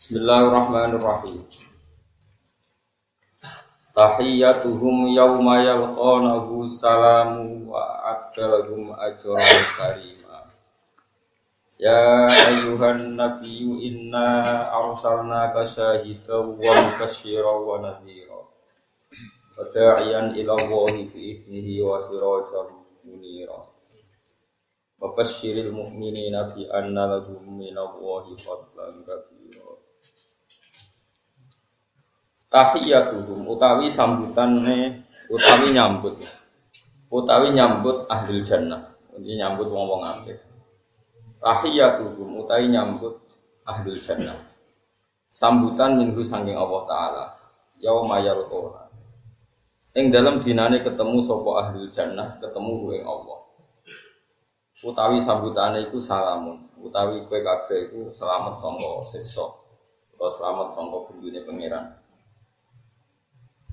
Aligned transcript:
Bismillahirrahmanirrahim. 0.00 1.44
Tahiyyatuhum 3.92 5.12
yawma 5.12 5.60
yalqanahu 5.60 6.64
salamu 6.64 7.68
wa 7.68 7.84
adalahum 8.08 8.96
ajran 8.96 9.60
karima. 9.76 10.48
Ya 11.76 12.32
ayuhan 12.32 13.12
nabiyyu 13.12 13.76
inna 13.76 14.72
arsalnaka 14.72 15.68
syahidan 15.68 16.56
wa 16.56 16.64
mubasysyiran 16.64 17.60
wa 17.60 17.84
nadhira. 17.84 18.40
Wa 18.40 19.68
da'iyan 19.68 20.32
ila 20.32 20.64
Allahi 20.64 21.12
bi 21.12 21.36
iznihi 21.36 21.84
wa 21.84 22.00
sirajan 22.00 22.72
munira. 23.04 23.68
Wa 24.96 25.12
basyiril 25.12 25.76
mu'minina 25.76 26.56
bi 26.56 26.64
anna 26.72 27.20
lahum 27.20 27.60
minallahi 27.60 28.32
fadlan 28.40 29.04
kabira. 29.04 29.29
Tahiyatuhum 32.50 33.46
utawi 33.46 33.86
sambutane 33.86 35.06
utawi 35.30 35.70
nyambut. 35.70 36.18
Utawi 37.10 37.54
nyambut 37.54 38.06
ahli 38.10 38.42
jannah. 38.42 38.90
Ini 39.18 39.42
nyambut 39.42 39.70
wong 39.70 39.86
wong 39.86 40.02
apik. 40.02 40.38
Tahiyatuhum 41.38 42.42
utawi 42.42 42.66
nyambut 42.70 43.22
ahli 43.62 43.94
jannah. 43.94 44.36
Sambutan 45.30 45.94
minggu 45.94 46.26
sangking 46.26 46.58
Allah 46.58 46.82
taala. 46.90 47.26
Yauma 47.80 48.20
yalqona 48.20 48.90
ing 49.90 50.14
dalam 50.14 50.38
dinane 50.38 50.86
ketemu 50.86 51.18
sapa 51.18 51.50
ahli 51.66 51.90
jannah 51.90 52.38
ketemu 52.38 52.94
ing 52.94 53.02
Allah. 53.06 53.38
Utawi 54.86 55.18
sambutane 55.18 55.86
iku 55.90 55.98
salamun. 55.98 56.70
Utawi 56.80 57.26
kowe 57.28 57.40
kabeh 57.40 57.90
iku 57.90 58.00
selamat 58.08 58.56
sangka 58.56 59.04
siksa 59.04 59.44
atau 60.16 60.28
selamat 60.32 60.68
sangka 60.72 61.12
gendune 61.12 61.40
pangeran 61.44 61.99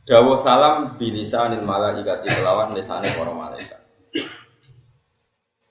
Dawa 0.07 0.39
salam 0.39 0.95
bilisanil 0.95 1.67
malaikati 1.67 2.31
kelawan 2.31 2.71
lesane 2.71 3.11
para 3.11 3.27
malaikat. 3.27 3.75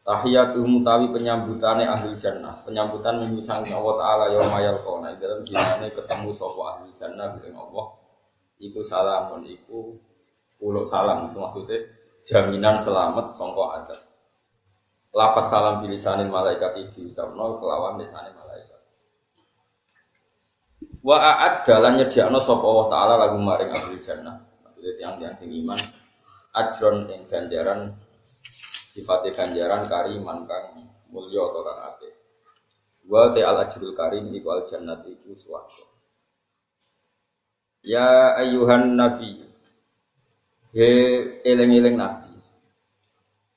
Tahiyatuhum 0.04 0.84
mutawi 0.84 1.08
penyambutane 1.08 1.88
ahli 1.88 2.12
jannah, 2.20 2.60
penyambutan 2.60 3.16
menyusang 3.16 3.64
Allah 3.64 3.96
taala 3.96 4.26
yaum 4.36 4.52
yalqona 4.60 5.16
dalam 5.16 5.40
dinane 5.40 5.88
ketemu 5.88 6.36
sapa 6.36 6.62
ahli 6.76 6.92
jannah 6.92 7.32
dengan 7.40 7.64
Allah. 7.64 7.96
Iku 8.60 8.84
salamun 8.84 9.40
iku 9.48 9.96
pulau 10.60 10.84
salam 10.84 11.32
itu 11.32 11.40
maksudnya 11.40 11.80
jaminan 12.20 12.76
selamat 12.76 13.32
sangka 13.32 13.64
adab. 13.72 14.00
Lafat 15.16 15.48
salam 15.48 15.80
bilisanil 15.80 16.28
malaikat 16.28 16.76
diucapno 16.92 17.56
kelawan 17.56 17.96
lesane 17.96 18.36
malaikat. 18.36 18.55
Wa 21.06 21.22
a'ad 21.22 21.62
dalan 21.62 22.02
nyediakno 22.02 22.42
sapa 22.42 22.66
Allah 22.66 22.86
taala 22.90 23.14
lagu 23.14 23.38
maring 23.38 23.70
ahli 23.70 23.94
jannah. 24.02 24.42
Maksudnya 24.66 24.92
tiang-tiang 24.98 25.38
sing 25.38 25.54
iman 25.62 25.78
ajron 26.50 27.06
ing 27.14 27.30
ganjaran 27.30 27.94
sifatnya 28.82 29.30
ganjaran 29.30 29.86
kariman 29.86 30.42
kang 30.50 30.90
mulya 31.14 31.46
atau 31.46 31.62
kang 31.62 31.80
apik. 31.94 32.14
Wa 33.06 33.30
te 33.30 33.46
al 33.46 33.62
ajrul 33.62 33.94
karim 33.94 34.34
iku 34.34 34.50
al 34.50 34.66
jannat 34.66 35.06
iku 35.06 35.30
swarga. 35.30 35.86
Ya 37.86 38.34
ayuhan 38.42 38.98
nabi 38.98 39.46
He 40.74 40.90
eling-eling 41.46 41.94
nabi 41.94 42.34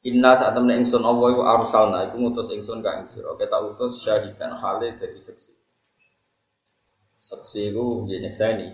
Inna 0.07 0.31
saat 0.31 0.55
temen 0.55 0.79
ingsun 0.79 1.03
Allah 1.03 1.27
iku 1.33 1.43
arsalna 1.43 2.07
iku 2.07 2.23
ngutus 2.23 2.53
ingsun 2.55 2.79
ka 2.79 3.01
ing 3.01 3.09
sira. 3.09 3.35
Kita 3.35 3.57
utus 3.59 3.99
syahidan 3.99 4.55
khale 4.55 4.95
dadi 4.95 5.19
seksi. 5.19 5.58
Seksi 7.19 7.75
ku 7.75 8.07
ya 8.07 8.15
nyekseni. 8.23 8.71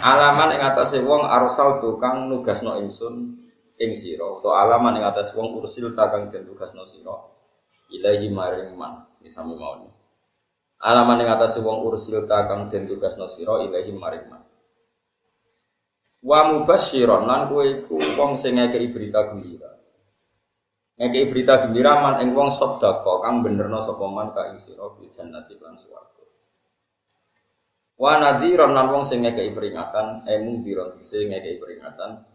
Alaman 0.00 0.56
ing 0.56 0.62
atase 0.64 1.04
wong 1.04 1.28
arsal 1.28 1.84
tukang 1.84 2.32
nugasno 2.32 2.80
ingsun 2.80 3.36
ing 3.76 3.92
sira 3.92 4.24
utawa 4.24 4.64
alaman 4.64 4.96
ing 4.96 5.04
atase 5.04 5.36
wong 5.36 5.52
ursil 5.52 5.92
takang 5.92 6.32
den 6.32 6.48
tugasno 6.48 6.88
sira. 6.88 7.12
Ilahi 7.92 8.32
maring 8.32 8.72
man 8.72 9.04
iki 9.20 9.28
sami 9.28 9.52
mawon. 9.52 9.84
Alaman 10.80 11.20
ing 11.20 11.28
atase 11.28 11.60
wong 11.60 11.84
ursil 11.84 12.24
takang 12.24 12.72
den 12.72 12.88
tugasno 12.88 13.28
sira 13.28 13.60
ilahi 13.68 13.92
maring 13.92 14.26
man. 14.32 14.42
Wa 16.24 16.50
mubasyiron 16.50 17.28
lan 17.28 17.52
kowe 17.52 17.62
iku 17.62 18.00
wong 18.16 18.40
sing 18.40 18.56
berita 18.66 19.28
gembira. 19.28 19.76
Ngekeki 20.96 21.28
berita 21.28 21.54
gembira 21.68 22.00
man 22.00 22.24
ing 22.24 22.32
wong 22.32 22.48
sedekah 22.48 23.20
kang 23.20 23.44
benerno 23.44 23.76
sapa 23.84 24.08
man 24.08 24.32
ka 24.32 24.48
ing 24.48 24.56
sira 24.56 24.88
bil 24.96 25.12
jannati 25.12 25.60
lan 25.60 25.76
swarga. 25.76 26.25
Wa 27.96 28.20
nadhiran 28.20 28.76
lan 28.76 28.92
wong 28.92 29.08
sing 29.08 29.24
ngekeki 29.24 29.56
peringatan, 29.56 30.28
eh 30.28 30.36
mungdiron 30.44 31.00
sing 31.00 31.32
ngekeki 31.32 31.56
peringatan. 31.56 32.28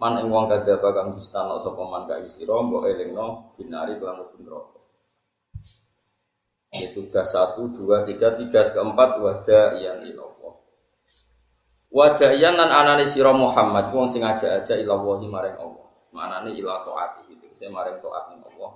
Man 0.00 0.14
ing 0.16 0.32
wong 0.32 0.48
kadzaba 0.48 0.96
kang 0.96 1.12
dustana 1.12 1.60
sapa 1.60 1.82
man 1.84 2.08
ka 2.08 2.16
sira 2.24 2.56
mbok 2.64 2.88
elingno 2.88 3.52
binari 3.60 4.00
kelan 4.00 4.24
neraka. 4.40 4.78
Itu 6.68 7.08
tugas 7.08 7.32
satu, 7.32 7.72
dua, 7.72 8.04
tiga, 8.04 8.36
tiga, 8.36 8.60
keempat 8.60 9.18
wada 9.18 9.76
yang 9.80 10.04
ilallah. 10.04 10.54
Wada 11.88 12.28
yang 12.36 12.56
nan 12.56 12.68
anane 12.68 13.04
sira 13.04 13.32
Muhammad 13.32 13.92
wong 13.92 14.08
sing 14.08 14.24
aja-aja 14.24 14.76
ilallahi 14.76 15.26
maring 15.28 15.56
Allah. 15.56 15.88
Manane 16.12 16.56
ila 16.56 16.80
taati 16.84 17.28
itu 17.32 17.48
saya 17.52 17.68
maring 17.72 18.00
taat 18.00 18.24
ning 18.32 18.40
Allah. 18.40 18.72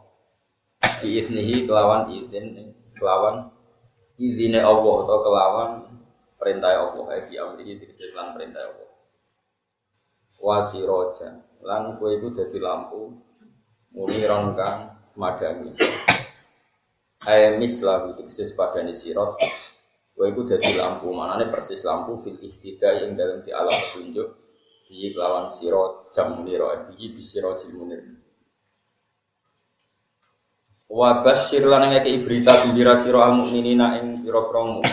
Biiznihi 1.01 1.65
kelawan 1.65 2.11
izin 2.11 2.75
kelawan 2.99 3.49
izine 4.17 4.61
Allah 4.61 4.95
atau 5.07 5.19
kelawan 5.23 5.71
perintah 6.43 6.75
Allah 6.75 7.23
di 7.31 7.39
amri 7.39 7.63
ini 7.63 7.79
dikasih 7.79 8.19
lan 8.19 8.35
perintah 8.35 8.67
Allah. 8.67 8.91
Wasiroja. 10.43 11.31
Lan 11.63 11.95
kue 11.95 12.19
itu 12.19 12.35
jadi 12.35 12.59
lampu 12.59 13.15
muniron 13.95 14.59
kang 14.59 14.91
madami 15.15 15.71
ayat 17.23 17.63
lahu 17.63 18.19
dikasih 18.19 18.59
pada 18.59 18.83
sirot. 18.91 19.39
Kue 20.19 20.35
itu 20.35 20.43
jadi 20.43 20.83
lampu 20.83 21.15
nih 21.15 21.47
persis 21.47 21.87
lampu 21.87 22.19
fil 22.19 22.35
ihtida 22.43 23.07
yang 23.07 23.15
dalam 23.15 23.39
di 23.47 23.55
alam 23.55 23.71
petunjuk. 23.71 24.29
Di 24.91 25.15
kelawan 25.15 25.47
sirot 25.47 26.11
jam 26.11 26.35
muniro 26.35 26.75
di 26.91 27.07
bisirot 27.15 27.63
munir 27.71 28.03
wa 30.93 31.25
basyir 31.25 31.65
lan 31.65 31.89
ngeke 31.89 32.21
berita 32.21 32.53
gembira 32.61 32.93
sira 32.93 33.33
al 33.33 33.41
mukminina 33.41 33.97
ing 33.97 34.21
pira-pira 34.21 34.85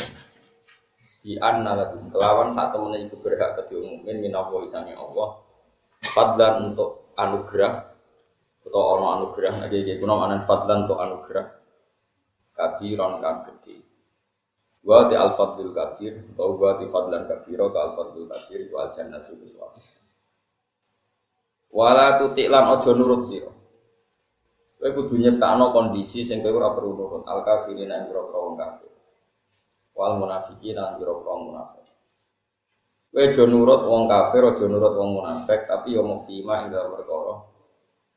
di 1.19 1.35
anna 1.35 1.75
lakum 1.75 2.07
kelawan 2.07 2.47
saat 2.47 2.71
temen 2.71 2.95
iku 2.95 3.19
berhak 3.19 3.59
ke 3.59 3.75
mukmin 3.75 4.17
minawa 4.23 4.63
isane 4.63 4.95
Allah. 4.95 5.39
Fadlan 5.99 6.71
untuk 6.71 7.11
anugerah 7.19 7.91
atau 8.63 8.81
ono 8.95 9.05
anugerah 9.19 9.67
lagi 9.67 9.83
iki 9.83 9.99
kuno 9.99 10.23
anan 10.23 10.39
fadlan 10.39 10.87
untuk 10.87 10.99
anugerah. 10.99 11.47
Kabiron 12.55 13.19
kan 13.19 13.43
gede. 13.43 13.75
Wa 14.79 15.11
di 15.11 15.15
al 15.19 15.35
fadlul 15.35 15.75
kabir 15.75 16.15
atau 16.35 16.55
wa 16.55 16.79
di 16.79 16.87
fadlan 16.87 17.27
kabiro 17.27 17.67
ke 17.67 17.79
al 17.83 17.91
fadlul 17.99 18.27
kabir 18.31 18.71
wa 18.71 18.87
al 18.87 18.89
jannatu 18.95 19.35
biswara 19.35 19.99
wala 21.69 22.17
tutik 22.17 22.49
lan 22.49 22.65
ojo 22.73 22.97
nurut 22.97 23.21
sira 23.21 23.51
kowe 24.79 24.89
kudu 24.95 25.21
nyiptakno 25.21 25.69
kondisi 25.75 26.23
sing 26.23 26.39
kowe 26.39 26.55
ora 26.55 26.71
perlu 26.71 26.95
nurut. 26.95 27.23
Al 27.27 27.43
kafirin 27.43 27.91
ing 27.91 28.07
kafir 28.57 28.98
wal 29.99 30.15
munafikin 30.15 30.79
lan 30.79 30.95
biro 30.95 31.19
munafik. 31.27 31.83
Aja 33.11 33.43
nurut 33.43 33.83
wong 33.83 34.07
kafir, 34.07 34.47
aja 34.47 34.65
nurut 34.71 34.95
wong 34.95 35.19
munafik, 35.19 35.67
tapi 35.67 35.99
yo 35.99 36.07
mung 36.07 36.23
fima 36.23 36.63
ing 36.63 36.71
dalem 36.71 36.95
perkara. 36.95 37.35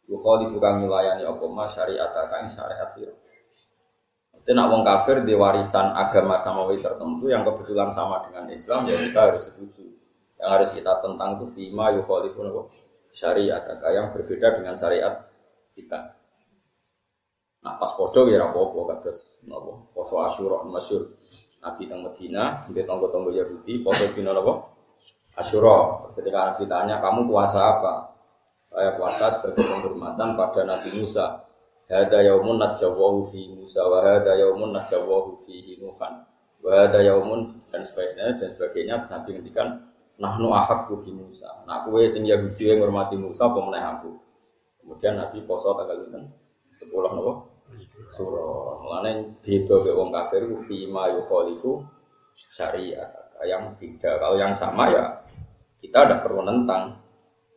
Yukhalifu 0.06 0.62
kang 0.62 0.78
nyulayani 0.78 1.26
apa 1.26 1.42
mas 1.50 1.74
syariat 1.74 2.14
kang 2.14 2.46
syariat 2.46 2.86
sira. 2.86 3.10
Mesti 4.30 4.50
nak 4.54 4.70
wong 4.70 4.82
kafir 4.86 5.26
di 5.26 5.34
warisan 5.34 5.90
agama 5.96 6.38
samawi 6.38 6.78
tertentu 6.78 7.26
yang 7.26 7.42
kebetulan 7.42 7.90
sama 7.90 8.22
dengan 8.22 8.46
Islam 8.52 8.86
ya 8.86 8.96
kita 9.02 9.20
harus 9.32 9.42
setuju. 9.50 9.84
Yang 10.38 10.50
harus 10.54 10.70
kita 10.76 10.92
tentang 11.02 11.40
itu 11.40 11.46
fima 11.50 11.90
yukhalifu 11.96 12.46
syariat 13.10 13.64
yang 13.90 14.12
berbeda 14.12 14.54
dengan 14.54 14.76
syariat 14.76 15.24
kita. 15.72 16.14
Nah 17.62 17.74
pas 17.78 17.90
podo 17.94 18.26
ya 18.26 18.42
rapopo 18.42 18.90
kados 18.90 19.40
napa 19.46 19.88
poso 19.94 20.18
asyura 20.20 20.66
masyur 20.66 21.21
Nabi 21.62 21.86
teng 21.86 22.02
Medina, 22.02 22.66
dia 22.74 22.82
tonggo-tonggo 22.82 23.30
Yahudi, 23.30 23.86
poso 23.86 24.10
dina 24.10 24.34
apa? 24.34 24.52
Asyura. 25.38 26.02
Terus 26.04 26.14
ketika 26.18 26.38
Nabi 26.50 26.66
tanya, 26.66 26.98
kamu 26.98 27.30
puasa 27.30 27.78
apa? 27.78 28.12
Saya 28.62 28.94
puasa 28.98 29.30
sebagai 29.30 29.62
penghormatan 29.62 30.34
pada 30.34 30.66
Nabi 30.66 30.90
Musa. 30.98 31.46
Hada 31.86 32.24
yaumun 32.24 32.56
najjawahu 32.62 33.26
fi 33.26 33.52
Musa 33.52 33.84
wa 33.84 34.00
hada 34.00 34.38
yaumun 34.38 34.70
najjawahu 34.74 35.38
fi 35.38 35.76
Nuhan. 35.82 36.24
Wa 36.62 36.86
hada 36.86 37.02
yaumun 37.02 37.46
dan 37.68 37.82
sebagainya 37.82 38.32
dan 38.38 38.48
sebagainya 38.48 38.94
Nabi 39.10 39.34
ngendikan 39.34 39.82
nahnu 40.16 40.54
ahakku 40.54 40.94
fi 41.02 41.10
Musa. 41.10 41.50
Nah 41.66 41.84
kowe 41.84 42.00
sing 42.06 42.22
Yahudi 42.24 42.70
yang 42.70 42.80
menghormati 42.80 43.18
Musa 43.18 43.50
apa 43.50 43.60
aku. 43.98 44.10
Kemudian 44.82 45.18
Nabi 45.18 45.42
poso 45.42 45.74
tanggal 45.74 46.00
10 46.00 46.22
napa? 46.90 47.51
Surah. 48.08 48.82
Mulane 48.82 49.40
beda 49.40 49.74
mek 49.80 49.94
wong 49.96 50.10
kafir 50.12 50.44
ku 50.48 50.56
fi 50.56 50.86
ma 50.90 51.08
yukhalifu 51.12 51.80
syariat. 52.36 53.08
Yang 53.42 53.74
beda, 53.74 54.22
kalau 54.22 54.38
yang 54.38 54.54
sama 54.54 54.86
ya 54.94 55.04
kita 55.82 56.06
ada 56.06 56.22
perlu 56.22 56.46
nentang. 56.46 56.94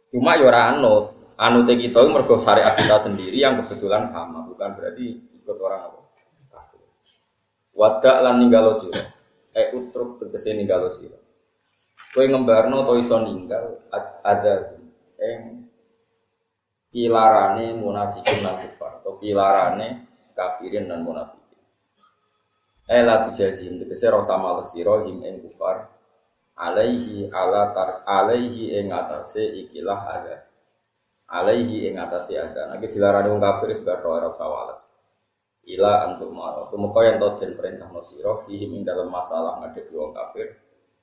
Cuma 0.10 0.34
ya 0.34 0.50
ora 0.50 0.74
anut. 0.74 1.14
Anut 1.38 1.68
kita 1.68 2.00
mergo 2.10 2.40
syariat 2.40 2.74
kita 2.74 2.96
sendiri 2.98 3.36
yang 3.36 3.60
kebetulan 3.60 4.02
sama, 4.08 4.48
bukan 4.48 4.72
berarti 4.74 5.06
ikut 5.44 5.58
orang 5.62 5.92
apa? 5.92 6.00
Kafir. 6.50 6.82
Wadak 7.76 8.18
lan 8.24 8.42
ninggalo 8.42 8.72
sira. 8.74 9.04
Eh 9.54 9.76
utruk 9.76 10.18
tegese 10.24 10.56
ninggalo 10.56 10.88
sira. 10.90 11.20
Kowe 12.16 12.24
ngembarno 12.24 12.88
to 12.88 12.96
iso 12.96 13.20
ninggal 13.20 13.84
ada 14.24 14.80
ing 15.20 15.65
pilarane 16.96 17.76
munafikin 17.76 18.40
lan 18.40 18.64
kufar 18.64 19.04
atau 19.04 19.20
pilarane 19.20 20.08
kafirin 20.32 20.88
dan 20.88 21.04
munafikin. 21.04 21.60
Ela 22.88 23.28
tujazim 23.28 23.84
tegese 23.84 24.08
ora 24.08 24.24
sama 24.24 24.56
lesira 24.56 25.04
him 25.04 25.20
kufar 25.44 25.92
alaihi 26.56 27.28
ala 27.36 27.76
tar 27.76 28.08
alaihi 28.08 28.80
ing 28.80 28.96
atase 28.96 29.44
ikilah 29.68 30.02
ada. 30.08 30.48
Alaihi 31.28 31.92
ing 31.92 32.00
atase 32.00 32.40
ada. 32.40 32.72
Nek 32.72 32.88
dilarani 32.88 33.28
wong 33.28 33.44
kafir 33.44 33.76
sebar 33.76 34.00
ora 34.00 34.32
usah 34.32 34.48
wales. 34.48 34.96
Ila 35.68 36.08
antuk 36.08 36.32
maro. 36.32 36.72
Tumeka 36.72 37.12
yen 37.12 37.20
to 37.20 37.28
den 37.36 37.60
perintah 37.60 37.92
sira 38.00 38.40
fihim 38.40 38.72
ing 38.72 38.88
dalam 38.88 39.12
masalah 39.12 39.60
ngadepi 39.60 39.92
wong 39.92 40.16
kafir 40.16 40.56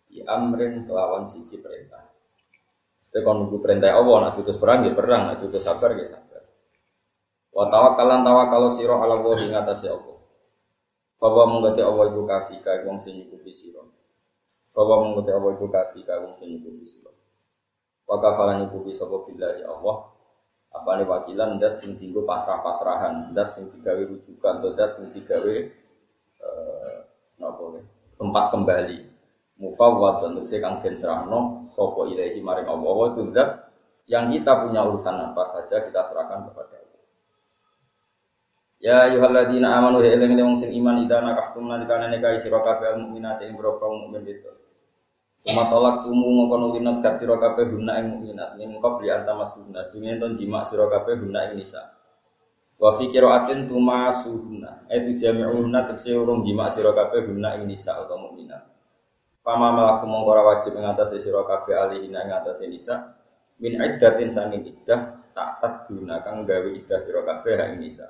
di 0.08 0.24
amrin 0.24 0.88
kelawan 0.88 1.28
sisi 1.28 1.60
perintah. 1.60 2.11
Setiap 3.02 3.34
nunggu 3.34 3.58
perintah 3.58 3.98
Allah, 3.98 4.30
nak 4.30 4.32
tutus 4.38 4.56
perang 4.56 4.86
ya 4.86 4.94
perang, 4.94 5.26
nak 5.26 5.42
tutus 5.42 5.58
sabar 5.58 5.90
ya 5.98 6.06
sabar. 6.06 6.42
Wa 7.50 7.66
tawakkalan 7.68 8.22
tawakkal 8.22 8.70
sira 8.70 8.96
ala 8.96 9.18
Allah 9.18 9.36
ing 9.42 9.52
atase 9.52 9.90
Allah. 9.90 10.18
Fawa 11.18 11.50
mengkoti 11.50 11.82
Allah 11.82 12.14
iku 12.14 12.22
kafi 12.24 12.62
ka 12.62 12.86
wong 12.86 12.96
sing 12.96 13.18
nyukupi 13.18 13.50
sira. 13.50 13.82
Mengkoti 14.72 15.30
Allah 15.34 15.50
iku 15.54 15.66
kafi 15.68 16.00
ka 16.06 16.22
wong 16.22 16.32
sing 16.32 16.56
nyukupi 16.56 16.84
sira. 16.86 17.12
Wa 18.08 18.16
kafalan 18.22 18.64
nyukupi 18.64 18.94
sapa 18.94 19.20
billahi 19.26 19.66
Allah. 19.66 19.96
Apa 20.72 20.96
nih 20.96 21.04
wakilan 21.04 21.60
dat 21.60 21.76
sing 21.76 22.00
tinggu 22.00 22.24
pasrah-pasrahan, 22.24 23.36
dat 23.36 23.52
sing 23.52 23.68
digawe 23.68 24.08
rujukan, 24.08 24.54
dat 24.72 24.96
sing 24.96 25.12
digawe 25.12 25.52
eh 25.52 25.68
tempat 28.22 28.54
kembali 28.54 29.11
mufawwad 29.62 30.26
untuk 30.26 30.42
saya 30.42 30.66
kang 30.66 30.82
den 30.82 30.98
serahno 30.98 31.62
sopo 31.62 32.10
ilahi 32.10 32.42
maring 32.42 32.66
Allah 32.66 32.96
itu 33.14 33.22
zat 33.30 33.50
yang 34.10 34.26
kita 34.34 34.66
punya 34.66 34.82
urusan 34.82 35.14
apa 35.14 35.46
saja 35.46 35.78
kita 35.78 36.02
serahkan 36.02 36.50
kepada 36.50 36.74
Allah. 36.82 37.02
Ya 38.82 38.96
ayyuhalladzina 39.06 39.78
amanu 39.78 40.02
ya 40.02 40.18
eling 40.18 40.34
wong 40.42 40.58
sing 40.58 40.74
iman 40.74 41.06
idza 41.06 41.22
nakahtum 41.22 41.70
nalikane 41.70 42.10
nikahi 42.10 42.34
sira 42.42 42.58
kabeh 42.58 42.98
mukminat 42.98 43.38
ing 43.46 43.54
boro 43.54 43.78
mukmin 43.78 44.26
itu. 44.26 44.50
Suma 45.38 45.70
tolak 45.70 46.02
kumu 46.02 46.26
ngoko 46.42 46.54
nuli 46.58 46.82
negat 46.82 47.14
sira 47.14 47.38
kabeh 47.38 47.70
guna 47.70 48.02
ing 48.02 48.18
mukminat 48.18 48.58
min 48.58 48.82
qabli 48.82 49.14
antamasuna 49.14 49.86
dunya 49.86 50.18
ton 50.18 50.34
jima 50.34 50.66
sira 50.66 50.90
kabeh 50.90 51.22
guna 51.22 51.46
ing 51.50 51.62
nisa. 51.62 51.82
Wa 52.82 52.90
fi 52.98 53.06
qiraatin 53.06 53.70
tumasuhuna 53.70 54.90
itu 54.90 55.14
jami'una 55.14 55.86
tegese 55.86 56.18
jima 56.18 56.66
sira 56.66 56.90
kabeh 56.90 57.30
guna 57.30 57.54
ing 57.62 57.70
nisa 57.70 57.94
atau 57.94 58.18
mukminat. 58.18 58.71
Fama 59.42 59.74
melaku 59.74 60.06
mongkora 60.06 60.46
wajib 60.46 60.78
mengatasi 60.78 61.18
siro 61.18 61.42
kabeh 61.42 61.74
alihina 61.74 62.22
mengatasi 62.22 62.70
nisa 62.70 63.18
min 63.58 63.74
iddatin 63.74 64.30
sangin 64.30 64.62
iddah 64.62 65.18
tak 65.34 65.58
taduna 65.58 66.22
kang 66.22 66.46
gawe 66.46 66.70
iddah 66.70 66.98
siro 67.02 67.26
kabeh 67.26 67.58
ha 67.58 67.66
nisa. 67.74 68.06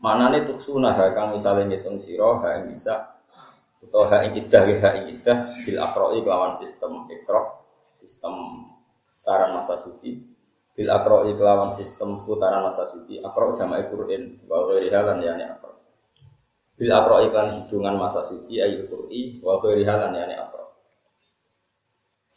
Manane 0.00 0.48
tuksuna 0.48 0.96
ha 0.96 1.12
kang 1.12 1.36
misale 1.36 1.68
ngitung 1.68 2.00
siro 2.00 2.40
ha 2.40 2.64
nisa 2.64 3.20
atau 3.84 4.08
ha 4.08 4.24
iddah 4.24 4.64
ha 4.80 4.90
iddah 5.04 5.38
bil 5.68 5.78
akroi 5.84 6.24
kelawan 6.24 6.56
sistem 6.56 7.04
ikro 7.12 7.68
sistem 7.92 8.64
putaran 9.04 9.52
masa 9.52 9.76
suci 9.76 10.16
bil 10.72 10.88
akroi 10.88 11.36
kelawan 11.36 11.68
sistem 11.68 12.16
putaran 12.24 12.64
masa 12.64 12.88
suci 12.88 13.20
akro 13.20 13.52
jama'i 13.52 13.84
Qur'an 13.84 14.48
wa 14.48 14.64
ghairi 14.72 14.88
halan 14.88 15.20
yani 15.20 15.44
akro 15.44 15.67
bil 16.78 16.94
akro 16.94 17.18
iklan 17.26 17.50
hidungan 17.50 17.98
masa 17.98 18.22
suci 18.22 18.62
ayu 18.62 18.86
qur'i 18.86 19.42
wa 19.42 19.58
ghairi 19.58 19.82
halan 19.82 20.14
yani 20.14 20.38
akro 20.38 20.58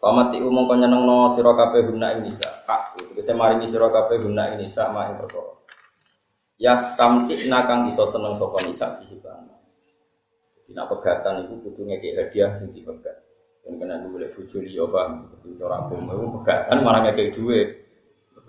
Famati 0.02 0.42
umum 0.42 0.66
kau 0.66 0.74
nyeneng 0.74 1.06
no 1.06 1.30
siro 1.30 1.54
kape 1.54 1.86
guna 1.86 2.18
ini 2.18 2.34
sa 2.34 2.50
kak 2.66 2.98
itu 2.98 3.14
bisa 3.14 3.38
maringi 3.38 3.70
siro 3.70 3.94
kape 3.94 4.18
guna 4.18 4.50
ini 4.58 4.66
sa 4.66 4.90
ma 4.90 5.06
yang 5.06 5.22
perkara. 5.22 5.62
Yas 6.58 6.98
tamtik 6.98 7.46
nakang 7.46 7.86
iso 7.86 8.02
seneng 8.10 8.34
sopo 8.34 8.58
nisa 8.66 8.98
fisikan 8.98 9.46
Tina 10.66 10.90
pegatan 10.90 11.46
itu 11.46 11.54
kudu 11.62 11.86
ngeki 11.86 12.18
hadiah 12.18 12.50
sing 12.58 12.74
dipegat. 12.74 13.14
Dan 13.62 13.78
kena 13.78 14.02
dulu 14.02 14.18
boleh 14.18 14.30
bujo 14.34 14.58
liya 14.58 14.90
paham 14.90 15.30
Itu 15.46 15.62
orang 15.62 15.86
agama 15.86 16.12
itu 16.18 16.28
pegatan 16.42 16.78
malah 16.82 17.02
ngeki 17.06 17.24
duit 17.30 17.70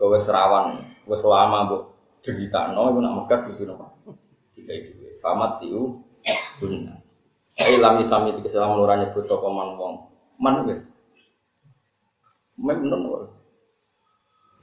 Kau 0.01 0.17
serawan, 0.17 0.81
wes 1.05 1.21
lama 1.21 1.69
bu 1.69 1.77
cerita 2.25 2.73
no, 2.73 2.97
itu 2.97 2.99
nak 3.05 3.13
megat 3.13 3.41
gitu 3.45 3.69
no 3.69 3.77
Jika 4.57 4.73
itu 4.73 5.02
famat 5.23 5.63
tiu 5.63 6.03
guna. 6.59 6.99
Ai 7.63 7.79
lam 7.79 8.03
isami 8.03 8.35
tiga 8.35 8.51
selam 8.51 8.75
ora 8.75 8.99
nyebut 8.99 9.23
sapa 9.23 9.47
man 9.47 9.79
wong. 9.79 9.95
Man 10.43 10.67
kuwi. 10.67 10.77
Men 12.59 12.79
non 12.91 13.07
wae. 13.07 13.27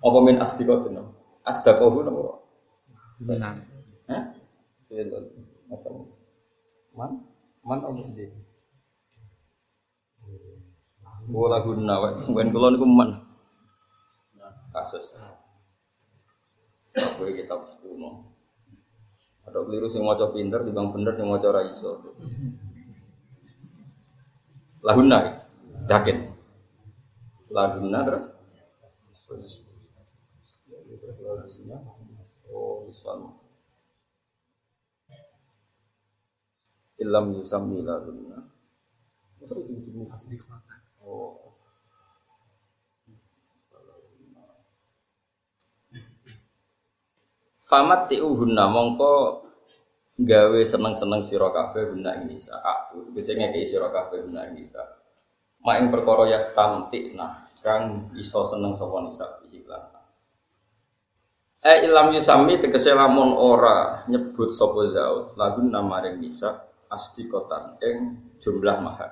Apa 0.03 0.17
min 0.19 0.37
asdiqatun? 0.43 0.99
Asdaqahu 1.47 2.03
napa? 2.03 2.43
Benar. 3.23 3.55
Hah? 4.11 4.23
Man? 6.95 7.11
Man 7.63 7.79
apa 7.83 7.99
ndi? 8.11 8.25
Bola 11.31 11.63
guna 11.63 11.95
wae. 12.03 12.13
Wen 12.35 12.51
kula 12.51 12.67
niku 12.75 12.87
man. 12.87 13.09
Kasus. 14.75 15.15
Apa 16.95 17.21
kita 17.31 17.55
kuno. 17.79 18.28
Ada 19.49 19.65
keliru 19.65 19.89
sing 19.89 20.05
maca 20.05 20.29
pinter 20.29 20.61
dibang 20.61 20.93
bener 20.93 21.17
sing 21.17 21.25
maca 21.25 21.49
ora 21.49 21.65
iso. 21.65 21.97
Lahuna 24.85 25.41
yakin. 25.89 26.17
Lahuna 27.49 28.05
terus 28.05 28.37
Oh. 32.49 32.85
Ilam 36.99 37.25
yusammi 37.33 37.81
lahuna. 37.81 38.37
Masa 39.39 39.55
itu 39.57 39.71
itu 39.81 39.89
Asdiqatan. 40.05 40.81
Oh. 41.01 41.48
Famat 47.69 48.09
tiuhunna 48.09 48.65
mongko 48.65 49.45
gawe 50.17 50.61
seneng-seneng 50.65 51.21
sira 51.21 51.53
kabeh 51.53 51.93
guna 51.93 52.17
ini 52.17 52.33
saat 52.33 52.97
itu 52.97 53.13
bisa 53.13 53.37
ngekei 53.37 53.61
sira 53.61 53.93
kabeh 53.93 54.25
guna 54.25 54.49
ini 54.49 54.65
saat 54.65 54.89
mak 55.61 55.77
ing 55.77 55.87
perkara 55.93 56.33
ya 56.33 56.41
stamtik 56.41 57.13
nah 57.13 57.45
kang 57.61 58.09
iso 58.17 58.41
seneng 58.41 58.73
sapa 58.73 59.05
nisa 59.05 59.25
iklan 59.45 59.83
Eh 61.59 61.91
ilam 61.91 62.15
yusami 62.15 62.55
tegese 62.55 62.95
lamun 62.95 63.35
ora 63.35 64.07
nyebut 64.07 64.47
sapa 64.47 64.87
zaud 64.87 65.35
lagu 65.35 65.59
namaring 65.59 66.23
nisa 66.23 66.55
astikotan 66.87 67.75
ing 67.83 68.17
jumlah 68.39 68.79
mahar 68.79 69.11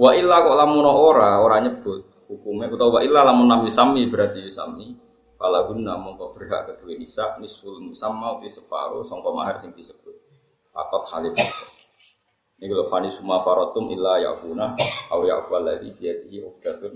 wa 0.00 0.10
illa 0.16 0.40
kok 0.40 0.56
lamun 0.56 0.88
ora 0.88 1.38
ora 1.38 1.60
nyebut 1.60 2.02
hukume 2.32 2.66
utawa 2.66 2.98
wa 2.98 3.00
illa 3.04 3.28
lamun 3.28 3.44
nam 3.44 3.60
yusami 3.62 4.08
berarti 4.08 4.40
yusami 4.48 5.11
falahunna 5.42 5.98
mongko 5.98 6.30
berhak 6.38 6.70
kedua 6.70 6.94
nisa 6.94 7.34
nisul 7.42 7.82
musamma 7.82 8.38
uti 8.38 8.46
separo 8.46 9.02
sangka 9.02 9.34
mahar 9.34 9.58
sing 9.58 9.74
disebut. 9.74 10.14
Akot 10.70 11.10
halid 11.10 11.34
ini 12.62 12.70
kalau 12.70 12.86
fani 12.86 13.10
suma 13.10 13.42
farotum 13.42 13.90
illa 13.90 14.22
yafuna 14.22 14.78
aw 15.10 15.20
yafu 15.26 15.58
alladhi 15.58 15.90
biyadihi 15.98 16.46
uqdatun 16.46 16.94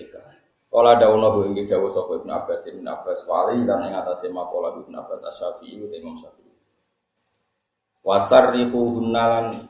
nikah. 0.00 0.24
Kala 0.72 0.96
dawono 0.96 1.28
hu 1.36 1.52
ing 1.52 1.68
dawu 1.68 1.84
sapa 1.92 2.16
Ibnu 2.24 2.32
Abbas 2.32 2.64
Ibnu 2.72 2.88
Abbas 2.88 3.28
wali 3.28 3.60
lan 3.68 3.92
ing 3.92 3.92
atase 3.92 4.32
makola 4.32 4.72
Ibnu 4.72 4.96
Abbas 4.96 5.28
Asy-Syafi'i 5.28 5.84
uta 5.84 6.00
Imam 6.00 6.16
Syafi'i. 6.16 6.48
Wasarrifu 8.00 8.96
hunnalan 8.96 9.68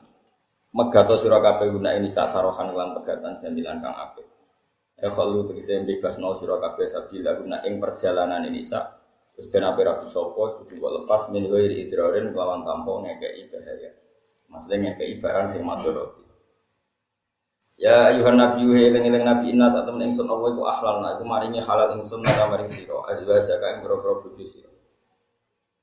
megato 0.71 1.19
sira 1.19 1.43
guna 1.43 1.99
ini 1.99 2.07
sasarohan 2.07 2.71
lan 2.71 2.95
pegatan 2.95 3.35
jamilan 3.35 3.83
kang 3.83 3.99
apik 3.99 4.32
Evalu 5.03 5.51
tegese 5.51 5.83
bebas 5.83 6.23
no 6.23 6.31
sira 6.31 6.63
kabeh 6.63 6.87
sabila 6.87 7.35
guna 7.35 7.59
ing 7.67 7.83
perjalanan 7.83 8.47
ini 8.47 8.63
sa 8.63 9.03
terus 9.35 9.51
ben 9.51 9.67
ape 9.67 9.83
sapa 10.07 10.31
kudu 10.63 10.79
kok 10.79 10.93
lepas 11.03 11.35
min 11.35 11.51
ghairi 11.51 11.91
idrarin 11.91 12.31
lawan 12.31 12.63
tanpa 12.63 13.03
ngekeki 13.03 13.51
bahaya. 13.51 13.91
Maksudnya 14.47 14.95
ngekeki 14.95 15.19
barang 15.19 15.47
sing 15.51 15.67
madharati. 15.67 16.23
Ya 17.83 18.15
ayuhan 18.15 18.39
nabi 18.39 18.63
eling-eling 18.63 19.27
nabi 19.27 19.51
inna 19.51 19.67
saat 19.67 19.91
temen 19.91 20.07
ingsun 20.07 20.31
Allah 20.31 20.55
iku 20.55 20.63
ahlalna 20.71 21.09
iku 21.19 21.25
maringi 21.27 21.59
halal 21.59 21.99
ingsun 21.99 22.23
nang 22.23 22.39
maring 22.55 22.71
sira 22.71 22.95
azwaja 23.11 23.59
ka 23.59 23.67
ing 23.75 23.79
boro-boro 23.83 24.23
bojo 24.23 24.45
sira. 24.47 24.71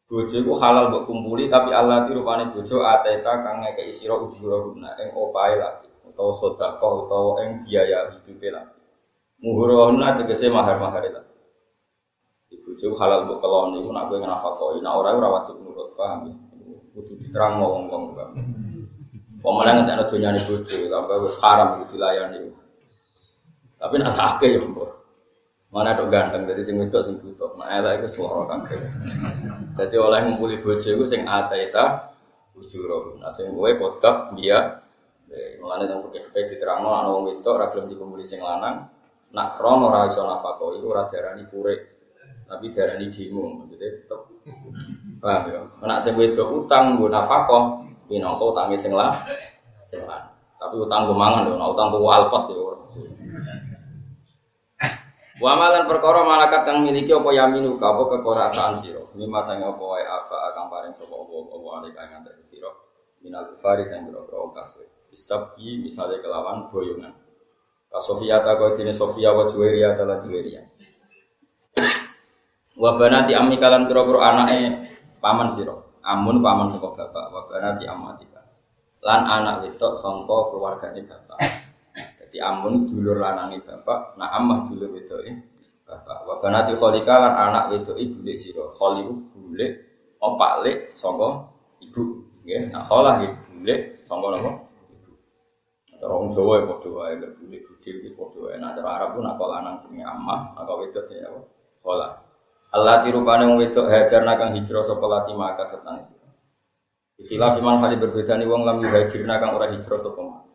Bojo 0.07 0.31
iku 0.31 0.55
halal 0.55 0.95
mbok 0.95 1.11
kumpuli 1.11 1.51
tapi 1.51 1.75
Allah 1.75 2.07
ti 2.07 2.15
rupane 2.15 2.55
bojo 2.55 2.87
ateta 2.87 3.43
kang 3.43 3.67
ngekeki 3.67 3.91
sira 3.91 4.15
ujura 4.15 4.63
guna 4.63 4.95
ing 5.03 5.11
opahe 5.11 5.59
lagi. 5.59 5.91
utawa 6.07 6.31
sedekah 6.31 6.91
utawa 7.03 7.31
ing 7.43 7.59
biaya 7.67 8.15
hidup 8.15 8.39
lagi. 8.47 8.78
Muhurahuna 9.39 10.19
tegese 10.19 10.51
mahar-mahar 10.51 11.03
itu. 11.07 11.21
Ibu 12.49 12.69
cuy 12.75 12.91
halal 12.99 13.23
mbok 13.23 13.39
kelon 13.39 13.79
iku 13.79 13.89
nak 13.95 14.11
kowe 14.11 14.19
nafakoi, 14.19 14.83
nak 14.83 14.99
ora 14.99 15.15
ora 15.15 15.27
wajib 15.39 15.63
nurut, 15.63 15.95
paham 15.95 16.27
ya? 16.27 16.35
Kudu 16.91 17.15
diterang 17.15 17.61
wong-wong 17.63 18.03
kok. 18.17 18.29
Pemenang 19.39 19.87
ngentekno 19.87 20.03
donyane 20.03 20.39
bojo, 20.43 20.75
sampai 20.75 21.17
wis 21.23 21.35
haram 21.39 21.79
gitu 21.79 21.95
dilayani. 21.95 22.51
Tapi 23.79 23.95
nak 23.95 24.11
sakit 24.11 24.49
ya 24.59 24.59
mbok. 24.59 24.91
Mana 25.71 25.95
dok 25.95 26.09
ganteng 26.11 26.43
dari 26.49 26.59
sing 26.65 26.75
wedok 26.75 26.99
sing 27.05 27.15
butuh. 27.21 27.55
Nah, 27.55 27.69
eta 27.71 27.95
iku 27.95 28.09
seloro 28.09 28.43
kabeh. 28.49 28.81
Dadi 29.77 29.95
oleh 29.95 30.19
ngumpuli 30.25 30.59
bojo 30.59 30.89
iku 30.89 31.05
sing 31.07 31.23
ataita 31.23 32.11
ujuro. 32.57 33.15
Nah, 33.21 33.31
sing 33.31 33.53
kowe 33.53 33.71
kodok 33.77 34.35
dia 34.35 34.83
Mulane 35.61 35.85
nang 35.85 36.01
fikih-fikih 36.01 36.57
diterangno 36.57 36.89
ana 36.89 37.13
wong 37.13 37.29
wedok 37.29 37.53
ora 37.53 37.69
gelem 37.69 37.85
dikumpuli 37.85 38.25
sing 38.25 38.41
lanang, 38.41 38.89
nak 39.35 39.57
krono 39.57 39.93
ora 39.93 40.09
iso 40.09 40.25
nafako 40.25 40.77
iku 40.77 40.85
ora 40.93 41.05
diarani. 41.09 41.45
Tapi 42.49 42.65
diarani 42.73 43.13
demo, 43.13 43.61
maksudnya 43.61 43.93
tetep 43.93 44.21
paham 45.21 45.43
ya. 45.53 45.61
Nak 45.85 45.99
sing 46.01 46.17
wedok 46.17 46.65
utang 46.65 46.97
nggo 46.97 47.05
nafako, 47.05 47.85
minangka 48.09 48.43
utange 48.49 48.73
sing 48.73 48.89
lah 48.97 49.13
sing. 49.85 50.01
Tapi 50.59 50.75
utang 50.75 51.07
gue 51.07 51.15
mangan 51.15 51.45
lho, 51.45 51.55
utang 51.55 51.93
gue 51.93 52.01
alpot 52.03 52.43
ya 52.49 52.57
ora. 52.57 52.77
Wa 55.39 55.55
malan 55.55 55.87
perkara 55.87 56.27
malakat 56.27 56.67
kang 56.67 56.83
miliki 56.83 57.15
apa 57.15 57.31
yaminu 57.31 57.79
ka 57.79 57.95
kekuasaan 57.95 58.75
sira. 58.75 58.99
Mima 59.15 59.39
sange 59.39 59.63
apa 59.63 59.79
wae 59.79 60.03
apa 60.03 60.35
akan 60.51 60.65
paring 60.67 60.91
sapa 60.91 61.15
apa 61.15 61.31
apa 61.31 61.67
ane 61.79 61.87
kang 61.95 62.11
ngatas 62.11 62.43
sira. 62.43 62.67
Minal 63.23 63.55
fari 63.55 63.87
sang 63.87 64.03
biro 64.03 64.27
biro 64.27 64.51
kasih. 64.51 64.83
Isabi 65.15 65.79
misalnya 65.79 66.19
kelawan 66.19 66.67
boyongan. 66.67 67.15
Sofia 67.97 68.37
ta 68.45 68.53
kau 68.53 68.69
dene 68.77 68.93
Sofia 68.93 69.33
wa 69.33 69.49
Juwairia 69.49 69.97
ta 69.97 70.05
lan 70.05 70.21
Juwairia. 70.21 70.61
Wa 72.77 72.93
banati 72.93 73.33
ammi 73.33 73.57
kalan 73.57 73.89
biro-biro 73.89 74.21
anake 74.21 74.69
paman 75.17 75.49
sira. 75.49 75.73
Amun 76.05 76.39
paman 76.39 76.69
saka 76.69 76.93
bapak, 76.95 77.25
wa 77.33 77.41
banati 77.49 77.83
ammatika. 77.89 78.39
Lan 79.01 79.25
anak 79.25 79.65
wedok 79.67 79.97
sangka 79.97 80.53
keluargane 80.53 81.01
bapak. 81.03 81.41
Jadi 82.23 82.37
amun 82.39 82.85
dulur 82.85 83.17
lanangi 83.19 83.57
bapak, 83.59 84.15
nah 84.15 84.31
amah 84.37 84.69
dulur 84.69 84.93
wedoke 84.93 85.33
bapak. 85.83 86.29
Wa 86.29 86.37
banati 86.37 86.77
kholika 86.77 87.19
lan 87.19 87.33
anak 87.35 87.73
wedoke 87.73 88.05
bule 88.15 88.33
sira. 88.37 88.63
Kholi 88.69 89.01
bule 89.33 89.67
opak 90.21 90.51
lek 90.61 90.77
sangka 90.93 91.51
ibu. 91.81 92.21
Nggih, 92.45 92.71
nah 92.71 92.85
kholah 92.85 93.19
bule 93.49 93.99
sangka 94.05 94.39
napa? 94.39 94.68
Cara 95.99 96.15
wong 96.15 96.31
Jawa 96.31 96.53
ya 96.57 96.63
padha 96.63 96.89
wae 96.95 97.13
nek 97.19 97.31
bule 97.35 97.57
budhe 97.59 97.89
iki 97.91 98.09
padha 98.15 98.39
wae. 98.39 98.55
Nah 98.55 98.71
cara 98.71 98.89
Arab 98.95 99.09
ku 99.15 99.19
nak 99.19 99.35
lanang 99.35 99.75
jenenge 99.75 100.07
amah, 100.07 100.55
nak 100.55 100.71
wedok 100.79 101.03
jenenge 101.11 101.27
apa? 101.27 101.39
Kholah. 101.83 102.11
Allah 102.69 102.95
tirupane 103.03 103.43
wong 103.51 103.59
wedok 103.59 103.91
hajar 103.91 104.23
nakang 104.23 104.55
hijrah 104.55 104.85
sapa 104.85 105.05
lati 105.11 105.35
maka 105.35 105.67
sertane 105.67 105.99
sira. 105.99 106.29
Istilah 107.19 107.51
firman 107.51 107.83
kali 107.83 107.99
berbeda 107.99 108.39
nih 108.39 108.47
wong 108.47 108.63
lam 108.63 108.79
yuhajirna 108.79 109.43
kang 109.43 109.51
ora 109.59 109.67
hijrah 109.67 109.99
sapa 109.99 110.47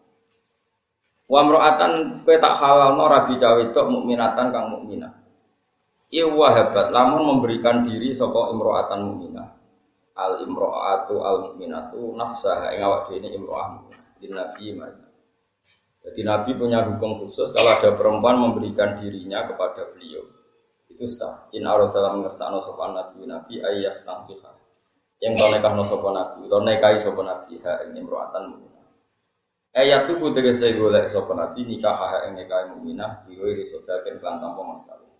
Wa 1.24 1.40
mro'atan 1.40 2.22
kowe 2.24 2.36
tak 2.36 2.56
rabi 2.60 3.64
tok 3.72 3.86
mukminatan 3.88 4.48
kang 4.48 4.66
mukminah. 4.72 5.12
Iya 6.14 6.30
wahabat 6.30 6.94
lamun 6.94 7.36
memberikan 7.36 7.82
diri 7.82 8.14
saka 8.14 8.54
imro'atan 8.54 9.00
mukminah. 9.12 9.48
Al 10.14 10.46
imro'atu 10.46 11.20
al 11.20 11.36
mukminatu 11.50 12.14
nafsaha 12.14 12.70
ing 12.76 12.80
awak 12.86 13.10
dhewe 13.10 13.28
imro'ah. 13.28 13.82
Di 14.22 14.30
Nabi 14.30 14.72
Maria. 14.78 15.03
Jadi 16.04 16.20
Nabi 16.20 16.52
punya 16.52 16.84
hukum 16.84 17.24
khusus 17.24 17.48
kalau 17.48 17.72
ada 17.72 17.96
perempuan 17.96 18.36
memberikan 18.36 18.92
dirinya 18.92 19.48
kepada 19.48 19.88
beliau. 19.88 20.20
Itu 20.92 21.08
sah. 21.08 21.48
In 21.56 21.64
arad 21.64 21.96
dalam 21.96 22.20
ngersakno 22.20 22.60
sopan 22.60 22.92
Nabi 22.92 23.24
Nabi 23.24 23.64
ayas 23.64 24.04
nangkiha. 24.04 24.52
Yang 25.24 25.32
kau 25.40 25.48
nekah 25.48 25.72
sopan 25.80 26.12
Nabi, 26.12 26.44
kau 26.44 26.60
nekahi 26.60 27.00
sopan 27.00 27.24
Nabi 27.32 27.56
ha 27.64 27.80
ini 27.88 28.04
imro'atan 28.04 28.52
mukminah. 28.52 28.74
Ayat 29.74 30.06
itu 30.06 30.30
tegese 30.30 30.78
golek 30.78 31.10
sapa 31.10 31.34
nabi 31.34 31.66
nikah 31.66 31.98
ha 31.98 32.30
ing 32.30 32.38
nikah 32.38 32.70
mukminah 32.70 33.26
iku 33.26 33.42
iri 33.50 33.66
sodaken 33.66 34.22
kan 34.22 34.38
tanpa 34.38 34.62
mas 34.62 34.86
kawin. 34.86 35.10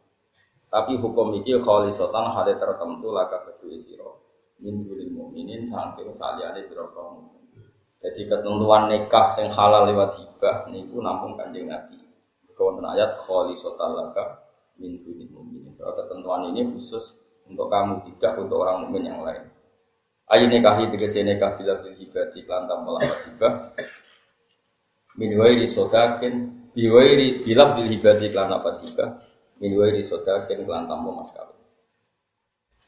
Tapi 0.71 0.95
hukum 0.95 1.35
iki 1.43 1.59
khalisatan 1.59 2.31
hale 2.31 2.55
tertentu 2.55 3.11
laka 3.11 3.43
kedue 3.51 3.75
sira. 3.83 4.07
Min 4.63 4.79
dulil 4.79 5.11
mukminin 5.11 5.67
saking 5.67 6.15
saliyane 6.15 6.71
pira 6.71 6.87
Jadi 8.05 8.29
ketentuan 8.29 8.93
nikah 8.93 9.27
sing 9.33 9.49
halal 9.49 9.89
lewat 9.89 10.21
hibah 10.21 10.69
niku 10.69 11.01
nampung 11.01 11.41
Kanjeng 11.41 11.73
Nabi. 11.73 11.97
Wonten 12.55 12.87
ayat 12.87 13.19
khalisatan 13.19 13.91
laka 13.97 14.45
min 14.77 15.01
dulil 15.01 15.27
mukminin. 15.33 15.75
Ketentuan 15.75 16.53
ini 16.53 16.63
khusus 16.69 17.19
untuk 17.49 17.67
kamu 17.73 18.05
tidak 18.13 18.41
untuk 18.41 18.63
orang 18.63 18.87
mukmin 18.87 19.09
yang 19.09 19.21
lain. 19.25 19.43
Ayo 20.31 20.49
nikahi 20.49 20.89
tegese 20.89 21.25
nikah 21.25 21.57
bila 21.57 21.77
fil 21.81 21.93
hibah 21.97 22.33
di 22.33 22.41
lantam 22.49 22.89
melawan 22.89 23.19
hibah 23.29 23.53
min 25.15 25.31
wairi 25.39 25.67
sodakin 25.71 26.35
bi 26.75 26.91
wairi 26.91 27.47
bilaf 27.47 27.79
dil 27.79 27.87
hibati 27.87 28.35
klan 28.35 28.51
nafat 28.51 28.83
hibah 28.83 29.11
min 29.63 29.79
wairi 29.79 30.03
sodakin 30.03 30.67
klan 30.67 30.91
tambo 30.91 31.15
mas 31.15 31.31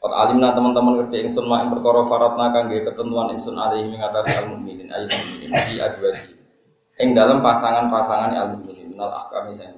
Kot 0.07 0.15
alimna 0.15 0.55
teman-teman 0.55 1.03
ngerti 1.03 1.27
ingsun 1.27 1.51
mak 1.51 1.67
perkara 1.67 2.07
faratna 2.07 2.55
kangge 2.55 2.87
ketentuan 2.87 3.27
ingsun 3.35 3.59
alaihi 3.59 3.91
ing 3.91 3.99
atas 3.99 4.39
al 4.39 4.55
mukminin 4.55 4.87
ayat 4.87 5.11
mukminin 5.11 5.51
di 5.51 5.83
azwaji 5.83 6.31
ing 7.03 7.11
dalam 7.11 7.43
pasangan-pasangan 7.43 8.31
al 8.39 8.55
mukminin 8.55 8.95
nal 8.95 9.11
ahkami 9.11 9.51
sing 9.51 9.75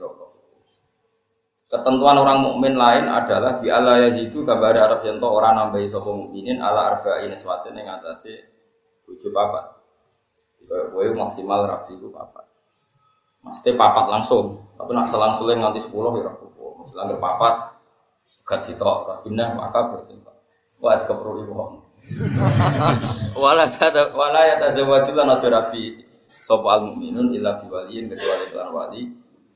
Ketentuan 1.73 2.21
orang 2.21 2.45
mukmin 2.45 2.77
lain 2.77 3.09
adalah 3.09 3.57
di 3.57 3.73
ala 3.73 4.05
yazidu 4.05 4.45
kabar 4.45 4.77
Arab 4.77 5.01
yang 5.01 5.17
orang 5.25 5.57
nambahi 5.57 5.89
sapa 5.89 6.13
mukminin 6.13 6.61
ala 6.61 6.93
arba'in 6.93 7.33
swatin 7.33 7.81
ing 7.81 7.89
atase 7.89 8.53
bojo 9.09 9.33
papat. 9.33 9.65
Gue 10.69 11.09
maksimal 11.17 11.65
rapi 11.65 11.97
itu 11.97 12.13
papat. 12.13 12.45
Maksudnya 13.49 13.81
papat 13.81 14.13
langsung. 14.13 14.61
Tapi 14.77 14.93
nak 14.93 15.09
selang-seling 15.09 15.57
nanti 15.57 15.81
sepuluh 15.81 16.13
ya. 16.21 16.29
Maksudnya 16.77 17.17
nggak 17.17 17.21
papat, 17.21 17.78
gak 18.49 18.65
sitok 18.65 19.05
rapinya 19.05 19.53
maka. 19.53 19.93
Wah, 20.81 20.95
itu 20.97 21.13
perlu 21.13 21.45
ibu. 21.45 21.55
Wala 23.43 23.67
sada 23.67 24.15
wala 24.15 24.41
ya 24.47 24.57
tazawwajul 24.63 25.19
lan 25.19 25.35
aja 25.37 25.51
rapi. 25.53 26.07
Sapa 26.39 26.79
al 26.79 26.89
mukminun 26.89 27.35
illa 27.35 27.59
biwaliyin 27.61 28.09
kecuali 28.09 28.49
kelan 28.49 28.71
wali 28.73 29.03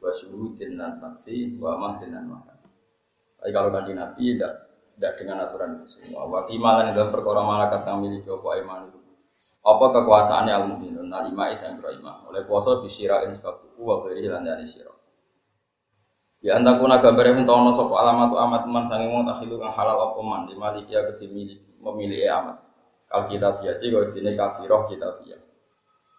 wa 0.03 0.11
syuhudin 0.11 0.77
dan 0.77 0.93
saksi 0.93 1.57
wa 1.57 1.79
mahdin 1.79 2.13
dan 2.13 2.27
mahar. 2.27 2.59
Tapi 3.39 3.51
kalau 3.55 3.71
kanji 3.71 3.95
Nabi 3.95 4.37
tidak 4.37 4.53
tidak 4.99 5.13
dengan 5.17 5.47
aturan 5.47 5.79
itu 5.79 5.87
semua. 5.89 6.27
Wa 6.27 6.43
fi 6.45 6.59
malan 6.59 6.93
dalam 6.93 7.15
perkara 7.15 7.41
malakat 7.47 7.87
kami 7.87 8.11
miliki 8.11 8.29
apa 8.29 8.51
iman 8.67 8.81
apa 9.63 9.85
kekuasaannya 9.95 10.53
al 10.59 10.67
mukminun 10.75 11.07
al 11.07 11.31
ima 11.31 11.47
is 11.55 11.63
imam 11.63 12.19
oleh 12.27 12.43
kuasa 12.51 12.83
bisira 12.83 13.23
in 13.23 13.31
sebab 13.31 13.79
wa 13.79 14.03
firi 14.03 14.27
lan 14.27 14.43
dari 14.43 14.67
sira 14.67 14.91
Ya 16.43 16.59
anta 16.59 16.75
kuna 16.77 16.99
gambar 16.99 17.23
yang 17.23 17.47
tahu 17.47 17.71
sop 17.71 17.95
alamat 17.95 18.35
amat 18.35 18.63
man 18.67 18.83
sangi 18.83 19.07
wong 19.07 19.23
takhilu 19.23 19.63
kang 19.63 19.71
halal 19.71 20.11
apa 20.11 20.21
man? 20.27 20.41
Di 20.51 20.59
maliki 20.59 20.91
ya 20.91 21.07
milik 21.31 21.63
memilih 21.79 22.27
amat. 22.43 22.59
Kal 23.07 23.31
kita 23.31 23.63
fiati 23.63 23.95
kau 23.95 24.03
dine 24.11 24.35
kafiroh 24.35 24.83
kita 24.91 25.09
fiat 25.23 25.53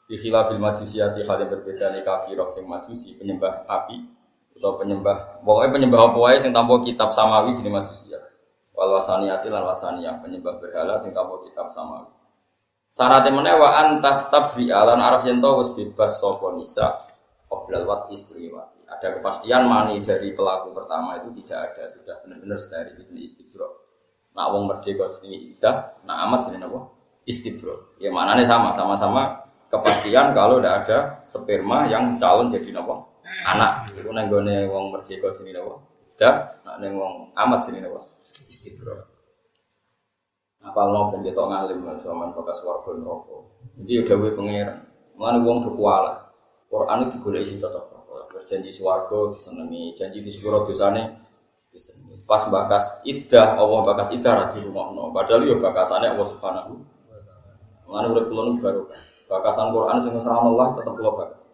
di 0.04 0.20
khilafil 0.20 0.60
majusiyati 0.60 1.24
hal 1.24 1.38
yang 1.42 1.50
berbeda 1.50 1.96
nih 1.96 2.04
kafiroh 2.04 2.46
sing 2.52 2.68
majusi 2.68 3.16
penyembah 3.16 3.64
api 3.66 3.98
atau 4.60 4.76
penyembah 4.78 5.42
pokoknya 5.42 5.70
penyembah 5.74 6.00
apa 6.12 6.18
wae 6.20 6.38
sing 6.38 6.52
tanpa 6.52 6.78
kitab 6.84 7.10
samawi 7.16 7.56
jadi 7.56 7.72
majusiyah 7.72 8.24
wal 8.76 9.00
wasaniyati 9.00 9.48
lan 9.48 9.64
wasaniyah 9.64 10.20
penyembah 10.20 10.60
berhala 10.60 11.00
sing 11.00 11.16
tanpa 11.16 11.40
kitab 11.48 11.72
samawi. 11.72 12.12
Syaratnya 12.94 13.34
mana 13.34 13.58
wa 13.58 13.70
antas 13.74 14.30
tabri 14.30 14.70
alan 14.70 15.02
araf 15.02 15.26
yang 15.26 15.42
tahu 15.42 15.66
bebas 15.74 16.22
sopo 16.22 16.54
nisa 16.54 16.94
qoblal 17.54 18.10
istri 18.10 18.50
wati. 18.50 18.82
Ada 18.90 19.22
kepastian 19.22 19.70
mani 19.70 20.02
dari 20.02 20.34
pelaku 20.34 20.74
pertama 20.74 21.22
itu 21.22 21.30
tidak 21.42 21.74
ada 21.74 21.84
sudah 21.86 22.16
benar-benar 22.26 22.58
dari 22.58 22.92
itu 22.98 23.14
istibro. 23.22 23.70
Nak 24.34 24.48
wong 24.50 24.64
merdeka 24.66 25.06
sini 25.14 25.54
ida, 25.54 26.02
nak 26.10 26.18
amat 26.26 26.50
sini 26.50 26.58
apa? 26.58 26.80
Istibro. 27.30 27.94
Ya 28.02 28.10
mana 28.10 28.34
nih 28.34 28.50
sama, 28.50 28.74
sama-sama 28.74 29.46
kepastian 29.70 30.34
kalau 30.34 30.58
tidak 30.58 30.86
ada 30.86 30.98
sperma 31.22 31.86
yang 31.86 32.18
calon 32.18 32.50
jadi 32.50 32.74
nopo 32.74 33.22
anak. 33.46 33.94
Itu 33.94 34.10
nenggone 34.10 34.66
wong 34.70 34.90
merdeka 34.90 35.30
sini 35.38 35.54
nopo. 35.54 35.86
Ida, 36.18 36.62
nak 36.66 36.76
neng 36.82 36.98
wong 36.98 37.14
amat 37.38 37.60
sini 37.70 37.78
nopo 37.82 38.02
istibro. 38.50 39.14
Apa 40.64 40.88
lo 40.88 41.12
ben 41.12 41.28
ketok 41.28 41.52
ngalim 41.52 41.84
zaman 42.00 42.32
bekas 42.32 42.64
warga 42.64 42.96
neraka. 42.96 43.38
Iki 43.84 44.08
udah 44.08 44.16
gue 44.16 44.32
pangeran. 44.32 44.80
Mana 45.20 45.38
wong 45.44 45.60
berkuala. 45.60 46.23
Quran 46.74 47.06
itu 47.06 47.22
boleh 47.22 47.46
isi 47.46 47.62
cocok 47.62 47.86
Berjanji 48.34 48.74
swarga 48.74 49.30
disenengi, 49.30 49.94
janji 49.94 50.18
di 50.18 50.28
sepuro 50.34 50.66
dosane 50.66 51.06
disenengi. 51.70 52.26
Pas 52.26 52.50
bakas 52.50 53.06
idah, 53.06 53.62
Allah 53.62 53.80
bakas 53.86 54.10
idah 54.10 54.34
ra 54.34 54.46
no. 54.74 55.14
Padahal 55.14 55.46
yo 55.46 55.62
bakasane 55.62 56.10
Allah 56.10 56.26
Subhanahu. 56.26 56.74
Mana 57.86 58.10
urip 58.10 58.26
kula 58.26 58.58
baru. 58.58 58.90
Bakasan 59.30 59.70
Quran 59.70 60.02
sing 60.02 60.18
Allah 60.18 60.66
tetep 60.74 60.94
kula 60.98 61.12
bakas. 61.14 61.46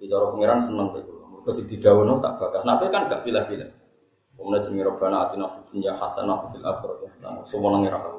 Di 0.00 0.08
cara 0.08 0.32
pangeran 0.32 0.56
seneng 0.56 0.88
itu. 0.96 1.12
Mergo 1.28 1.50
sing 1.52 1.68
didhawuhno 1.68 2.24
tak 2.24 2.40
bakas. 2.40 2.64
Nabi 2.64 2.88
kan 2.88 3.04
gak 3.04 3.22
pilih-pilih. 3.28 3.68
Kemudian 4.34 4.60
jenenge 4.64 4.88
Rabbana 4.88 5.30
atina 5.30 5.46
fid 5.46 5.62
dunya 5.68 5.92
hasanah 5.94 6.48
fil 6.50 6.64
akhirati 6.64 7.06
hasanah. 7.12 7.44
Semua 7.46 7.76
nang 7.76 7.86
ora 7.86 8.02
tau. 8.02 8.18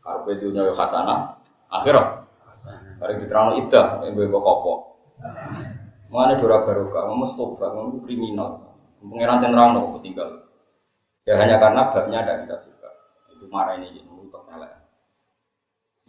Karepe 0.00 0.32
dunya 0.42 0.66
yo 0.66 0.74
hasanah, 0.74 1.38
akhirat. 1.70 2.26
Bareng 2.98 3.16
diterangno 3.20 3.52
idah, 3.62 4.02
mbek 4.10 4.32
kopo. 4.32 4.89
Mana 6.10 6.34
dora 6.34 6.64
barokah, 6.64 7.06
mau 7.12 7.22
tobat, 7.22 7.70
mau 7.70 7.94
kriminal. 8.02 8.74
Pangeran 9.00 9.38
sing 9.40 9.50
nerangno 9.54 9.96
tinggal. 10.02 10.50
Ya 11.24 11.38
hanya 11.38 11.56
karena 11.62 11.88
babnya 11.88 12.26
ada 12.26 12.42
kita 12.44 12.56
suka. 12.58 12.90
Itu 13.32 13.46
marah 13.48 13.78
ini, 13.78 14.02
untuk 14.08 14.44
elek. 14.50 14.72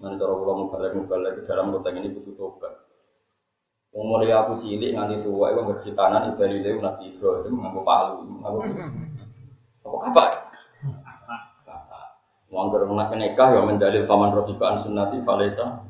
Mana 0.02 0.18
cara 0.18 0.34
kula 0.34 0.54
mubalek 0.58 0.92
mubalek 0.98 1.32
di 1.40 1.42
dalam 1.46 1.70
konteks 1.70 1.96
ini 1.96 2.10
butuh 2.10 2.34
tobat. 2.34 2.74
Umur 3.92 4.24
aku 4.24 4.56
cilik 4.56 4.96
nganti 4.96 5.20
tua, 5.20 5.52
itu 5.52 5.62
bersitanan 5.68 6.32
dari 6.32 6.64
lewu 6.64 6.80
Nabi 6.80 7.12
Ibrahim 7.12 7.60
nganggo 7.60 7.82
palu, 7.84 8.24
nganggo 8.24 8.64
apa 9.84 10.08
apa? 10.08 10.26
Wangger 12.52 12.84
menak 12.84 13.16
nikah 13.16 13.48
ya 13.56 13.64
mendalil 13.64 14.04
faman 14.04 14.36
rafiqan 14.36 14.76
sunnati 14.76 15.24
falesa. 15.24 15.88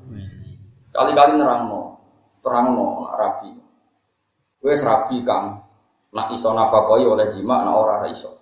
Kali-kali 0.93 1.41
nerangno, 1.41 1.90
terangno 2.41 3.05
nak 3.07 3.15
rabi. 3.15 3.51
Wes 4.61 4.81
rabi 4.85 5.21
kang 5.21 5.61
nak 6.11 6.27
iso 6.33 6.51
nafakoi 6.51 7.05
oleh 7.07 7.29
jima 7.31 7.63
nak 7.63 7.75
ora 7.77 8.05
iso. 8.09 8.41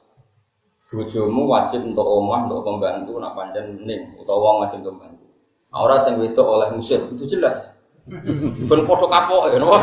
Bojomu 0.89 1.45
wajib 1.45 1.85
untuk 1.85 2.01
omah 2.01 2.49
untuk 2.49 2.65
pembantu 2.65 3.21
nak 3.21 3.37
pancen 3.37 3.85
ning 3.85 4.17
utawa 4.17 4.57
wong 4.57 4.65
wajib 4.65 4.81
untuk 4.81 4.97
pembantu. 4.97 5.25
Nah, 5.69 5.79
ora 5.85 6.01
sing 6.01 6.17
wedok 6.17 6.47
oleh 6.49 6.69
musir 6.73 6.97
itu 7.13 7.29
jelas. 7.29 7.77
Ben 8.69 8.81
padha 8.89 9.05
kapok 9.05 9.53
ya 9.53 9.57
napa? 9.61 9.77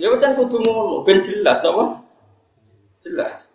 Ya 0.00 0.08
pancen 0.08 0.32
kudu 0.40 0.56
ngono, 0.64 1.04
ben 1.04 1.20
jelas 1.20 1.60
napa? 1.60 2.00
Jelas. 2.96 3.52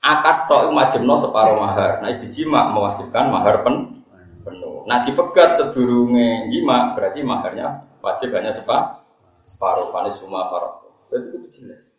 Akad 0.00 0.48
tok 0.48 0.72
wajibno 0.72 1.12
separuh 1.12 1.60
mahar. 1.60 2.00
Nah, 2.00 2.08
istijima 2.08 2.72
mewajibkan 2.72 3.28
mahar 3.28 3.60
pen 3.60 4.00
penuh. 4.48 4.86
Nah, 4.88 5.04
dipegat 5.04 5.60
sedurunge 5.60 6.48
jima 6.48 6.96
berarti 6.96 7.20
maharnya 7.20 7.84
wajib 8.06 8.30
hanya 8.38 8.54
sepa 8.54 9.02
separuh 9.42 9.90
fanis 9.90 10.22
suma 10.22 10.46
farad. 10.46 10.86
Berarti 11.10 11.26
itu 11.34 11.48
jelas. 11.58 11.90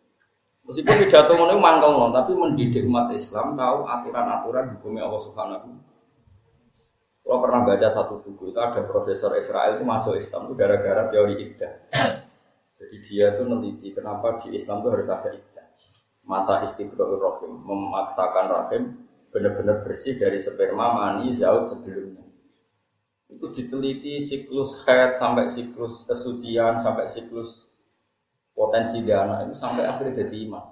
Meskipun 0.64 0.96
pidato 1.04 1.32
ngono 1.36 1.60
mangkel 1.60 1.92
tapi 2.16 2.32
mendidik 2.40 2.88
umat 2.88 3.12
Islam 3.12 3.60
tahu 3.60 3.84
aturan-aturan 3.88 4.80
hukumnya 4.80 5.08
Allah 5.08 5.20
Subhanahu 5.20 5.88
kalau 7.28 7.44
pernah 7.44 7.68
baca 7.68 7.92
satu 7.92 8.24
buku 8.24 8.56
itu 8.56 8.60
ada 8.64 8.88
profesor 8.88 9.36
Israel 9.36 9.76
itu 9.76 9.84
masuk 9.84 10.16
Islam 10.16 10.48
itu 10.48 10.56
gara-gara 10.56 11.12
teori 11.12 11.36
iddah. 11.36 11.76
Jadi 12.80 12.96
dia 13.04 13.36
tuh 13.36 13.44
meneliti 13.44 13.92
kenapa 13.92 14.40
di 14.40 14.56
Islam 14.56 14.80
itu 14.80 14.96
harus 14.96 15.12
ada 15.12 15.36
iddah. 15.36 15.68
Masa 16.24 16.64
istiqrohul 16.64 17.20
rahim 17.20 17.52
memaksakan 17.68 18.48
rahim 18.48 18.84
benar-benar 19.28 19.84
bersih 19.84 20.16
dari 20.16 20.40
sperma 20.40 20.96
mani 20.96 21.36
zaut 21.36 21.68
sebelumnya. 21.68 22.24
Itu 23.28 23.52
diteliti 23.52 24.24
siklus 24.24 24.88
head 24.88 25.20
sampai 25.20 25.52
siklus 25.52 26.08
kesucian 26.08 26.80
sampai 26.80 27.04
siklus 27.06 27.68
potensi 28.56 29.04
dana 29.04 29.46
itu 29.46 29.54
sampai 29.54 29.84
akhirnya 29.84 30.24
jadi 30.24 30.48
iman. 30.48 30.66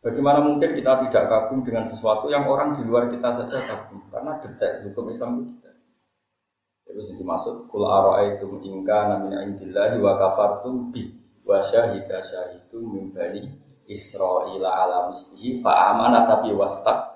Bagaimana 0.00 0.40
mungkin 0.40 0.72
kita 0.72 1.06
tidak 1.06 1.24
kagum 1.28 1.60
dengan 1.60 1.84
sesuatu 1.84 2.32
yang 2.32 2.48
orang 2.48 2.72
di 2.72 2.82
luar 2.88 3.12
kita 3.12 3.30
saja 3.36 3.60
kagum? 3.68 4.00
Karena 4.08 4.40
detail, 4.40 4.88
hukum 4.88 5.12
Islam 5.12 5.44
itu 5.44 5.56
detail. 5.56 5.76
Terus 6.88 7.06
yang 7.12 7.18
dimaksud, 7.20 7.68
Kul 7.68 7.84
ara'aitum 7.84 8.64
ingka 8.64 9.12
namina 9.12 9.44
indillahi 9.44 10.00
wa 10.00 10.16
kafartum 10.16 10.88
bi 10.90 11.04
wa 11.44 11.60
syahida 11.60 12.18
syahidu 12.24 12.80
min 12.80 13.12
bani 13.12 13.44
Israila 13.90 14.70
ala 14.70 14.98
mislihi 15.10 15.60
fa'amana 15.60 16.24
tapi 16.26 16.54
wastak 16.54 17.09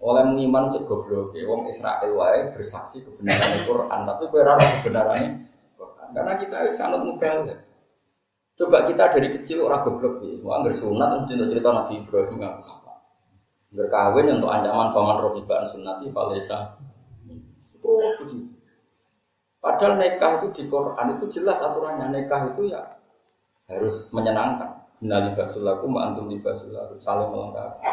oleh 0.00 0.24
mengiman 0.28 0.68
cek 0.68 0.84
goblok 0.84 1.32
wong 1.32 1.64
Israel 1.68 2.10
wae 2.12 2.52
bersaksi 2.52 3.00
kebenaran 3.00 3.62
Al-Qur'an 3.62 4.04
tapi 4.04 4.22
kowe 4.28 4.40
ora 4.44 4.60
kebenaran 4.60 5.48
Quran 5.76 6.08
karena 6.12 6.32
kita 6.36 6.56
sangat 6.68 7.00
mubalik 7.04 7.66
Coba 8.56 8.88
kita 8.88 9.12
dari 9.12 9.28
kecil 9.36 9.68
orang 9.68 9.84
goblok 9.84 10.24
ya, 10.24 10.40
mau 10.40 10.56
anggar 10.56 10.72
sunat 10.72 11.28
untuk 11.28 11.44
cerita 11.44 11.76
Nabi 11.76 12.00
Ibrahim 12.00 12.40
nggak 12.40 12.56
apa. 12.56 12.92
Berkawin 13.68 14.32
untuk 14.32 14.48
ancaman 14.48 14.88
faman 14.88 15.20
rohibaan 15.20 15.68
sunati 15.68 16.08
falesa. 16.08 16.72
Oh. 17.84 18.16
Padahal 19.60 20.00
nikah 20.00 20.40
itu 20.40 20.46
di 20.56 20.62
Quran 20.72 21.06
itu 21.12 21.24
jelas 21.36 21.60
aturannya 21.60 22.16
nikah 22.16 22.48
itu 22.48 22.72
ya 22.72 22.80
harus 23.68 24.08
menyenangkan. 24.16 24.88
Nali 25.04 25.36
basulaku 25.36 25.92
antum 26.00 26.32
libasulaku 26.32 26.96
saling 26.96 27.28
melengkapi. 27.28 27.84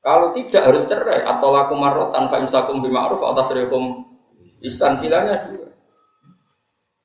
Kalau 0.00 0.32
tidak 0.32 0.64
harus 0.64 0.88
cerai 0.88 1.28
atau 1.28 1.52
laku 1.52 1.76
marotan 1.76 2.24
fa 2.32 2.40
imsakum 2.40 2.80
bima'ruf 2.80 3.20
atas 3.20 3.52
reform 3.52 4.08
istan 4.64 4.96
pilihannya 4.96 5.36
dua. 5.44 5.68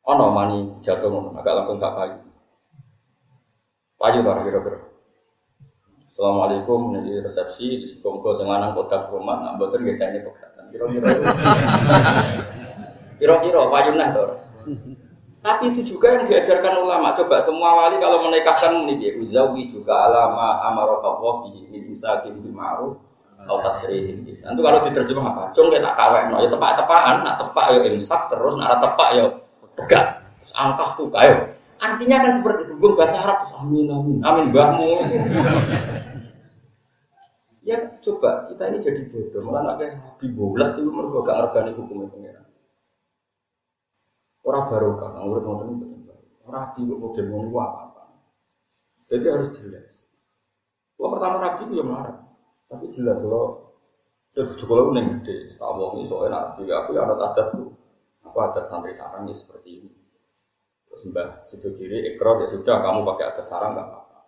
Oh 0.08 0.16
no 0.16 0.32
mani 0.32 0.80
jatuh 0.80 1.12
agak 1.36 1.54
langsung 1.60 1.76
gak 1.76 1.92
payu. 1.92 2.16
Payu 4.00 4.24
lah 4.24 4.40
kira-kira. 4.48 4.80
Assalamualaikum 6.08 6.96
ini 6.96 7.20
resepsi 7.20 7.84
di 7.84 7.86
sekongko 7.90 8.32
senganang 8.32 8.72
kotak 8.72 9.12
rumah 9.12 9.44
nak 9.44 9.60
boten 9.60 9.84
biasanya 9.84 10.24
pegatan. 10.24 10.64
Kira-kira. 10.72 11.12
Kira-kira 13.20 13.62
payu 13.68 13.92
nah. 14.00 14.16
Tapi 15.46 15.70
itu 15.70 15.94
juga 15.94 16.18
yang 16.18 16.26
diajarkan 16.26 16.74
ulama. 16.82 17.14
Coba 17.14 17.38
semua 17.38 17.78
wali 17.78 18.02
kalau 18.02 18.26
menikahkan 18.26 18.82
ini 18.90 19.14
uzawi 19.22 19.70
juga 19.70 20.10
alama 20.10 20.58
amarokawoh 20.74 21.46
min 21.70 21.94
imsakin 21.94 22.34
bi 22.42 22.50
ma'ruf 22.50 22.98
atau 23.46 23.62
tasrihin 23.62 24.26
Itu 24.26 24.62
kalau 24.66 24.82
diterjemah 24.82 25.26
apa? 25.38 25.44
Cung 25.54 25.70
kita 25.70 25.94
kawin, 25.94 26.34
no, 26.34 26.42
ya 26.42 26.50
tepak-tepakan, 26.50 27.22
nak 27.22 27.38
tepak 27.38 27.66
ya 27.78 27.80
imsak 27.94 28.22
terus, 28.34 28.58
nak 28.58 28.82
tepak 28.82 29.10
ya 29.14 29.26
pegang. 29.78 30.10
Angkah 30.58 30.90
tuh 30.98 31.14
kayo. 31.14 31.38
Artinya 31.78 32.26
kan 32.26 32.32
seperti. 32.34 32.66
Gue 32.66 32.92
bahasa 32.98 33.22
Arab, 33.22 33.46
amin 33.62 33.86
amin, 33.86 34.18
amin 34.26 34.46
bahmu. 34.50 35.06
ya 37.70 37.78
coba 38.02 38.50
kita 38.50 38.64
ini 38.74 38.78
jadi 38.82 39.02
bodoh, 39.14 39.42
malah 39.46 39.78
kayak 39.78 39.94
di 40.18 40.30
bulat 40.34 40.74
itu 40.78 40.90
mereka 40.90 41.18
gak 41.22 41.38
ngergani 41.38 41.72
hukumnya. 41.78 42.45
Orang 44.46 44.70
barokah, 44.70 45.10
nggak 45.10 45.26
urut 45.26 45.44
nonton 45.44 45.68
itu 45.74 45.78
betul. 45.98 46.18
Orang 46.46 46.54
rabi 46.54 46.80
kok 46.86 47.00
model 47.02 47.26
mau 47.34 47.58
apa 47.66 47.80
apa. 47.90 48.02
Jadi 49.10 49.26
harus 49.26 49.50
jelas. 49.58 49.92
Kalau 50.94 51.10
pertama 51.18 51.42
rabi 51.42 51.62
itu 51.66 51.74
yang 51.82 51.90
marah, 51.90 52.18
tapi 52.70 52.86
jelas 52.94 53.18
kalau 53.26 53.74
terus 54.38 54.54
juga 54.62 54.74
lo 54.80 54.94
neng 54.94 55.10
gede, 55.20 55.50
setahu 55.50 55.98
ini 55.98 56.06
soalnya 56.06 56.38
rabi 56.38 56.70
aku 56.70 56.90
ya 56.94 57.02
adat 57.10 57.20
adat 57.20 57.48
tuh, 57.58 57.74
aku 58.22 58.38
adat 58.38 58.66
santri 58.70 58.94
sarang 58.94 59.26
seperti 59.34 59.82
ini. 59.82 59.92
Terus 60.88 61.02
mbah 61.10 61.42
situ 61.42 61.74
kiri 61.76 62.16
ikrar 62.16 62.40
ya 62.40 62.48
sudah 62.48 62.80
kamu 62.86 63.02
pakai 63.02 63.26
adat 63.34 63.46
sarang 63.50 63.74
nggak 63.74 63.88
apa-apa. 63.90 64.20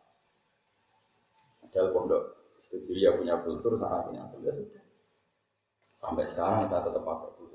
Ada 1.70 1.94
pondok 1.94 2.24
situ 2.58 2.78
kiri 2.90 3.06
ya 3.06 3.14
punya 3.14 3.38
kultur, 3.46 3.78
sarang 3.78 4.10
punya 4.10 4.26
kultur 4.34 4.50
ya 4.50 4.52
sudah. 4.52 4.84
Sampai 5.98 6.26
sekarang 6.26 6.66
saya 6.66 6.84
tetap 6.84 7.06
pakai 7.06 7.30
kultur 7.38 7.47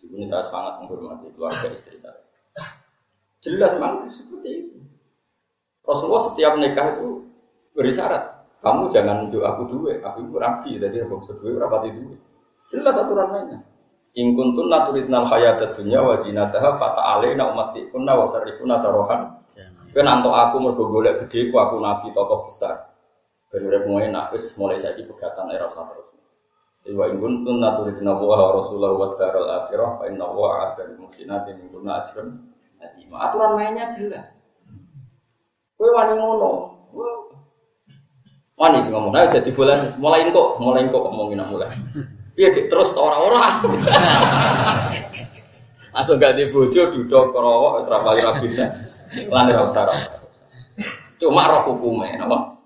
Meskipun 0.00 0.24
saya 0.24 0.40
sangat 0.40 0.80
menghormati 0.80 1.28
keluarga 1.36 1.68
istri 1.68 1.92
saya. 1.92 2.16
Jelas 3.44 3.76
memang 3.76 4.00
seperti 4.08 4.64
itu. 4.64 4.80
Rasulullah 5.84 6.24
setiap 6.24 6.56
nikah 6.56 6.96
itu 6.96 7.20
beri 7.76 7.92
syarat. 7.92 8.24
Kamu 8.64 8.88
jangan 8.88 9.28
nunjuk 9.28 9.44
aku 9.44 9.68
duit, 9.68 10.00
aku 10.00 10.24
itu 10.24 10.40
rabi, 10.40 10.80
jadi 10.80 11.04
aku 11.04 11.20
seduit 11.20 11.60
berapa 11.60 11.84
duit. 11.84 12.16
Jelas 12.72 12.96
aturan 12.96 13.28
mainnya. 13.28 13.60
In 14.16 14.32
kuntum 14.32 14.72
naturidnal 14.72 15.28
hayata 15.28 15.76
dunya 15.76 16.00
wa 16.00 16.16
zinataha 16.16 16.80
fata 16.80 17.20
alaina 17.20 17.52
umati 17.52 17.84
kunna 17.92 18.16
wa 18.16 18.24
sarifuna 18.24 18.80
sarohan. 18.80 19.36
Kowe 19.92 20.00
nanto 20.00 20.32
aku 20.32 20.64
mergo 20.64 20.88
golek 20.88 21.20
gedhe 21.28 21.52
ku 21.52 21.60
aku 21.60 21.76
nabi 21.76 22.08
tokoh 22.16 22.48
besar. 22.48 22.88
Ben 23.52 23.68
urip 23.68 23.84
enak 23.84 24.32
mulai 24.56 24.80
saiki 24.80 25.04
pegatan 25.04 25.52
era 25.52 25.68
terus. 25.68 26.16
Wa 26.88 27.04
in 27.12 27.20
kuntum 27.20 27.60
naturidna 27.60 28.16
wa 28.16 28.56
rasulahu 28.56 28.96
wa 28.96 29.12
daral 29.20 29.60
akhirah 29.60 30.00
fa 30.00 30.08
inna 30.08 30.24
wa 30.24 30.56
a'adda 30.56 30.88
lil 30.88 31.04
muhsinatin 31.04 31.60
minkunna 31.60 32.00
ajran 32.00 32.48
azima. 32.80 33.28
Aturan 33.28 33.60
mainnya 33.60 33.92
jelas. 33.92 34.40
Kowe 35.76 35.92
wani 35.92 36.16
ngono. 36.16 36.80
Wani 38.60 38.92
ngomong, 38.92 39.16
ayo 39.16 39.24
jadi 39.32 39.56
bulan, 39.56 39.88
mulai 39.96 40.28
kok, 40.28 40.60
mulai 40.60 40.84
kok 40.92 41.00
ngomongin 41.00 41.40
mulai. 41.48 41.72
Iya 42.36 42.52
terus 42.52 42.92
orang-orang. 42.92 43.64
Langsung 45.96 46.20
gak 46.20 46.36
di 46.36 46.44
bojo 46.52 46.84
duduk 46.84 47.32
kerowok 47.32 47.80
wis 47.80 47.88
ra 47.88 48.04
bali 48.04 48.20
rabine. 48.20 48.68
Lan 49.32 49.48
ora 49.48 49.64
usah 49.64 49.88
Cuma 51.20 51.48
roh 51.48 51.72
hukumnya, 51.72 52.20
napa? 52.20 52.59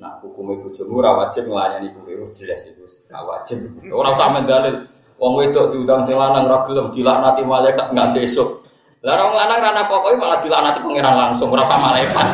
Nah, 0.00 0.16
hukumnya 0.16 0.56
bojomu 0.64 1.04
ora 1.04 1.12
wajib 1.12 1.44
nglayani 1.44 1.92
ibu 1.92 2.24
wis 2.24 2.40
jelas 2.40 2.64
itu 2.64 2.80
gak 3.04 3.20
wajib. 3.20 3.68
Ora 3.92 4.16
usah 4.16 4.32
mendalil. 4.32 4.80
Wong 5.20 5.36
wedok 5.36 5.68
diundang 5.68 6.00
sing 6.00 6.16
lanang 6.16 6.48
ra 6.48 6.64
gelem 6.64 6.88
dilaknati 6.88 7.44
malaikat 7.44 7.92
nganti 7.92 8.24
esuk. 8.24 8.64
Lah 9.04 9.20
orang 9.20 9.36
lanang 9.36 9.60
rana 9.60 9.82
fokoi 9.84 10.16
malah 10.16 10.40
dilanati 10.40 10.80
pangeran 10.80 11.12
langsung 11.12 11.52
merasa 11.52 11.76
malaikat. 11.76 12.26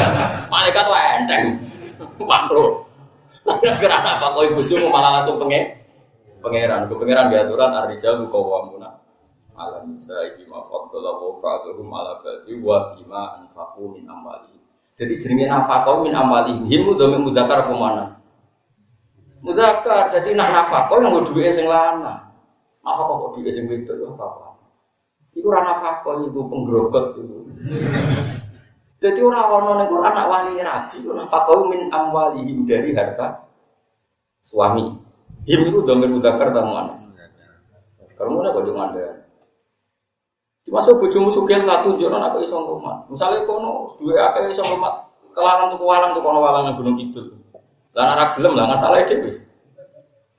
malaikat 0.52 0.84
wae 0.84 1.08
enteng. 1.24 1.44
Makhluk. 2.20 2.84
Rana 3.64 4.12
fokoi 4.20 4.52
bojomu 4.52 4.92
malah 4.92 5.20
langsung 5.20 5.40
pengen 5.40 5.80
pangeran. 6.44 6.88
Ke 6.88 6.94
pangeran 6.96 7.32
diaturan 7.32 7.72
ar-rijalu 7.72 8.28
qawwamuna 8.28 9.00
ala 9.56 9.84
nisa 9.88 10.16
bima 10.36 10.60
faddala 10.64 11.16
wa 11.16 11.40
ba'dhum 11.40 11.88
ala 11.88 12.20
ba'di 12.20 12.52
wa 12.60 12.92
bima 12.92 13.40
anfaqu 13.40 13.84
min 13.92 14.08
amwalihim. 14.08 14.63
Jadi 14.94 15.12
jenenge 15.18 15.50
nafaqah 15.50 16.02
min 16.02 16.14
amwalihim. 16.14 16.64
Himu 16.70 16.94
dhamir 16.94 17.20
mudzakkar 17.22 17.66
apa 17.66 17.72
muannas? 17.74 18.14
Mudzakkar. 19.42 20.14
Jadi 20.14 20.38
nak 20.38 20.54
nafaqah 20.62 21.02
yang 21.02 21.22
duwe 21.26 21.50
sing 21.50 21.66
lanang. 21.66 22.30
Nafaqah 22.86 23.14
kok 23.18 23.30
duwe 23.38 23.50
sing 23.50 23.66
wedok 23.66 23.96
ya 23.98 24.06
apa-apa. 24.14 24.54
Itu 25.34 25.50
rana 25.50 25.74
fakon 25.74 26.30
itu 26.30 26.40
penggerogot 26.46 27.18
itu. 27.18 27.38
Jadi 29.02 29.20
orang-orang 29.20 29.84
yang 29.84 29.88
Quran 29.90 30.06
anak 30.14 30.26
wali 30.30 30.54
rabi 30.62 30.96
nafkah 31.04 31.60
min 31.68 31.80
amwalihim 31.90 32.58
dari 32.64 32.94
harta 32.94 33.50
suami. 34.40 34.94
Him 35.44 35.60
itu 35.68 35.84
domir 35.84 36.08
mudakar 36.08 36.54
dan 36.54 36.64
mu'anas. 36.64 37.04
Karena 38.16 38.30
mana 38.32 38.54
kau 38.54 38.64
jangan 38.64 38.94
ada. 38.94 39.23
So 40.64 40.96
bojomu 40.96 41.28
sugih 41.28 41.60
lah 41.68 41.84
tunjukno 41.84 42.16
aku 42.16 42.40
iso. 42.40 42.56
Misalnya 43.12 43.44
kono 43.44 43.84
dua 44.00 44.32
akeh 44.32 44.48
iso 44.48 44.64
rumah 44.64 45.04
kelarang 45.36 45.68
tuh 45.76 45.78
kelarang 45.78 46.16
tuh 46.16 46.22
kono 46.24 46.38
walang 46.40 46.72
gunung 46.72 46.96
kidul. 46.96 47.36
Lah 47.92 48.16
ora 48.16 48.32
gelem 48.32 48.56
lah 48.56 48.72
salah 48.74 49.04
dhewe. 49.04 49.44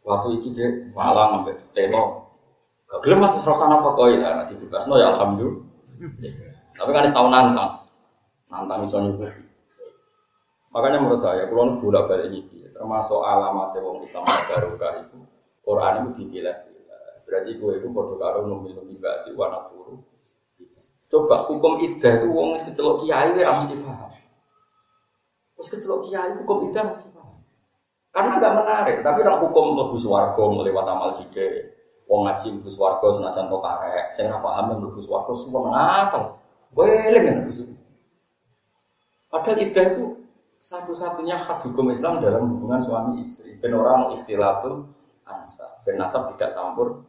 Waktu 0.02 0.28
itu 0.42 0.48
dia 0.54 0.68
walang 0.98 1.42
sampai 1.42 1.56
telo 1.74 2.26
Gak 2.86 3.02
gelem 3.02 3.26
mas 3.26 3.34
serasa 3.42 3.66
nafakoi 3.66 4.22
lah, 4.22 4.46
nanti 4.46 4.54
bebas 4.62 4.86
no 4.86 5.02
ya 5.02 5.10
alhamdulillah. 5.18 5.58
Tapi 6.78 6.90
kan 6.94 7.10
setahun 7.10 7.32
nantang, 7.34 7.72
nantang 8.46 8.86
misalnya 8.86 9.10
itu. 9.18 9.26
Makanya 10.70 11.02
menurut 11.02 11.18
saya, 11.18 11.50
kalau 11.50 11.80
bolak 11.82 12.06
balik 12.06 12.30
ini, 12.30 12.68
termasuk 12.76 13.24
alamat 13.26 13.74
wong 13.80 14.06
Islam 14.06 14.28
barokah 14.28 14.92
itu, 15.02 15.18
Quran 15.66 15.94
itu 16.04 16.10
dipilah. 16.20 16.58
Berarti 17.26 17.52
gue 17.58 17.72
itu 17.82 17.88
bodoh 17.90 18.22
karo 18.22 18.46
numi 18.46 18.70
di 18.70 19.32
warna 19.34 19.66
furu. 19.66 19.98
Coba 21.16 21.48
hukum 21.48 21.80
idah 21.80 22.20
itu 22.20 22.28
wong 22.28 22.60
kecelok 22.60 23.08
kiai 23.08 23.32
gue 23.32 23.48
mesti 23.48 23.80
paham. 23.80 24.12
Terus 25.56 25.68
kecelok 25.72 26.12
kiai 26.12 26.36
hukum 26.44 26.68
idah 26.68 26.92
mesti 26.92 27.08
paham. 27.16 27.40
Karena 28.12 28.36
gak 28.44 28.56
menarik, 28.60 28.98
tapi 29.00 29.24
orang 29.24 29.40
hukum 29.48 29.80
lebih 29.80 29.96
suwargo 29.96 30.60
melewat 30.60 30.84
amal 30.92 31.08
sidik 31.08 31.72
Wong 32.06 32.22
ngaji 32.30 32.54
mlebu 32.54 32.70
swarga 32.70 33.08
senajan 33.18 33.50
kok 33.50 33.64
karek, 33.66 34.08
sing 34.14 34.30
ora 34.30 34.38
paham 34.44 34.78
mlebu 34.78 35.02
swarga 35.02 35.34
semua 35.34 35.74
ngapal. 35.74 36.38
Weling 36.76 37.24
kan. 37.26 37.38
Padahal 39.32 39.58
idah 39.64 39.86
itu 39.96 40.06
satu-satunya 40.62 41.40
khas 41.40 41.66
hukum 41.66 41.90
Islam 41.90 42.22
dalam 42.22 42.46
hubungan 42.46 42.78
suami 42.78 43.24
istri. 43.24 43.58
Ben 43.58 43.74
orang 43.74 44.14
istilatul 44.14 44.86
ansa, 45.26 45.66
ben 45.82 45.98
nasab 45.98 46.30
tidak 46.36 46.54
campur. 46.54 47.08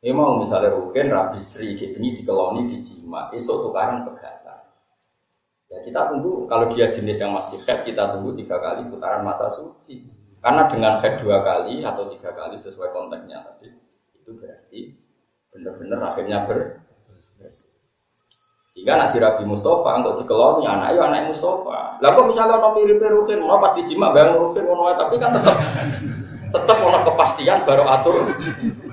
Ini 0.00 0.16
mau 0.16 0.40
misalnya 0.40 0.72
rugen 0.72 1.12
rabi 1.12 1.36
sri 1.36 1.76
ini 1.76 2.16
dikeloni 2.16 2.64
dijima, 2.64 3.28
esok 3.36 3.68
tukaran 3.68 4.00
pegatan. 4.08 4.64
Ya 5.68 5.78
kita 5.84 6.08
tunggu 6.08 6.48
kalau 6.48 6.72
dia 6.72 6.88
jenis 6.88 7.20
yang 7.20 7.36
masih 7.36 7.60
head 7.60 7.84
kita 7.84 8.08
tunggu 8.16 8.32
tiga 8.32 8.56
kali 8.64 8.88
putaran 8.88 9.20
masa 9.20 9.52
suci. 9.52 10.08
Karena 10.40 10.64
dengan 10.64 10.96
head 10.96 11.20
dua 11.20 11.44
kali 11.44 11.84
atau 11.84 12.08
tiga 12.08 12.32
kali 12.32 12.56
sesuai 12.56 12.88
konteksnya 12.96 13.44
tadi 13.44 13.68
itu 14.16 14.30
berarti 14.40 14.80
benar-benar 15.52 16.00
akhirnya 16.08 16.48
ber 16.48 16.80
sehingga 18.70 18.94
nanti 18.96 19.18
Rabi 19.20 19.44
Mustafa 19.44 20.00
untuk 20.00 20.24
dikeloni 20.24 20.64
anak 20.64 20.96
ya 20.96 21.12
anak 21.12 21.28
Mustafa. 21.28 22.00
Lah 22.00 22.10
kok 22.16 22.24
misalnya 22.24 22.56
orang 22.56 22.72
mirip 22.80 23.04
Rukin, 23.04 23.44
mau 23.44 23.60
pasti 23.60 23.84
jima 23.84 24.16
bayang 24.16 24.40
Rukin 24.40 24.64
tapi 24.96 25.14
kan 25.20 25.28
tetap 25.34 25.56
tetap 26.56 26.76
ono 26.80 27.04
kepastian 27.04 27.68
baru 27.68 27.84
atur 27.84 28.32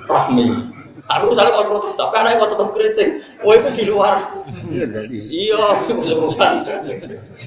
rahmi. 0.04 0.77
Aku 1.08 1.32
misalnya 1.32 1.56
kalau 1.56 1.80
protes 1.80 1.96
tapi 1.96 2.20
anak 2.20 2.36
kok 2.36 2.52
tetap 2.52 2.70
kritik. 2.76 3.10
Wah 3.40 3.56
itu 3.56 3.70
di 3.72 3.84
luar. 3.88 4.20
Iya, 5.12 5.64
itu 5.88 6.20
urusan. 6.20 6.54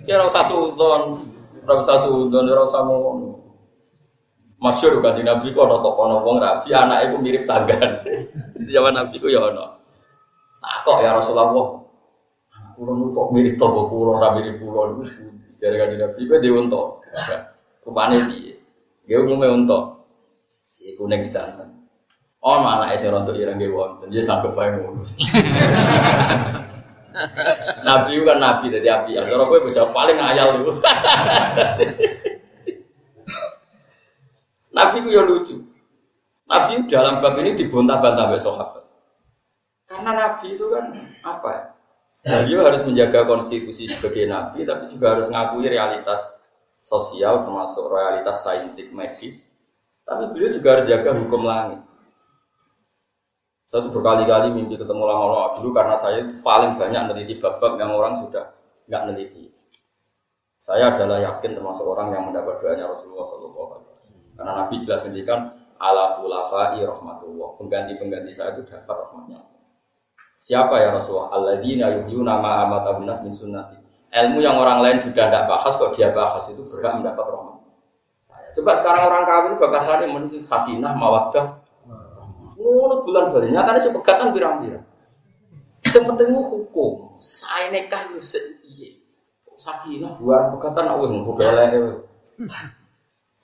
Ya 0.08 0.16
rasa 0.16 0.40
sudon, 0.48 1.20
rasa 1.68 2.00
sudon, 2.00 2.48
rasa 2.48 2.80
ngono. 2.88 3.36
Masyur 4.60 5.00
di 5.00 5.24
Nabi 5.24 5.56
kok 5.56 5.64
ono 5.64 5.80
toko 5.80 6.00
ono 6.04 6.16
wong 6.20 6.36
rabi 6.36 6.68
anak 6.76 7.08
ibu 7.08 7.16
mirip 7.20 7.48
tanggan. 7.48 7.96
Di 8.56 8.68
zaman 8.68 8.92
Nabi 8.92 9.16
ku 9.16 9.28
ya 9.28 9.40
ono. 9.40 9.64
Nah 10.60 10.76
kok 10.84 11.00
ya 11.00 11.16
Rasulullah. 11.16 11.80
Kulo 12.76 12.92
nu 12.96 13.08
kok 13.08 13.32
mirip 13.32 13.56
toko 13.56 13.88
kulo 13.88 14.20
ora 14.20 14.36
mirip 14.36 14.60
niku 14.60 15.00
jare 15.56 15.80
kan 15.80 15.96
Nabi 15.96 16.20
ku 16.28 16.32
dhewe 16.36 16.60
unta. 16.60 16.80
Rupane 17.88 18.16
piye? 18.28 18.52
Dia 19.08 19.24
umume 19.24 19.48
unta. 19.48 19.96
Iku 20.76 21.08
ning 21.08 21.24
sedanten. 21.24 21.79
Ono 22.40 22.64
anake 22.64 22.96
sing 22.96 23.12
rontok 23.12 23.36
ireng 23.36 23.60
nggih 23.60 23.68
wonten. 23.68 24.08
Dia 24.08 24.24
sanggup 24.24 24.56
bae 24.56 24.72
ngono. 24.72 25.04
Nabi 27.84 28.22
kan 28.24 28.38
nabi 28.40 28.72
dadi 28.72 28.88
api. 28.88 29.12
Kalau 29.18 29.44
kowe 29.44 29.60
bocah 29.60 29.92
paling 29.92 30.16
ayal 30.16 30.62
dulu. 30.62 30.72
Nabi 34.76 34.94
itu 35.02 35.08
ya 35.12 35.22
lucu. 35.26 35.56
Nabi 36.48 36.86
dalam 36.88 37.20
bab 37.20 37.36
ini 37.42 37.52
dibantah-bantah 37.58 38.32
oleh 38.32 38.40
sahabat. 38.40 38.84
Karena 39.84 40.10
Nabi 40.16 40.54
itu 40.54 40.64
kan 40.70 40.84
apa 41.26 41.48
ya? 41.50 41.64
Beliau 42.20 42.68
harus 42.68 42.84
menjaga 42.84 43.24
konstitusi 43.24 43.88
sebagai 43.88 44.28
Nabi, 44.28 44.68
tapi 44.68 44.84
juga 44.92 45.16
harus 45.16 45.32
ngakui 45.32 45.64
realitas 45.64 46.44
sosial, 46.80 47.44
termasuk 47.44 47.88
realitas 47.88 48.44
saintik 48.44 48.92
medis. 48.92 49.50
Tapi 50.04 50.28
beliau 50.28 50.52
juga 50.52 50.68
harus 50.78 50.86
jaga 50.88 51.10
hukum 51.16 51.42
langit. 51.48 51.80
Satu 53.70 53.86
berkali-kali 53.86 54.50
mimpi 54.50 54.74
ketemu 54.74 55.06
lama-lama 55.06 55.54
dulu 55.54 55.70
karena 55.70 55.94
saya 55.94 56.26
paling 56.42 56.74
banyak 56.74 57.06
meneliti 57.06 57.38
bab-bab 57.38 57.78
yang 57.78 57.94
orang 57.94 58.18
sudah 58.18 58.50
nggak 58.90 59.02
meneliti. 59.06 59.46
Saya 60.58 60.90
adalah 60.90 61.22
yakin 61.22 61.54
termasuk 61.54 61.86
orang 61.86 62.10
yang 62.10 62.26
mendapat 62.26 62.58
doanya 62.58 62.90
Rasulullah 62.90 63.22
SAW. 63.22 63.78
Karena 64.34 64.52
Nabi 64.58 64.74
jelas 64.82 65.06
ngendikan 65.06 65.54
ala 65.78 66.18
khulafai 66.18 66.82
rahmatullah. 66.82 67.62
Pengganti-pengganti 67.62 68.34
saya 68.34 68.58
itu 68.58 68.66
dapat 68.66 69.06
rahmatnya. 69.06 69.38
Siapa 70.42 70.74
ya 70.82 70.90
Rasulullah? 70.90 71.30
Alladzina 71.30 71.94
yuhyuna 71.94 72.42
ma 72.42 72.66
amatahun 72.66 73.06
nas 73.06 73.22
min 73.22 73.30
sunnati. 73.30 73.78
Ilmu 74.10 74.42
yang 74.42 74.58
orang 74.58 74.82
lain 74.82 74.98
sudah 74.98 75.30
tidak 75.30 75.46
bahas 75.46 75.70
kok 75.78 75.94
dia 75.94 76.10
bahas 76.10 76.42
itu 76.50 76.58
berhak 76.58 76.98
mendapat 76.98 77.22
rahmat. 77.22 77.62
Saya. 78.18 78.50
Coba 78.58 78.74
sekarang 78.74 79.02
orang 79.06 79.22
kawin 79.22 79.54
bakasannya 79.62 80.10
menuju 80.10 80.42
sakinah 80.42 80.90
mawaddah. 80.98 81.59
Ngono 82.60 83.00
bulan 83.08 83.32
bali. 83.32 83.48
Nyatane 83.48 83.80
sing 83.80 83.96
pegatan 83.96 84.36
pirang-pirang. 84.36 84.84
Sing 85.88 86.04
penting 86.04 86.36
hukum. 86.36 87.16
Saya 87.16 87.72
nekah 87.72 88.12
yo 88.12 88.20
piye. 88.60 89.00
Sakinah 89.56 90.20
buar 90.20 90.52
pegatan 90.52 90.92
wis 91.00 91.08
ngono 91.08 91.32
elek. 91.40 91.72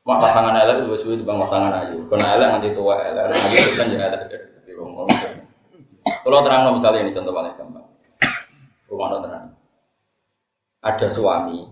Mak 0.06 0.22
pasangan 0.22 0.54
elek 0.54 0.86
lebih 0.86 1.00
sulit 1.00 1.18
dibanding 1.24 1.42
pasangan 1.42 1.72
ayu. 1.82 2.04
Karena 2.06 2.36
elek 2.38 2.48
nanti 2.52 2.68
tua 2.76 3.02
elek, 3.02 3.34
itu 3.50 3.72
kan 3.74 3.86
jangan 3.90 4.14
elek. 4.14 4.28
Kalau 6.22 6.42
terang 6.46 6.70
misalnya 6.70 7.02
ini 7.02 7.10
contoh 7.10 7.34
paling 7.34 7.54
gampang. 7.58 7.86
Rumah 8.86 9.08
tenang. 9.18 9.46
Ada 10.78 11.10
suami, 11.10 11.66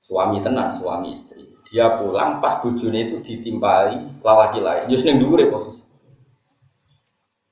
suami 0.00 0.40
tenang, 0.40 0.72
suami 0.72 1.12
istri. 1.12 1.44
Dia 1.68 2.00
pulang 2.00 2.40
pas 2.40 2.56
bujune 2.64 2.96
itu 2.96 3.20
ditimpali 3.20 4.24
lalaki 4.24 4.64
lain. 4.64 4.88
Just 4.88 5.04
neng 5.04 5.20
dulu 5.20 5.36
posisi. 5.52 5.83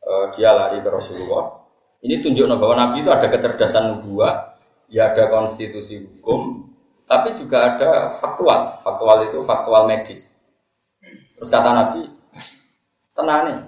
Uh, 0.02 0.26
dia 0.34 0.50
lari 0.50 0.82
ke 0.82 0.90
Rasulullah. 0.90 1.62
Ini 2.02 2.18
tunjuk 2.18 2.50
bahwa 2.58 2.74
Nabi 2.74 3.06
itu 3.06 3.10
ada 3.14 3.30
kecerdasan 3.30 4.02
dua, 4.02 4.58
ya 4.90 5.14
ada 5.14 5.30
konstitusi 5.30 6.02
hukum, 6.02 6.66
tapi 7.06 7.30
juga 7.38 7.70
ada 7.70 8.10
faktual. 8.10 8.74
Faktual 8.82 9.30
itu 9.30 9.38
faktual 9.46 9.86
medis. 9.86 10.34
Terus 11.38 11.46
kata 11.46 11.70
Nabi, 11.70 12.02
tenang 13.14 13.40
nih. 13.46 13.58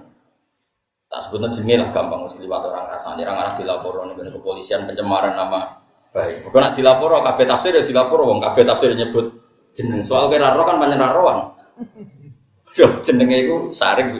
Tak 1.07 1.19
sebutnya 1.23 1.47
jenis 1.55 1.79
lah 1.79 1.89
gampang 1.95 2.27
mesti 2.27 2.43
liwat 2.43 2.67
orang 2.67 2.91
rasanya 2.91 3.23
orang 3.31 3.47
arah 3.47 3.53
dilapor 3.55 4.03
nih 4.03 4.35
kepolisian 4.35 4.83
pencemaran 4.83 5.39
nama 5.39 5.63
baik. 6.11 6.51
Kalau 6.51 6.59
nak 6.59 6.73
dilapor, 6.75 7.09
kabeh 7.23 7.45
tafsir 7.47 7.71
ya 7.71 7.83
dilapor, 7.83 8.19
wong 8.23 8.39
kabeh 8.43 8.67
tafsir 8.67 8.91
nyebut 8.91 9.31
jeneng. 9.71 10.03
Soal 10.03 10.27
kira 10.27 10.51
kan 10.51 10.75
panjang. 10.75 10.99
Jo 12.75 12.89
jenenge 12.99 13.45
itu 13.45 13.55
saring 13.71 14.09
bu 14.11 14.17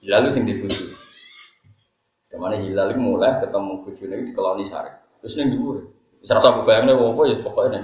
hilal. 0.00 0.26
Itu 0.26 0.30
sing 0.36 0.44
dibuju. 0.48 0.84
Ke 2.30 2.38
mana 2.38 2.54
hilal 2.62 2.94
itu 2.94 3.02
mulai 3.02 3.42
ketemu 3.42 3.82
bujune 3.82 4.14
itu 4.22 4.24
dikeloni 4.30 4.62
saring. 4.62 4.94
Terus 5.18 5.34
neng 5.34 5.50
dhuwur. 5.50 5.76
Serasa 6.22 6.54
aku 6.54 6.62
bayangnya 6.62 6.94
wong 6.94 7.16
ya 7.26 7.36
pokoknya. 7.42 7.80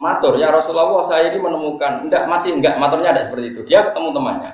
Matur 0.00 0.36
ya 0.40 0.48
Rasulullah 0.52 1.00
saya 1.04 1.28
ini 1.32 1.40
menemukan 1.40 2.08
enggak 2.08 2.24
masih 2.28 2.56
enggak 2.56 2.76
maturnya 2.76 3.16
ada 3.16 3.24
seperti 3.24 3.56
itu. 3.56 3.60
Dia 3.64 3.88
ketemu 3.88 4.12
temannya. 4.16 4.52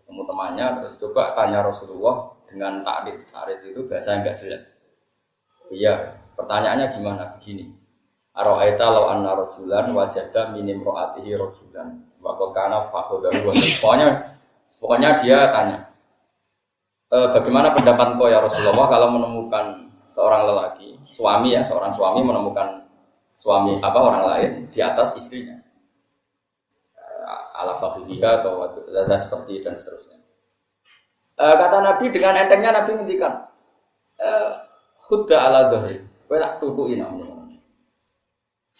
Ketemu 0.00 0.22
temannya 0.24 0.66
terus 0.80 0.94
coba 1.00 1.36
tanya 1.36 1.60
Rasulullah 1.64 2.32
dengan 2.48 2.80
takrif. 2.80 3.20
Takrif 3.28 3.60
itu 3.68 3.80
bahasa 3.84 4.08
yang 4.16 4.20
enggak 4.24 4.36
jelas. 4.40 4.62
Iya, 5.72 5.94
pertanyaannya 6.36 6.86
gimana? 6.92 7.24
Begini. 7.36 7.72
Aro'aita 8.36 8.86
law 8.88 9.12
anna 9.12 9.36
rajulan 9.36 9.92
wajada 9.92 10.52
minim 10.52 10.80
ro'atihi 10.80 11.38
rajulan 11.38 12.02
wa 12.24 12.48
kana 12.56 12.88
fakhodahu 12.88 13.52
Pokoknya 13.52 14.08
pokoknya 14.80 15.08
dia 15.20 15.52
tanya. 15.52 15.76
E, 17.12 17.16
bagaimana 17.36 17.76
pendapat 17.76 18.16
kau 18.16 18.32
ya 18.32 18.40
Rasulullah 18.40 18.88
kalau 18.88 19.12
menemukan 19.12 19.92
seorang 20.08 20.48
lelaki, 20.48 20.96
suami 21.04 21.52
ya, 21.52 21.60
seorang 21.60 21.92
suami 21.92 22.24
menemukan 22.24 22.88
suami 23.36 23.76
apa 23.84 23.98
orang 24.00 24.24
lain 24.24 24.50
di 24.72 24.80
atas 24.80 25.12
istrinya 25.20 25.60
ala 27.54 27.74
fakhidiha 27.78 28.42
atau 28.42 28.66
zat 29.06 29.20
seperti 29.24 29.62
dan 29.62 29.74
seterusnya. 29.78 30.18
E, 31.38 31.44
kata 31.44 31.78
Nabi 31.82 32.10
dengan 32.10 32.34
entengnya 32.38 32.70
Nabi 32.74 32.90
ngendikan 32.98 33.46
e, 34.18 34.30
khudda 34.98 35.36
ala 35.50 35.70
dhahri. 35.70 36.02
Kowe 36.26 36.38
tak 36.40 36.58
tutuki 36.58 36.98
namanya. 36.98 37.33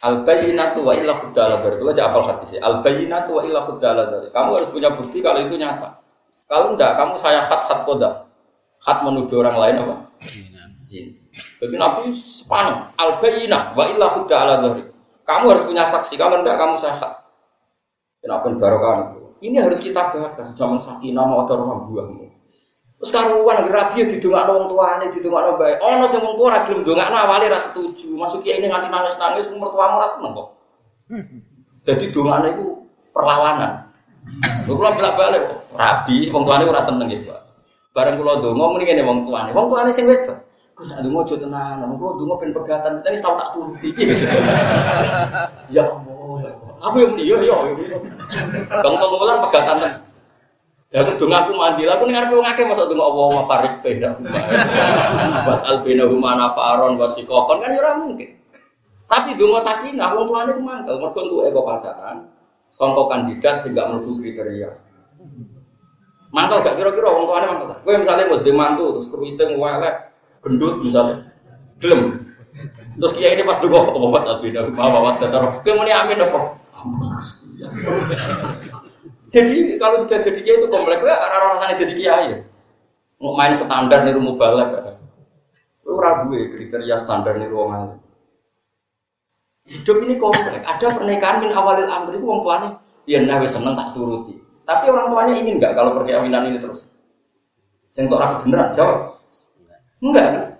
Al 0.02 0.26
bayyinatu 0.26 0.82
wa 0.82 0.92
illa 0.96 1.14
khudda 1.14 1.40
ala 1.46 1.56
dhahri. 1.62 1.78
Kalau 1.78 1.92
apal 1.94 2.24
hadis 2.26 2.58
Al 2.58 2.82
bayyinatu 2.82 3.30
wa 3.38 3.42
illa 3.46 3.60
khudda 3.62 3.86
ala 3.94 4.02
dhahri. 4.10 4.28
Kamu 4.34 4.50
harus 4.58 4.68
punya 4.74 4.90
bukti 4.90 5.22
kalau 5.22 5.38
itu 5.44 5.54
nyata. 5.54 6.02
Kalau 6.50 6.74
enggak, 6.74 6.98
kamu 6.98 7.14
saya 7.14 7.40
khat 7.44 7.62
khat 7.68 7.86
kodah. 7.86 8.14
Khat 8.82 9.06
menuduh 9.06 9.40
orang 9.40 9.56
lain 9.56 9.74
apa? 9.86 9.96
Zin. 10.84 11.14
Jadi 11.32 11.74
Nabi 11.80 12.12
sepanjang 12.12 12.92
al 13.00 13.22
bayyinah 13.22 13.72
wa 13.72 13.84
illa 13.86 14.06
khudda 14.10 14.34
ala 14.42 14.54
dhahri. 14.66 14.82
Kamu 15.24 15.44
harus 15.48 15.64
punya 15.70 15.84
saksi. 15.86 16.18
Kalau 16.18 16.42
enggak, 16.42 16.58
kamu 16.58 16.74
saya 16.76 16.94
khat. 16.98 17.12
Kenapa 18.24 18.48
barokah 18.56 18.92
itu? 19.12 19.20
Ini 19.44 19.60
harus 19.60 19.84
kita 19.84 20.08
bahas 20.08 20.48
zaman 20.56 20.80
sakinah 20.80 21.24
mau 21.28 21.44
ada 21.44 21.52
orang 21.60 21.84
buang. 21.84 22.33
Terus 23.00 23.10
karuan 23.10 23.58
lagi 23.58 23.70
rabi 23.74 23.94
ya 24.00 24.06
didongakno 24.06 24.50
wong 24.54 24.66
tuane, 24.70 25.04
didongakno 25.10 25.58
bae. 25.58 25.74
Ono 25.82 26.04
sing 26.06 26.22
wong 26.22 26.34
tua 26.38 26.54
ra 26.54 26.60
gelem 26.62 26.86
ndongakno 26.86 27.16
awale 27.16 27.46
ra 27.50 27.58
setuju. 27.58 28.14
Masuk 28.14 28.40
kiai 28.40 28.62
ini 28.62 28.70
nganti 28.70 28.88
nangis-nangis 28.88 29.50
umur 29.50 29.74
tuamu 29.74 29.98
ra 29.98 30.08
seneng 30.08 30.32
kok. 30.32 30.48
Jadi 31.84 32.04
dongakno 32.14 32.46
iku 32.54 32.66
perlawanan. 33.12 33.72
Lho 34.64 34.72
kula 34.72 34.96
bolak-balik 34.96 35.44
rabi 35.76 36.32
wong 36.32 36.42
tuane 36.48 36.64
ora 36.64 36.80
seneng 36.80 37.12
gitu. 37.12 37.28
Bareng 37.92 38.16
kula 38.16 38.40
ndonga 38.40 38.66
muni 38.72 38.84
ngene 38.88 39.02
wong 39.04 39.18
tuane. 39.28 39.50
Wong 39.52 39.66
tuane 39.68 39.90
sing 39.92 40.08
wedok. 40.08 40.38
Gus 40.74 40.90
nak 40.90 41.04
ndonga 41.04 41.20
aja 41.28 41.34
tenan. 41.36 41.76
Wong 41.84 41.98
kula 42.00 42.10
ndonga 42.16 42.34
ben 42.40 42.50
pegatan, 42.56 42.92
tapi 43.04 43.16
tau 43.20 43.34
tak 43.36 43.48
turuti. 43.52 43.88
Ya 45.74 45.82
Allah. 45.84 46.50
Aku 46.84 46.96
yang 47.00 47.16
iya 47.16 47.36
iya. 47.42 47.56
Bang 48.80 48.94
pengulan 48.96 49.38
pegatan. 49.44 50.03
Ya 50.94 51.02
aku 51.02 51.18
dong 51.18 51.34
aku 51.34 51.58
mandi 51.58 51.82
lah, 51.82 51.98
aku 51.98 52.06
dengar 52.06 52.30
wong 52.30 52.46
akeh 52.46 52.70
masuk 52.70 52.86
dong 52.86 53.02
Allah 53.02 53.26
ma 53.34 53.42
farik 53.42 53.82
beda. 53.82 54.14
Buat 55.42 55.60
albina 55.66 56.06
humana 56.06 56.54
faron 56.54 56.94
wasikokon 56.94 57.58
kan 57.58 57.74
ya 57.74 57.98
mungkin. 57.98 58.30
Tapi 59.10 59.34
donga 59.34 59.58
sakinah 59.58 60.14
wong 60.14 60.30
tuane 60.30 60.54
ku 60.54 60.62
mangkel 60.62 60.94
mergo 61.02 61.18
entuke 61.18 61.50
kok 61.50 61.66
pacaran. 61.66 62.16
Sangka 62.70 63.10
kandidat 63.10 63.58
sing 63.58 63.74
gak 63.74 63.90
mlebu 63.90 64.22
kriteria. 64.22 64.70
Mantap 66.30 66.62
gak 66.62 66.78
kira-kira 66.78 67.10
wong 67.10 67.26
tuane 67.26 67.44
mantap. 67.50 67.82
Kowe 67.82 67.98
misalnya 67.98 68.30
mau 68.30 68.38
mantu 68.54 68.84
terus 68.94 69.10
keruiting 69.10 69.50
welek, 69.58 69.96
gendut 70.46 70.78
misalnya. 70.78 71.26
Gelem. 71.82 72.22
Terus 73.02 73.12
kiai 73.18 73.34
ini 73.34 73.42
pas 73.42 73.58
donga 73.58 73.82
apa 73.82 73.98
buat 73.98 74.24
albina 74.30 74.62
humana 74.62 74.98
wa 75.02 75.18
tatar. 75.18 75.58
Kowe 75.58 75.72
muni 75.74 75.90
amin 75.90 76.22
apa? 76.22 76.40
Jadi 79.34 79.74
kalau 79.82 79.98
sudah 79.98 80.18
jadi 80.22 80.38
kiai 80.38 80.58
itu 80.62 80.68
komplek, 80.70 81.02
ya 81.02 81.18
orang 81.18 81.58
orang 81.58 81.74
jadi 81.74 81.94
kiai. 81.98 82.30
Mau 83.18 83.34
main 83.34 83.50
standar 83.50 84.06
nih 84.06 84.14
rumah 84.14 84.38
balap, 84.38 84.70
lu 85.82 85.98
ragu 85.98 86.30
ya 86.30 86.46
kriteria 86.46 86.94
standar 86.94 87.34
nih 87.42 87.50
ruangan. 87.50 87.98
Hidup 89.66 89.96
ini 90.06 90.14
komplek. 90.20 90.62
Ada 90.62 90.86
pernikahan 90.94 91.42
min 91.42 91.50
awalil 91.50 91.90
amri 91.90 92.20
itu 92.20 92.26
orang 92.30 92.42
tuanya, 92.46 92.68
ya 93.10 93.18
nah 93.26 93.42
seneng 93.42 93.74
tak 93.74 93.90
turuti. 93.90 94.38
Tapi 94.62 94.86
orang 94.86 95.10
tuanya 95.10 95.34
ingin 95.34 95.58
nggak 95.58 95.72
kalau 95.74 95.98
perkawinan 95.98 96.54
ini 96.54 96.58
terus? 96.62 96.86
Saya 97.90 98.06
untuk 98.06 98.22
rapi 98.22 98.34
beneran 98.46 98.70
jawab. 98.70 99.18
Enggak. 100.02 100.58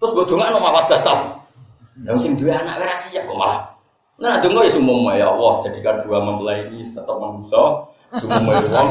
Terus 0.00 0.10
gue 0.16 0.24
dengar 0.32 0.48
nomor 0.54 0.70
apa 0.74 0.80
datang. 0.90 1.20
Dan 2.00 2.16
sing 2.16 2.34
dua 2.34 2.56
anak 2.56 2.80
ya 3.12 3.20
kok 3.22 3.36
malah 3.36 3.79
Nah, 4.20 4.36
tunggu 4.36 4.68
ya 4.68 4.68
semua 4.68 5.16
ya 5.16 5.32
Allah 5.32 5.64
jadikan 5.64 5.96
dua 6.04 6.20
mempelai 6.20 6.68
ini 6.68 6.84
tetap 6.84 7.16
manusia, 7.16 7.88
semua 8.12 8.60
uang 8.60 8.88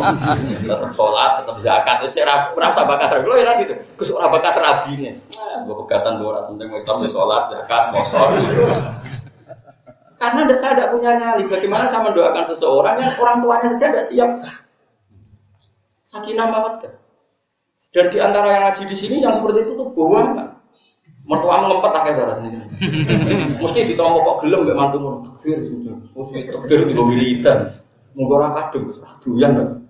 tetap 0.66 0.90
sholat, 0.90 1.46
tetap 1.46 1.54
zakat. 1.62 1.96
Terus 2.02 2.18
saya 2.18 2.50
merasa 2.58 2.82
bakas 2.90 3.14
rabi, 3.14 3.30
lo 3.30 3.38
ya 3.38 3.46
nanti 3.46 3.70
tuh, 3.70 3.78
kus 3.94 4.10
orang 4.10 4.42
bakas 4.42 4.58
nih. 4.98 5.14
Gue 5.70 5.76
pegatan 5.86 6.18
dua 6.18 6.34
orang 6.34 6.50
penting 6.50 6.74
Islam 6.74 7.06
ya 7.06 7.10
sholat, 7.14 7.46
zakat, 7.46 7.94
mosor. 7.94 8.42
Karena 10.18 10.50
saya 10.58 10.74
tidak 10.76 10.90
punya 10.98 11.14
nyali. 11.16 11.46
Bagaimana 11.46 11.86
saya 11.86 12.10
mendoakan 12.10 12.44
seseorang 12.44 12.98
yang 12.98 13.14
orang 13.22 13.38
tuanya 13.40 13.68
saja 13.70 13.86
tidak 13.94 14.06
siap. 14.10 14.32
Sakinah 16.04 16.50
mawaddah. 16.50 16.92
Dan 17.94 18.06
di 18.10 18.18
antara 18.18 18.50
yang 18.50 18.64
ngaji 18.66 18.84
di 18.90 18.98
sini 18.98 19.16
yang 19.22 19.34
seperti 19.34 19.70
itu 19.70 19.78
tuh 19.78 19.94
bohong 19.94 20.49
mertua 21.30 21.62
ngempet 21.62 21.94
akeh 21.94 22.12
to 22.18 22.24
rasane. 22.26 22.50
Mesti 23.62 23.94
ditompo 23.94 24.26
kok 24.26 24.38
gelem 24.42 24.66
mbek 24.66 24.78
mantu 24.78 24.98
ngono. 24.98 25.18
Takdir 25.22 25.62
sujud. 25.62 25.94
Mesti 26.18 26.50
takdir 26.50 26.90
di 26.90 26.94
wiridan. 26.98 27.70
Monggo 28.18 28.42
ora 28.42 28.50
kadung 28.58 28.90
wis 28.90 28.98
doyan. 29.22 29.86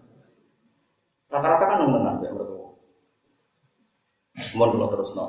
Rata-rata 1.31 1.63
kan 1.63 1.77
nemenan 1.79 2.19
mbek 2.19 2.31
mertua. 2.35 2.75
Mohon 4.59 4.69
kula 4.75 4.87
terusno. 4.91 5.25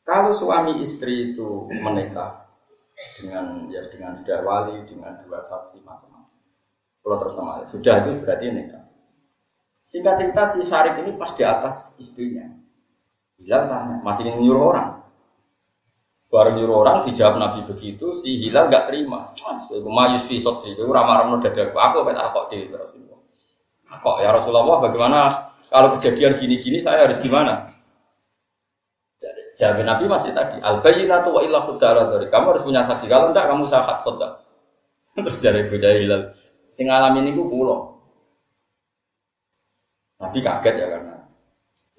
Kalau 0.00 0.32
suami 0.32 0.80
istri 0.80 1.30
itu 1.30 1.68
menikah 1.84 2.48
dengan 3.20 3.68
ya 3.68 3.84
dengan 3.84 4.16
sudah 4.16 4.40
wali 4.42 4.80
dengan 4.88 5.14
dua 5.20 5.44
saksi 5.44 5.84
macam-macam. 5.84 6.40
Kalau 7.00 7.16
terus 7.20 7.34
sama 7.36 7.52
sudah 7.68 7.94
itu 8.00 8.10
berarti 8.24 8.46
nikah. 8.48 8.84
Singkat 9.84 10.14
cerita 10.20 10.42
si 10.48 10.60
Syarif 10.64 11.00
ini 11.04 11.16
pas 11.16 11.32
di 11.32 11.44
atas 11.44 11.96
istrinya. 12.00 12.59
Hilal 13.40 13.72
tanya, 13.72 13.96
masih 14.04 14.28
ingin 14.28 14.44
nyuruh 14.44 14.64
orang. 14.76 14.88
Baru 16.30 16.54
nyuruh 16.54 16.76
orang 16.84 17.02
dijawab 17.02 17.40
Nabi 17.40 17.64
begitu, 17.64 18.12
si 18.12 18.36
Hilal 18.36 18.68
nggak 18.68 18.92
terima. 18.92 19.32
Aku 19.32 19.88
mayus 19.88 20.28
fi 20.28 20.36
sotri, 20.36 20.76
itu 20.76 20.84
ramah 20.84 21.24
ramah 21.24 21.40
dadaku. 21.40 21.74
Aku 21.74 22.04
apa 22.04 22.28
kok 22.36 22.46
di 22.52 22.68
Rasulullah. 22.68 23.20
Kok 23.90 24.16
ya 24.20 24.30
Rasulullah, 24.30 24.78
bagaimana 24.78 25.18
kalau 25.72 25.96
kejadian 25.96 26.36
gini-gini 26.36 26.78
saya 26.78 27.08
harus 27.08 27.18
gimana? 27.18 27.72
Jawab 29.58 29.84
Nabi 29.84 30.04
masih 30.08 30.32
tadi, 30.32 30.56
al 30.64 30.80
bayyinatu 30.80 31.36
wa 31.36 31.40
illa 31.44 31.60
dari 31.60 32.26
Kamu 32.32 32.46
harus 32.54 32.64
punya 32.64 32.80
saksi. 32.80 33.10
Kalau 33.10 33.28
enggak 33.28 33.44
kamu 33.44 33.68
sahat 33.68 34.00
khutbah. 34.00 34.40
Terus 35.16 35.36
jadi 35.36 35.68
bocah 35.68 35.92
Hilal, 36.00 36.22
sing 36.72 36.88
alami 36.88 37.24
ini 37.24 37.36
gue 37.36 37.44
pulau. 37.44 38.00
Nabi 40.20 40.38
kaget 40.44 40.74
ya 40.76 40.86
karena 40.88 41.19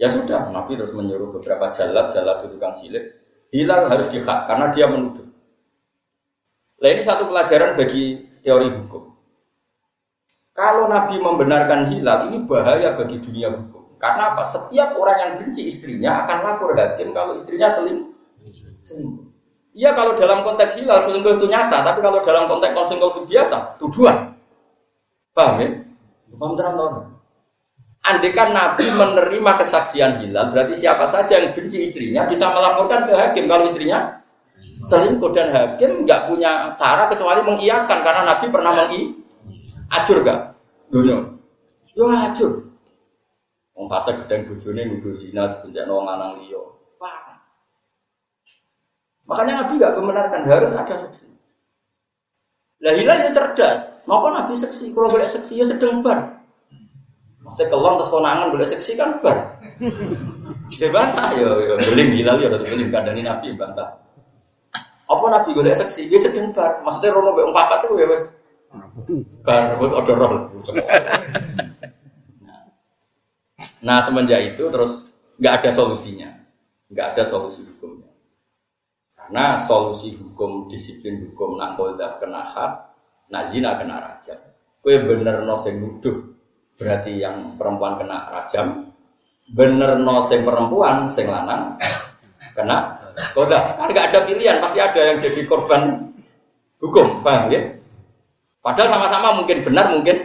Ya 0.01 0.09
sudah, 0.09 0.49
Nabi 0.49 0.73
terus 0.81 0.97
menyuruh 0.97 1.29
beberapa 1.29 1.69
jalat, 1.69 2.09
jalat 2.09 2.41
itu 2.41 2.57
tukang 2.57 2.73
silik. 2.73 3.05
Hilal 3.53 3.85
harus 3.85 4.09
dihak 4.09 4.49
karena 4.49 4.73
dia 4.73 4.89
menuduh. 4.89 5.29
Nah 6.81 6.89
ini 6.89 7.05
satu 7.05 7.29
pelajaran 7.29 7.77
bagi 7.77 8.17
teori 8.41 8.73
hukum. 8.73 9.13
Kalau 10.57 10.89
Nabi 10.89 11.21
membenarkan 11.21 11.93
hilal, 11.93 12.33
ini 12.33 12.41
bahaya 12.49 12.97
bagi 12.97 13.21
dunia 13.21 13.53
hukum. 13.53 13.93
Karena 14.01 14.33
apa? 14.33 14.41
Setiap 14.41 14.97
orang 14.97 15.17
yang 15.21 15.31
benci 15.37 15.69
istrinya 15.69 16.25
akan 16.25 16.37
lapor 16.49 16.73
hakim 16.73 17.13
kalau 17.13 17.37
istrinya 17.37 17.69
seling 17.69 18.09
selingkuh. 18.81 19.29
Iya 19.77 19.93
kalau 19.93 20.17
dalam 20.17 20.41
konteks 20.41 20.81
hilal 20.81 20.97
selingkuh 20.97 21.37
itu 21.37 21.45
nyata, 21.45 21.85
tapi 21.85 22.01
kalau 22.01 22.17
dalam 22.25 22.49
konteks 22.49 22.73
konflik 22.73 23.29
biasa, 23.29 23.77
tuduhan. 23.77 24.33
Paham 25.37 25.61
ya? 25.61 25.69
Paham 26.33 26.57
tenang 26.57 27.20
Andekan 28.01 28.49
Nabi 28.49 28.89
menerima 28.97 29.51
kesaksian 29.61 30.17
hilal, 30.17 30.49
berarti 30.49 30.73
siapa 30.73 31.05
saja 31.05 31.37
yang 31.37 31.53
benci 31.53 31.85
istrinya 31.85 32.25
bisa 32.25 32.49
melaporkan 32.49 33.05
ke 33.05 33.13
hakim 33.13 33.45
kalau 33.45 33.69
istrinya 33.69 34.21
selingkuh 34.81 35.29
dan 35.29 35.53
hakim 35.53 36.01
nggak 36.01 36.25
punya 36.25 36.73
cara 36.73 37.05
kecuali 37.05 37.45
mengiyakan 37.45 38.01
karena 38.01 38.21
Nabi 38.25 38.45
pernah 38.49 38.73
mengi 38.73 39.13
acur 39.93 40.17
gak 40.25 40.57
dunia 40.89 41.21
yo 41.93 42.09
acur 42.09 42.71
Wong 43.81 43.89
fase 43.89 44.13
gedeng 44.13 44.45
bojone 44.45 44.81
nuduh 44.85 45.09
zina 45.15 45.49
dibenjakno 45.49 45.97
wong 45.97 46.05
lanang 46.05 46.37
liya. 46.37 46.61
Makanya 49.25 49.63
Nabi 49.63 49.79
nggak 49.79 49.95
membenarkan 49.97 50.45
harus 50.45 50.69
ada 50.75 50.93
saksi. 50.93 51.25
Lah 52.85 52.93
hilal 52.93 53.25
ya 53.25 53.31
cerdas. 53.33 53.89
Napa 54.05 54.27
Nabi 54.37 54.53
seksi? 54.53 54.93
Kalau 54.93 55.09
boleh 55.09 55.25
seksi 55.25 55.57
ya 55.57 55.65
sedang 55.65 56.05
bar. 56.05 56.40
Mesti 57.51 57.67
kelong 57.67 57.99
terus 57.99 58.07
konangan 58.07 58.47
boleh 58.47 58.63
seksi 58.63 58.95
kan 58.95 59.19
bar. 59.19 59.59
Dia 60.71 60.87
bantah 60.87 61.35
ya, 61.35 61.51
ya 61.51 61.75
beling 61.75 62.09
gila 62.15 62.39
ya 62.39 62.47
udah 62.47 62.63
beling 62.63 62.87
kandani 62.87 63.27
Nabi 63.27 63.51
bantah. 63.59 63.99
Apa 65.11 65.25
Nabi 65.27 65.51
boleh 65.51 65.75
seksi? 65.75 66.07
Dia 66.07 66.15
sedang 66.15 66.55
bar. 66.55 66.79
Maksudnya 66.79 67.11
rono 67.11 67.35
be 67.35 67.43
papat 67.51 67.91
itu 67.91 67.99
ya 67.99 68.07
wes. 68.07 68.23
Bar, 69.43 69.75
buat 69.75 69.91
order 69.91 70.15
roll. 70.15 70.35
Nah 73.83 73.99
semenjak 73.99 74.55
itu 74.55 74.63
terus 74.71 75.11
nggak 75.35 75.53
ada 75.59 75.69
solusinya, 75.75 76.31
nggak 76.87 77.05
ada 77.11 77.23
solusi 77.27 77.67
hukumnya. 77.67 78.07
Karena 79.11 79.59
solusi 79.59 80.15
hukum, 80.15 80.71
disiplin 80.71 81.19
hukum, 81.19 81.59
nak 81.59 81.75
kena 82.15 82.47
hak, 82.47 82.71
nak 83.27 83.43
zina 83.51 83.75
kena 83.75 83.99
rajam. 83.99 84.39
Kue 84.79 85.03
bener 85.03 85.43
no 85.43 85.59
sing 85.59 85.83
nuduh, 85.83 86.31
berarti 86.81 87.21
yang 87.21 87.55
perempuan 87.55 88.01
kena 88.01 88.25
rajam. 88.33 88.89
Bener 89.53 90.01
no 90.01 90.23
sing 90.25 90.41
perempuan, 90.41 91.05
sing 91.05 91.29
lanang 91.29 91.77
kena 92.57 92.97
koldaf. 93.37 93.77
Kan 93.77 93.93
nggak 93.93 94.09
ada 94.09 94.19
pilihan, 94.25 94.57
pasti 94.57 94.79
ada 94.81 95.01
yang 95.13 95.17
jadi 95.21 95.41
korban 95.45 96.09
hukum, 96.81 97.21
paham 97.21 97.53
ya? 97.53 97.61
Padahal 98.61 98.89
sama-sama 98.89 99.37
mungkin 99.37 99.61
benar, 99.61 99.89
mungkin 99.93 100.17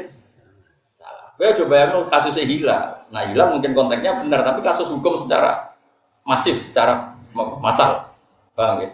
salah. 0.93 1.33
Gue 1.37 1.53
coba 1.65 1.75
yang 1.85 2.05
kasusnya 2.09 2.45
hilang. 2.45 2.89
Nah 3.13 3.23
hilang 3.29 3.57
mungkin 3.57 3.77
konteksnya 3.77 4.17
benar, 4.17 4.41
tapi 4.45 4.61
kasus 4.65 4.89
hukum 4.93 5.17
secara 5.17 5.73
masif, 6.25 6.57
secara 6.57 7.17
masal. 7.61 8.09
Paham 8.57 8.85
ya? 8.85 8.91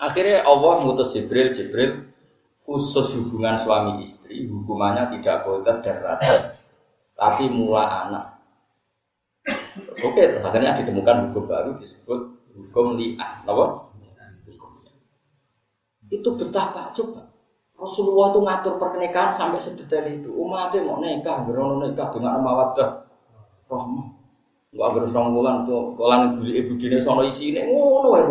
Akhirnya 0.00 0.44
Allah 0.48 0.80
mengutus 0.80 1.12
Jibril, 1.12 1.52
Jibril 1.52 2.09
khusus 2.70 3.18
hubungan 3.18 3.58
suami 3.58 3.98
istri, 3.98 4.46
hukumannya 4.46 5.18
tidak 5.18 5.42
kodas 5.42 5.82
dan 5.82 5.98
rata, 6.06 6.54
tapi 7.18 7.50
mula 7.50 7.82
anak. 8.06 8.24
Terus, 9.74 10.06
oke, 10.06 10.22
terus 10.22 10.46
akhirnya 10.46 10.78
ditemukan 10.78 11.34
hukum 11.34 11.50
baru 11.50 11.74
disebut 11.74 12.30
hukum 12.54 12.94
li'an. 12.94 13.42
Apa? 13.42 13.90
Itu 16.14 16.30
betapa 16.38 16.94
coba 16.94 17.26
Rasulullah 17.74 18.30
itu 18.30 18.40
ngatur 18.44 18.74
pernikahan 18.78 19.34
sampai 19.34 19.58
sedetail 19.58 20.06
itu. 20.06 20.30
Umatnya 20.30 20.86
mau 20.86 21.02
nikah, 21.02 21.42
berono 21.48 21.82
nikah 21.82 22.12
dengan 22.14 22.38
mawaddah 22.38 23.02
rahmah. 23.66 24.06
Enggak 24.70 24.86
agar 24.94 25.02
serong 25.10 25.34
bulan 25.34 25.66
tuh, 25.66 25.98
ibu 25.98 26.46
ibu 26.46 26.72
dini 26.78 27.02
sono 27.02 27.26
isi 27.26 27.50
ini, 27.50 27.66
ngono 27.66 28.14
wae. 28.14 28.30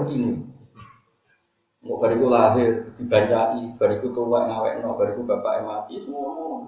Mau 1.90 1.98
bariku 1.98 2.30
lahir, 2.30 2.86
dibancai, 2.94 3.74
bariku 3.82 4.14
tua 4.14 4.46
ngawek 4.46 4.86
no, 4.86 4.94
bariku 4.94 5.26
bapak 5.26 5.66
mati, 5.66 5.98
semua. 5.98 6.62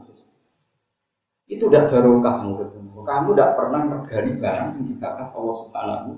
Itu 1.45 1.69
udah 1.69 1.85
barokah 1.85 2.41
muridmu. 2.41 3.05
Kamu 3.05 3.37
tidak 3.37 3.53
pernah 3.53 3.85
regani 3.85 4.33
barang 4.41 4.69
yang 4.81 4.85
dikakas 4.97 5.29
Allah 5.37 5.55
Subhanahu. 5.61 6.11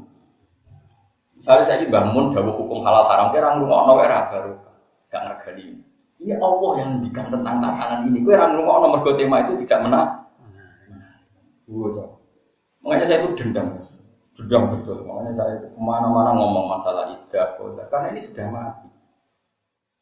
Misalnya 1.36 1.64
saya 1.68 1.84
bangun 1.84 2.32
dawuh 2.32 2.56
hukum 2.56 2.80
halal 2.80 3.04
haram, 3.12 3.36
kira 3.36 3.60
ngurungokno 3.60 3.92
wae 4.00 4.08
ra 4.08 4.32
barokah, 4.32 4.76
gak 5.12 5.24
regani. 5.36 5.84
Ini 6.24 6.40
Allah 6.40 6.72
yang 6.80 6.88
ngendikan 6.96 7.28
tentang 7.28 7.60
tatanan 7.60 8.08
ini. 8.08 8.24
Kue 8.24 8.40
orang 8.40 8.56
ngomong 8.56 8.88
nomor 8.88 9.04
tema 9.20 9.44
itu 9.44 9.68
tidak 9.68 9.80
menang. 9.84 10.10
Wow, 11.68 11.92
Makanya 12.88 13.04
saya 13.04 13.18
itu 13.28 13.36
dendam, 13.36 13.84
dendam 14.32 14.64
betul. 14.72 15.04
Makanya 15.04 15.34
saya 15.36 15.60
itu 15.60 15.68
ke 15.76 15.80
mana-mana 15.84 16.32
ngomong 16.32 16.72
masalah 16.72 17.12
idah, 17.12 17.60
karena 17.92 18.16
ini 18.16 18.24
sudah 18.24 18.48
mati. 18.48 18.93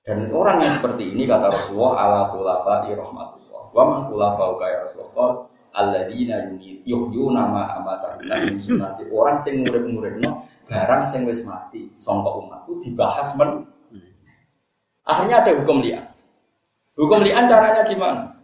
Dan 0.01 0.33
orang 0.33 0.57
yang 0.57 0.73
seperti 0.73 1.13
ini 1.13 1.29
kata 1.29 1.53
Rasulullah 1.53 1.93
ala 2.01 2.21
khulafa 2.25 2.89
rahmatullah. 2.89 3.63
Wa 3.69 3.83
man 3.85 3.99
khulafa 4.09 4.43
kaya 4.57 4.77
Rasulullah 4.89 5.45
alladzina 5.77 6.49
yuhyuna 6.83 7.41
ma 7.45 7.69
amatahu 7.77 8.25
min 8.25 8.57
sunnati. 8.57 9.05
Orang 9.13 9.37
sing 9.37 9.61
murid-muridno 9.61 10.49
barang 10.65 11.03
sing 11.05 11.27
wis 11.29 11.45
mati 11.45 11.91
sangka 12.01 12.31
umatku 12.33 12.81
dibahas 12.81 13.35
men 13.37 13.67
Akhirnya 15.01 15.41
ada 15.41 15.51
hukum 15.57 15.81
liat. 15.81 16.13
Hukum 16.93 17.25
li'an 17.25 17.49
caranya 17.49 17.81
gimana? 17.81 18.37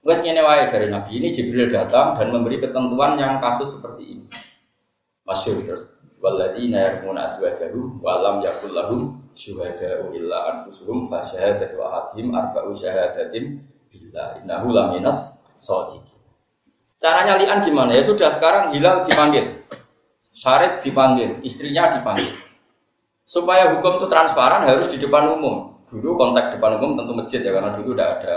Wes 0.00 0.24
ngene 0.24 0.40
wae 0.40 0.64
dari 0.64 0.88
Nabi 0.88 1.20
ini 1.20 1.28
Jibril 1.28 1.68
datang 1.68 2.16
dan 2.16 2.32
memberi 2.32 2.56
ketentuan 2.56 3.20
yang 3.20 3.36
kasus 3.36 3.76
seperti 3.76 4.16
ini. 4.16 4.24
Masyur 5.28 5.60
terus. 5.60 5.92
Waladina 6.20 6.78
yarmuna 6.84 7.24
aswajahum 7.24 7.96
walam 8.04 8.44
yakul 8.44 8.76
lahum 8.76 9.24
syuhada'u 9.32 10.12
illa 10.12 10.52
anfusuhum 10.52 11.08
fa 11.08 11.24
syahadatu 11.24 11.80
ahadihim 11.80 12.28
arba'u 12.36 12.76
syahadatin 12.76 13.64
billah 13.88 14.36
innahu 14.44 14.68
laminas 14.68 15.40
shadiqin. 15.56 16.20
Caranya 17.00 17.40
li'an 17.40 17.64
gimana? 17.64 17.96
Ya 17.96 18.04
sudah 18.04 18.28
sekarang 18.28 18.76
Hilal 18.76 19.08
dipanggil. 19.08 19.64
Syarif 20.30 20.84
dipanggil, 20.84 21.40
istrinya 21.40 21.88
dipanggil. 21.88 22.28
Supaya 23.24 23.72
hukum 23.72 24.04
itu 24.04 24.06
transparan 24.12 24.68
harus 24.68 24.92
di 24.92 25.00
depan 25.00 25.32
umum. 25.32 25.80
Dulu 25.88 26.20
kontak 26.20 26.52
depan 26.52 26.76
umum 26.76 27.00
tentu 27.00 27.16
masjid 27.16 27.40
ya 27.40 27.56
karena 27.56 27.72
dulu 27.72 27.96
udah 27.96 28.08
ada 28.20 28.36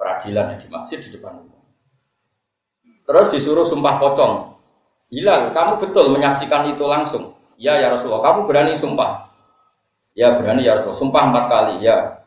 peradilan 0.00 0.54
ya 0.54 0.56
di 0.56 0.68
masjid 0.72 0.98
di 0.98 1.12
depan 1.12 1.44
umum. 1.44 1.60
Terus 3.04 3.28
disuruh 3.28 3.68
sumpah 3.68 4.00
pocong. 4.00 4.57
Hilal, 5.08 5.56
kamu 5.56 5.80
betul 5.80 6.12
menyaksikan 6.12 6.68
itu 6.68 6.84
langsung. 6.84 7.32
Ya 7.56 7.80
ya 7.80 7.88
Rasulullah, 7.88 8.22
kamu 8.22 8.44
berani 8.44 8.76
sumpah. 8.76 9.28
Ya 10.12 10.36
berani 10.36 10.68
ya 10.68 10.76
Rasulullah, 10.76 11.00
sumpah 11.00 11.22
empat 11.32 11.44
kali 11.48 11.74
ya. 11.80 12.18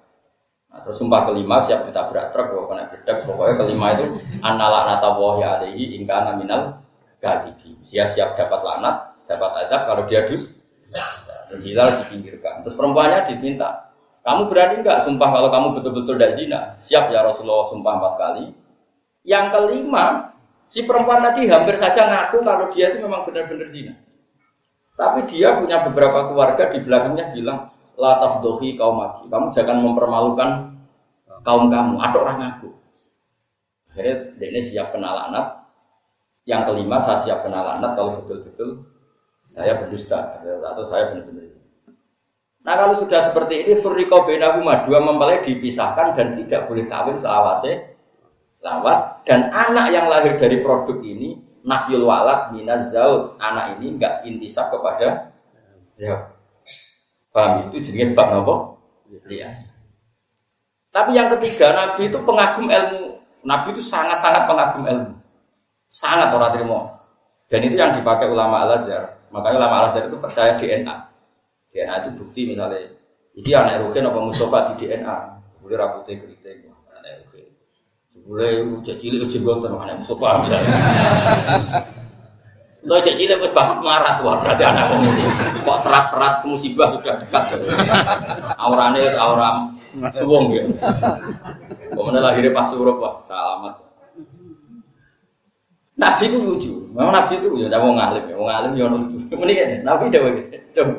Nah, 0.71 0.79
terus 0.87 0.97
sumpah 1.03 1.27
kelima 1.27 1.59
siap 1.59 1.83
ditabrak 1.83 2.31
truk, 2.31 2.47
kalau 2.55 2.65
kena 2.71 2.87
berdak, 2.87 3.17
pokoknya 3.27 3.55
kelima 3.59 3.87
itu 3.99 4.05
analak 4.39 4.83
nata 4.87 5.09
ya 5.37 5.49
alaihi 5.59 5.99
ingkana 5.99 6.39
minal 6.39 6.79
gadibi. 7.19 7.75
Dia 7.83 8.07
siap 8.07 8.39
dapat 8.39 8.63
lanat, 8.63 9.19
dapat 9.27 9.67
adab 9.67 9.81
kalau 9.85 10.03
dia 10.07 10.23
dus. 10.23 10.57
Terus 11.51 11.63
Hilal 11.67 11.91
dipinggirkan. 11.99 12.63
Terus 12.63 12.75
perempuannya 12.79 13.27
diminta, 13.27 13.91
kamu 14.23 14.47
berani 14.47 14.79
nggak 14.79 15.03
sumpah 15.03 15.29
kalau 15.33 15.49
kamu 15.51 15.67
betul-betul 15.75 16.15
tidak 16.15 16.31
zina? 16.33 16.59
Siap 16.79 17.11
ya 17.11 17.19
Rasulullah 17.25 17.67
sumpah 17.67 17.93
empat 17.99 18.13
kali. 18.15 18.45
Yang 19.27 19.45
kelima, 19.53 20.33
si 20.71 20.87
perempuan 20.87 21.19
tadi 21.19 21.51
hampir 21.51 21.75
saja 21.75 22.07
ngaku 22.07 22.39
kalau 22.39 22.71
dia 22.71 22.95
itu 22.95 23.03
memang 23.03 23.27
benar-benar 23.27 23.67
zina. 23.67 23.91
Tapi 24.95 25.27
dia 25.27 25.59
punya 25.59 25.83
beberapa 25.83 26.31
keluarga 26.31 26.71
di 26.71 26.79
belakangnya 26.79 27.35
bilang, 27.35 27.67
La 27.99 28.23
tafdohi 28.23 28.79
kaum 28.79 28.95
maki. 29.03 29.27
Kamu 29.27 29.51
jangan 29.51 29.77
mempermalukan 29.83 30.49
kaum 31.43 31.67
kamu. 31.67 31.99
Ada 31.99 32.17
orang 32.17 32.37
ngaku. 32.39 32.69
Akhirnya 33.91 34.15
ini 34.39 34.61
siap 34.63 34.95
kenal 34.95 35.27
anak. 35.27 35.67
Yang 36.47 36.71
kelima 36.71 36.97
saya 37.03 37.19
siap 37.19 37.43
kenal 37.43 37.77
anak 37.77 37.93
kalau 37.93 38.23
betul-betul 38.23 38.87
saya 39.45 39.77
berdusta 39.77 40.39
atau 40.41 40.83
saya 40.87 41.11
benar-benar 41.11 41.45
zina. 41.45 41.67
Nah 42.61 42.73
kalau 42.79 42.95
sudah 42.95 43.19
seperti 43.19 43.67
ini 43.67 43.73
furriko 43.75 44.23
benahuma 44.23 44.81
dua 44.87 45.03
mempelai 45.03 45.43
dipisahkan 45.43 46.15
dan 46.17 46.33
tidak 46.33 46.65
boleh 46.71 46.87
kawin 46.87 47.17
selawase 47.17 47.90
lawas 48.61 49.25
dan 49.25 49.49
anak 49.49 49.89
yang 49.89 50.05
lahir 50.05 50.37
dari 50.37 50.61
produk 50.61 51.01
ini 51.01 51.41
nafil 51.65 52.05
walad 52.05 52.53
minaz 52.53 52.93
zaud 52.93 53.37
anak 53.41 53.77
ini 53.77 53.97
enggak 53.97 54.21
intisab 54.25 54.69
kepada 54.69 55.33
zaud. 55.97 56.29
Paham? 57.31 57.71
Itu 57.71 57.79
jadi 57.79 58.11
bab 58.11 58.43
apa? 58.43 58.55
Iya. 59.27 59.71
Tapi 60.91 61.15
yang 61.15 61.31
ketiga 61.31 61.71
Nabi 61.71 62.11
itu 62.11 62.19
pengagum 62.21 62.67
ilmu. 62.67 63.23
Nabi 63.47 63.71
itu 63.71 63.79
sangat-sangat 63.79 64.43
pengagum 64.51 64.83
ilmu. 64.83 65.13
Sangat 65.87 66.35
orang 66.35 66.51
terima. 66.51 67.01
Dan 67.51 67.67
itu 67.67 67.75
yang 67.75 67.91
dipakai 67.91 68.31
ulama 68.31 68.63
Al 68.63 68.79
Azhar 68.79 69.27
makanya 69.27 69.59
ulama 69.59 69.75
Al 69.83 69.85
Azhar 69.91 70.07
itu 70.07 70.15
percaya 70.15 70.55
DNA 70.55 70.95
DNA 71.75 71.95
itu 72.07 72.09
bukti 72.15 72.47
misalnya 72.47 72.79
ini 73.35 73.51
anak 73.51 73.83
Rukin 73.83 74.07
apa 74.07 74.19
Mustafa 74.23 74.71
di 74.71 74.87
DNA 74.87 75.17
boleh 75.59 75.75
rambutnya 75.75 76.15
keriting 76.15 76.71
anak 76.95 77.27
Rukin 77.27 77.50
boleh 78.25 78.81
cek 78.85 78.97
cilik 79.01 79.25
jenggotan 79.25 79.73
anak 79.75 79.99
Mustafa 79.99 80.29
Lo 82.81 82.97
cek 82.97 83.13
cilik 83.13 83.37
gue 83.37 83.51
banget 83.53 83.77
marah 83.85 84.15
wah 84.25 84.41
berarti 84.41 84.63
anak 84.65 84.89
ini 84.97 85.25
kok 85.61 85.77
serat-serat 85.77 86.41
musibah 86.45 86.89
sudah 86.97 87.17
dekat 87.21 87.61
aurane 88.57 89.05
aura 89.17 89.69
suwong 90.11 90.55
ya. 90.55 90.63
Kemudian 91.91 92.23
lahirnya 92.23 92.55
pas 92.55 92.63
suruh 92.71 92.95
wah 92.95 93.13
selamat. 93.19 93.75
Nabi 95.99 96.23
itu 96.33 96.37
lucu, 96.41 96.71
memang 96.97 97.13
Nabi 97.13 97.37
itu 97.37 97.47
ya, 97.61 97.77
mau 97.77 97.93
ngalim 97.93 98.23
ya, 98.25 98.33
mau 98.39 98.47
ngalim 98.49 98.71
ya 98.73 98.85
lucu. 98.89 99.15
Mendingan 99.35 99.85
Nabi 99.85 100.09
udah 100.09 100.21
begitu, 100.23 100.57
coba. 100.73 100.93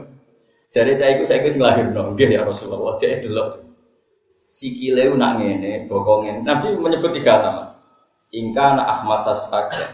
Jadi 0.72 0.90
saya 0.94 1.10
ikut 1.18 1.26
saya 1.26 1.38
ikut 1.42 1.52
ngelahir 1.58 1.86
nongge 1.90 2.26
ya 2.30 2.40
Rasulullah. 2.46 2.94
Jadi 3.00 3.26
dulu 3.26 3.42
sikile 4.52 5.08
nak 5.16 5.40
ngene 5.40 5.88
bokongin. 5.88 6.44
Nabi 6.44 6.76
menyebut 6.76 7.16
tiga 7.16 7.40
nama. 7.40 7.64
Ingka 8.28 8.66
na 8.76 8.82
ahmasa 8.84 9.32
saken. 9.32 9.88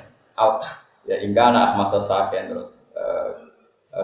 Ya 1.06 1.16
ingka 1.22 1.54
na 1.54 1.70
ahmasa 1.70 2.02
saken 2.02 2.50
terus 2.50 2.82
uh, 2.98 3.30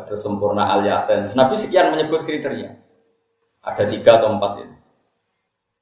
terus 0.07 0.22
sempurna 0.22 0.70
aliaten. 0.78 1.26
Nabi 1.34 1.59
sekian 1.59 1.90
menyebut 1.90 2.22
kriteria. 2.22 2.70
Ada 3.66 3.82
tiga 3.90 4.22
atau 4.22 4.30
empat 4.30 4.62
ini. 4.62 4.76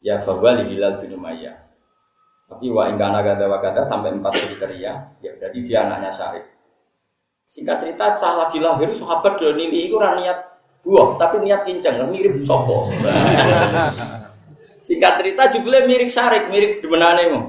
Ya 0.00 0.16
fawali 0.16 0.64
hilal 0.72 0.96
bin 0.98 1.20
Umayyah. 1.20 1.56
Tapi 2.48 2.68
wa 2.72 2.88
ingkana 2.88 3.20
gada 3.24 3.48
wa 3.48 3.58
gada 3.64 3.80
sampai 3.80 4.12
empat 4.12 4.36
kriteria, 4.36 4.92
ya 5.24 5.30
berarti 5.40 5.58
dia 5.64 5.88
anaknya 5.88 6.12
Syarif. 6.12 6.44
Singkat 7.48 7.80
cerita, 7.80 8.12
cah 8.20 8.34
lagi 8.44 8.60
lahir 8.60 8.92
sahabat 8.92 9.40
dan 9.40 9.56
ini 9.56 9.88
itu 9.88 9.96
niat 9.96 10.52
buah 10.84 11.16
tapi 11.16 11.40
niat 11.46 11.62
kinceng 11.64 12.10
mirip 12.10 12.42
sopo 12.42 12.90
singkat 14.82 15.22
cerita 15.22 15.46
jebule 15.46 15.86
mirip 15.86 16.10
syarik 16.10 16.50
mirip 16.50 16.82
demenane 16.82 17.24
mu 17.30 17.42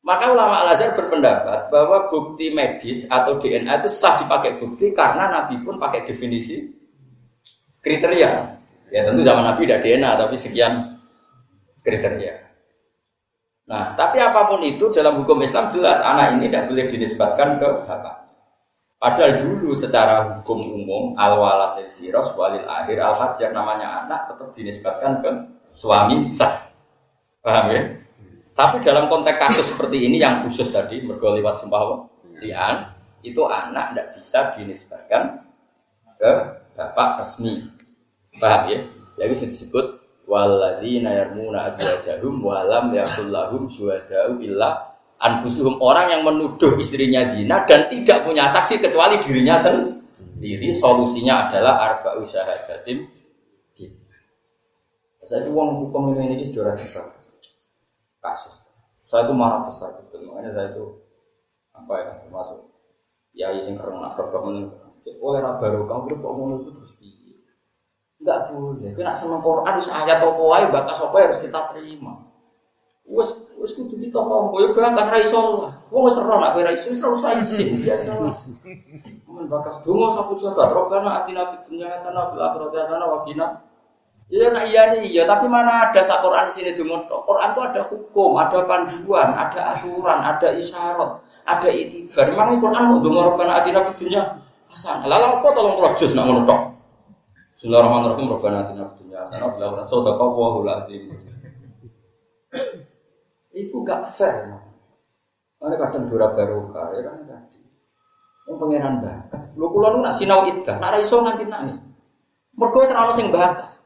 Maka 0.00 0.32
ulama 0.32 0.64
Al-Azhar 0.64 0.96
berpendapat 0.96 1.68
bahwa 1.68 2.08
bukti 2.08 2.48
medis 2.50 3.04
atau 3.06 3.36
DNA 3.36 3.84
itu 3.84 3.88
sah 3.92 4.16
dipakai 4.16 4.56
bukti 4.56 4.96
karena 4.96 5.28
Nabi 5.28 5.60
pun 5.60 5.76
pakai 5.76 6.08
definisi 6.08 6.66
kriteria. 7.84 8.32
Ya 8.90 9.00
tentu 9.06 9.20
zaman 9.20 9.44
Nabi 9.44 9.68
tidak 9.68 9.84
DNA 9.84 10.10
tapi 10.16 10.34
sekian 10.40 10.98
kriteria. 11.84 12.32
Nah, 13.70 13.94
tapi 13.94 14.18
apa 14.18 14.50
pun 14.50 14.64
itu 14.66 14.90
dalam 14.90 15.14
hukum 15.20 15.38
Islam 15.44 15.70
jelas 15.70 16.02
anak 16.02 16.34
ini 16.34 16.50
tidak 16.50 16.72
boleh 16.72 16.84
dinisbatkan 16.90 17.60
ke 17.60 17.68
bapak. 17.86 18.19
Padahal 19.00 19.40
dulu 19.40 19.72
secara 19.72 20.28
hukum 20.28 20.60
umum 20.60 21.16
al 21.16 21.40
walad 21.40 21.80
al 21.80 22.28
walil 22.36 22.68
akhir 22.68 23.00
al 23.00 23.16
hajar 23.16 23.48
namanya 23.48 24.04
anak 24.04 24.28
tetap 24.28 24.52
dinisbatkan 24.52 25.24
ke 25.24 25.30
suami 25.72 26.20
sah. 26.20 26.68
Paham 27.40 27.72
ya? 27.72 27.80
Tapi 28.52 28.76
dalam 28.84 29.08
konteks 29.08 29.40
kasus 29.40 29.72
seperti 29.72 30.04
ini 30.04 30.20
yang 30.20 30.44
khusus 30.44 30.68
tadi 30.68 31.00
mergo 31.00 31.32
lewat 31.32 31.64
sumpah 31.64 32.12
lian 32.44 32.92
itu 33.24 33.40
anak 33.48 33.96
tidak 33.96 34.06
bisa 34.20 34.52
dinisbatkan 34.52 35.48
ke 36.20 36.32
bapak 36.76 37.24
resmi. 37.24 37.56
Paham 38.36 38.68
ya? 38.68 38.84
Jadi 39.16 39.48
disebut 39.48 39.86
walladzina 40.28 41.16
yarmuna 41.24 41.72
azwajahum 41.72 42.44
walam 42.44 42.92
yakul 42.92 43.32
lahum 43.32 43.64
syuhada'u 43.64 44.44
illa 44.44 44.89
anfusuhum 45.20 45.76
orang 45.84 46.10
yang 46.16 46.22
menuduh 46.24 46.80
istrinya 46.80 47.22
zina 47.28 47.62
dan 47.68 47.86
tidak 47.92 48.24
punya 48.24 48.48
saksi 48.48 48.80
kecuali 48.80 49.20
dirinya 49.20 49.60
sendiri 49.60 50.72
solusinya 50.72 51.46
adalah 51.48 51.76
arba'u 51.76 52.24
syahadatin 52.24 53.20
saya 55.20 55.44
itu 55.44 55.52
uang 55.52 55.76
hukum 55.76 56.16
ini 56.16 56.40
ini 56.40 56.44
sudah 56.48 56.72
terbatas 56.72 57.36
kasus. 58.24 58.64
Saya 59.04 59.26
itu 59.28 59.34
marah 59.36 59.66
besar 59.66 59.92
betul, 59.96 60.24
makanya 60.24 60.54
saya 60.54 60.72
itu 60.72 60.84
apa 61.76 61.92
ya 61.98 62.12
termasuk 62.24 62.58
ya 63.36 63.46
sing 63.60 63.76
keren 63.76 64.00
nak 64.00 64.16
oleh 64.20 65.40
baru 65.40 65.88
kamu 65.88 66.12
kok 66.12 66.20
ngomong 66.20 66.60
itu 66.60 66.70
terus 66.76 66.92
piye? 67.00 67.36
Enggak 68.20 68.52
boleh. 68.52 68.92
Kena 68.92 69.12
sama 69.16 69.40
Quran 69.40 69.80
wis 69.80 69.88
ayat 69.88 70.20
apa 70.20 70.28
wae 70.28 70.66
bakas 70.68 71.00
apa 71.00 71.16
harus 71.16 71.40
kita 71.40 71.60
terima. 71.72 72.20
Wes 73.08 73.32
wes 73.60 73.76
kudu 73.76 73.94
kita 74.00 74.16
kok 74.16 74.56
ya 74.56 74.68
bakas 74.72 75.06
ra 75.12 75.18
iso. 75.20 75.68
Wong 75.92 76.02
wis 76.08 76.16
ora 76.16 76.40
nak 76.40 76.56
ora 76.56 76.72
iso 76.72 76.88
wis 76.88 77.04
ora 77.04 77.12
usah 77.12 77.32
izin 77.44 77.84
biasa. 77.84 78.16
Men 79.28 79.44
bakas 79.52 79.84
donga 79.84 80.08
sapu 80.08 80.32
jagat 80.40 80.72
robbana 80.72 81.20
atina 81.20 81.44
fid 81.44 81.60
dunya 81.68 81.92
hasanah 81.92 82.32
fil 82.32 82.40
akhirati 82.40 82.76
hasanah 82.80 83.06
wa 83.06 83.20
qina 83.28 83.46
Iya 84.30 84.46
nak 84.54 84.70
iya 84.70 84.94
nih 84.94 85.10
iya, 85.10 85.22
tapi 85.26 85.50
mana 85.50 85.90
ada 85.90 85.98
sak 86.06 86.22
Quran 86.22 86.46
di 86.46 86.54
sini 86.54 86.70
dulu. 86.70 87.02
Quran 87.02 87.50
itu 87.50 87.60
ada 87.66 87.82
hukum, 87.82 88.38
ada 88.38 88.62
panduan, 88.62 89.34
ada 89.34 89.74
aturan, 89.74 90.22
ada 90.22 90.54
isyarat, 90.54 91.18
ada 91.42 91.66
itibar. 91.66 92.30
Memang 92.30 92.62
Quran 92.62 92.94
mau 92.94 93.02
dengar 93.02 93.34
Rabbana 93.34 93.58
atina 93.58 93.82
fid 93.90 94.06
dunya 94.06 94.22
hasanah. 94.70 95.10
Lalu 95.10 95.26
apa 95.34 95.48
tolong 95.50 95.74
kalau 95.74 95.90
jus 95.98 96.14
nak 96.14 96.30
ngono 96.30 96.46
tok. 96.46 96.60
Bismillahirrahmanirrahim 97.58 98.26
Rabbana 98.30 98.56
atina 98.62 98.82
fid 98.86 99.02
dunya 99.02 99.18
hasanah 99.18 99.50
fil 99.50 99.64
akhirati 99.66 99.90
sadaqallahu 99.90 100.58
alazim. 100.62 101.02
Itu 103.50 103.82
gak 103.82 104.06
fair. 104.06 104.46
Mana 105.60 105.76
kadang 105.76 106.08
dura 106.08 106.32
barokah 106.32 106.96
ya 106.96 107.00
kan 107.04 107.20
tadi. 107.28 107.60
Yang 108.48 108.56
pangeran 108.56 108.94
bakas. 109.04 109.42
Lu 109.58 109.68
kula 109.68 109.92
nu 109.92 110.00
nak 110.00 110.16
sinau 110.16 110.48
iddah, 110.48 110.80
nak 110.80 110.96
ra 110.96 110.98
iso 110.98 111.20
nganti 111.20 111.44
nangis. 111.44 111.84
Mergo 112.56 112.80
wis 112.80 112.90
sing 113.12 113.28
bakas. 113.28 113.84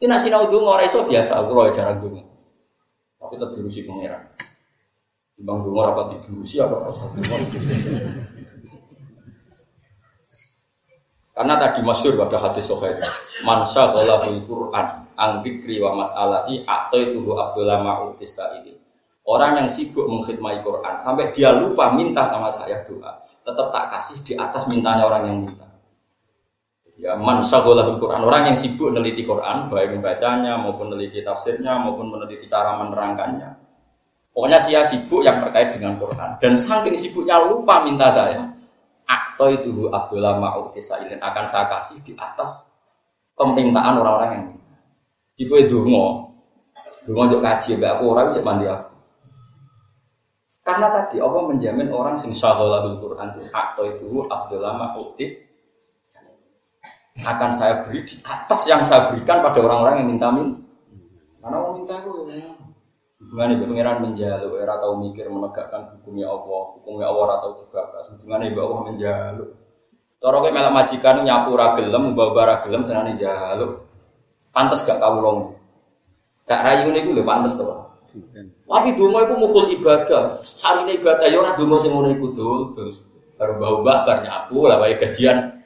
Ini 0.00 0.08
nasi 0.08 0.32
sinau 0.32 0.48
dulu 0.48 0.72
orang 0.72 0.88
iso 0.88 1.04
biasa, 1.04 1.38
aku 1.38 1.52
kalau 1.52 1.70
jarang 1.70 2.00
dulu. 2.00 2.18
Tapi 3.20 3.34
tetap 3.38 3.54
diurusi 3.54 3.86
pangeran. 3.86 4.24
Bang 5.42 5.66
dulu 5.66 5.82
rapat 5.82 6.22
diurusi 6.22 6.62
apa 6.62 6.86
pas 6.86 6.96
Karena 11.32 11.54
tadi 11.56 11.80
masyur 11.80 12.14
pada 12.20 12.36
hadis 12.36 12.68
sohail 12.68 13.00
Mansa 13.40 13.90
bil 13.96 14.44
Quran 14.44 14.86
Angdikri 15.16 15.80
wa 15.80 15.96
mas'alati 15.96 16.60
Atau 16.68 17.00
itu 17.00 17.24
afdullah 17.32 17.80
ma'utis 17.80 18.36
ini 18.60 18.71
Orang 19.22 19.62
yang 19.62 19.68
sibuk 19.70 20.10
mengkhidmati 20.10 20.66
Quran 20.66 20.94
Sampai 20.98 21.30
dia 21.30 21.54
lupa 21.54 21.94
minta 21.94 22.26
sama 22.26 22.50
saya 22.50 22.82
doa 22.82 23.22
Tetap 23.46 23.70
tak 23.70 23.84
kasih 23.94 24.18
di 24.26 24.32
atas 24.34 24.66
mintanya 24.66 25.06
orang 25.06 25.30
yang 25.30 25.38
minta 25.46 25.72
Ya 27.02 27.18
man 27.18 27.42
Quran, 27.42 28.20
orang 28.22 28.52
yang 28.52 28.56
sibuk 28.56 28.94
meneliti 28.94 29.26
Quran, 29.26 29.66
baik 29.66 29.96
membacanya 29.96 30.54
maupun 30.60 30.92
meneliti 30.92 31.18
tafsirnya 31.24 31.82
maupun 31.82 32.14
meneliti 32.14 32.46
cara 32.46 32.78
menerangkannya. 32.78 33.48
Pokoknya 34.30 34.62
saya 34.62 34.86
sibuk 34.86 35.26
yang 35.26 35.42
terkait 35.42 35.74
dengan 35.74 35.98
Quran 35.98 36.38
dan 36.38 36.52
saking 36.54 36.94
sibuknya 36.94 37.42
lupa 37.42 37.82
minta 37.82 38.06
saya. 38.12 38.46
Atau 39.08 39.50
itu 39.50 39.90
Abdullah 39.90 40.38
Ma'ud 40.38 40.70
akan 40.70 41.44
saya 41.48 41.66
kasih 41.66 41.98
di 42.06 42.14
atas 42.14 42.70
permintaan 43.34 43.98
orang-orang 43.98 44.30
yang 44.36 44.44
minta. 44.54 44.76
Di 45.34 45.42
kue 45.50 45.66
dungo, 45.66 46.28
dungo 47.02 47.20
untuk 47.26 47.40
kaji, 47.42 47.82
aku 47.82 48.04
orang 48.14 48.30
cek 48.30 48.44
mandi 48.44 48.68
aku. 48.70 48.91
Karena 50.62 50.94
tadi 50.94 51.18
Allah 51.18 51.42
menjamin 51.50 51.90
orang 51.90 52.14
sing 52.14 52.30
syaghalahul 52.30 53.02
Quran 53.02 53.34
atau 53.50 53.82
itu 53.82 54.30
Abdullah 54.30 54.72
Ma'ud 54.78 55.18
akan 57.22 57.50
saya 57.52 57.84
beri 57.84 58.02
di 58.08 58.16
atas 58.24 58.64
yang 58.70 58.80
saya 58.86 59.12
berikan 59.12 59.44
pada 59.44 59.58
orang-orang 59.60 60.00
yang 60.00 60.08
minta 60.16 60.32
min. 60.32 60.58
Karena 61.42 61.56
mau 61.60 61.76
minta 61.76 61.98
aku 61.98 62.30
ya. 62.30 62.40
Hubungannya 63.22 63.54
ibu 63.54 63.64
pangeran 63.70 63.98
menjaluk, 64.02 64.52
era 64.58 64.74
tahu 64.82 64.94
mikir 64.98 65.30
menegakkan 65.30 65.94
hukumnya 65.94 66.26
Allah, 66.26 66.62
hukumnya 66.74 67.06
Allah 67.06 67.26
atau 67.38 67.50
juga 67.54 67.86
hubungannya 67.94 68.46
ibu 68.50 68.58
Allah 68.58 68.80
menjaluk. 68.90 69.50
Toro 70.22 70.38
kayak 70.42 70.54
melak 70.54 70.74
majikan 70.74 71.26
nyapu 71.26 71.50
ragelem, 71.58 72.02
membawa 72.14 72.42
ragelem 72.58 72.82
senang 72.86 73.14
jaluk. 73.18 73.86
Pantes 74.54 74.82
gak 74.86 75.02
kau 75.02 75.18
long. 75.18 75.40
Gak 76.46 76.62
rayu 76.62 76.94
nih 76.94 77.02
gue 77.02 77.26
pantes 77.26 77.58
tuh. 77.58 77.66
Tapi 78.72 78.96
dungo 78.96 79.20
itu 79.20 79.34
mukul 79.36 79.68
ibadah, 79.68 80.40
cari 80.40 80.96
ibadah, 80.96 81.28
ya 81.28 81.44
orang 81.44 81.60
dungo 81.60 81.76
sing 81.76 81.92
ngono 81.92 82.08
iku 82.16 82.32
dul, 82.32 82.60
baru 83.36 83.60
bau 83.60 83.78
bakar 83.84 84.24
nyapu, 84.24 84.64
lah 84.64 84.80
baik 84.80 84.96
gajian. 84.96 85.60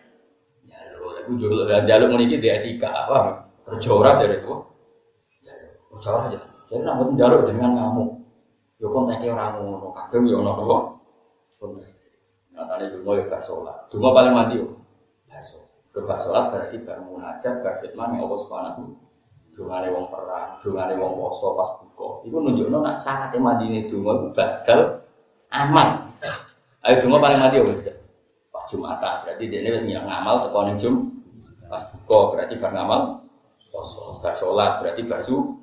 Jaluk 1.26 1.66
jaluk 1.86 2.08
meniki 2.14 2.38
di 2.38 2.48
etika 2.50 3.06
apa? 3.06 3.46
Terjora 3.66 4.14
jadi 4.14 4.38
itu 4.38 4.54
terjora 5.90 6.30
aja 6.30 6.38
jadi 6.70 6.86
nak 6.86 6.94
buat 7.02 7.10
jaluk 7.18 7.42
dengan 7.50 7.70
ngamuk 7.74 8.10
yo 8.78 8.86
kontaknya 8.94 9.34
orang 9.34 9.58
ngono 9.58 9.90
kadang 9.90 10.22
yo 10.22 10.38
ono 10.38 10.50
apa? 10.54 10.76
Kontak 11.58 11.90
nah 12.54 12.64
tadi 12.70 12.84
dulu 12.94 13.18
yo 13.18 13.22
gak 13.26 13.42
sholat. 13.42 13.90
Dulu 13.90 14.06
paling 14.14 14.34
mati 14.38 14.54
yo 14.62 14.70
baso 15.26 15.66
gak 15.90 16.20
sholat 16.22 16.44
berarti 16.54 16.76
baru 16.86 17.02
munajat 17.10 17.54
gak 17.58 17.82
fitnah 17.82 18.06
Allah 18.06 18.38
subhanahu 18.38 18.94
dungane 19.50 19.88
wong 19.90 20.06
perang 20.14 20.62
dungane 20.62 20.94
wong 20.94 21.12
poso 21.18 21.58
pas 21.58 21.68
buka 21.96 22.28
itu 22.28 22.36
nunjukno 22.36 22.84
nak 22.84 23.00
sanate 23.00 23.40
madine 23.40 23.88
donga 23.88 24.20
itu 24.20 24.28
badal 24.36 24.80
aman 25.48 26.12
ayo 26.84 26.94
donga 27.00 27.16
paling 27.24 27.40
mati 27.40 27.56
yo 27.56 27.64
bisa 27.72 27.96
pas 28.52 28.68
Jumatan 28.68 29.24
berarti 29.24 29.48
dia 29.48 29.72
wis 29.72 29.88
ngamal 29.88 30.44
tekan 30.44 30.76
Jum 30.76 31.16
Pas 31.66 31.82
buka 31.82 32.18
berarti 32.34 32.54
bar 32.62 32.70
ngamal 32.70 33.26
poso, 33.66 34.22
bar 34.22 34.34
sholat 34.38 34.78
berarti 34.82 35.02
bar 35.02 35.18
su. 35.18 35.58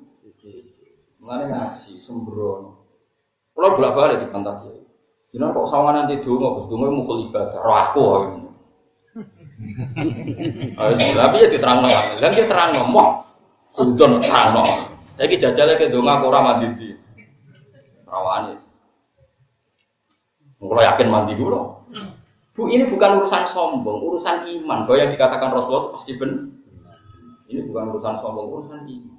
Mengenai 1.24 1.48
ngaji 1.48 1.96
sembrono. 1.96 2.84
Kalau 3.56 3.72
bolak 3.72 3.96
balik 3.96 4.20
di 4.20 4.28
pantai 4.28 4.60
kiai. 4.60 4.80
Jangan 5.32 5.56
kok 5.56 5.66
sama 5.66 5.90
nanti 5.96 6.20
dungo, 6.20 6.60
bos 6.60 6.68
dungo 6.68 6.92
mukul 6.92 7.24
ibadah. 7.24 7.58
Roh 7.64 7.78
aku. 7.80 8.04
Ayo 10.76 10.92
tapi 11.16 11.36
ya 11.40 11.48
diterang 11.48 11.80
nol. 11.80 11.96
Dan 12.20 12.30
dia 12.36 12.44
terang 12.44 12.76
ngomong. 12.76 13.24
Sudon 13.72 14.20
terang 14.20 14.48
nol. 14.52 14.70
Saya 15.14 15.30
ki 15.30 15.38
jajal 15.38 15.66
lagi 15.70 15.86
dungo 15.94 16.10
aku 16.10 16.26
ramah 16.26 16.58
di 16.58 16.90
rawani. 18.02 18.58
Kalau 20.58 20.82
yakin 20.82 21.08
mandi 21.12 21.34
dulu. 21.38 21.60
Bu 22.54 22.70
ini 22.70 22.86
bukan 22.86 23.18
urusan 23.18 23.44
sombong, 23.46 23.98
urusan 24.10 24.46
iman. 24.46 24.86
Bahwa 24.86 24.98
yang 25.02 25.10
dikatakan 25.10 25.50
Rasulullah 25.50 25.90
itu 25.90 25.92
pasti 25.98 26.12
benar. 26.14 26.46
Ini 27.50 27.60
bukan 27.66 27.84
urusan 27.94 28.14
sombong, 28.14 28.46
urusan 28.58 28.86
iman. 28.86 29.18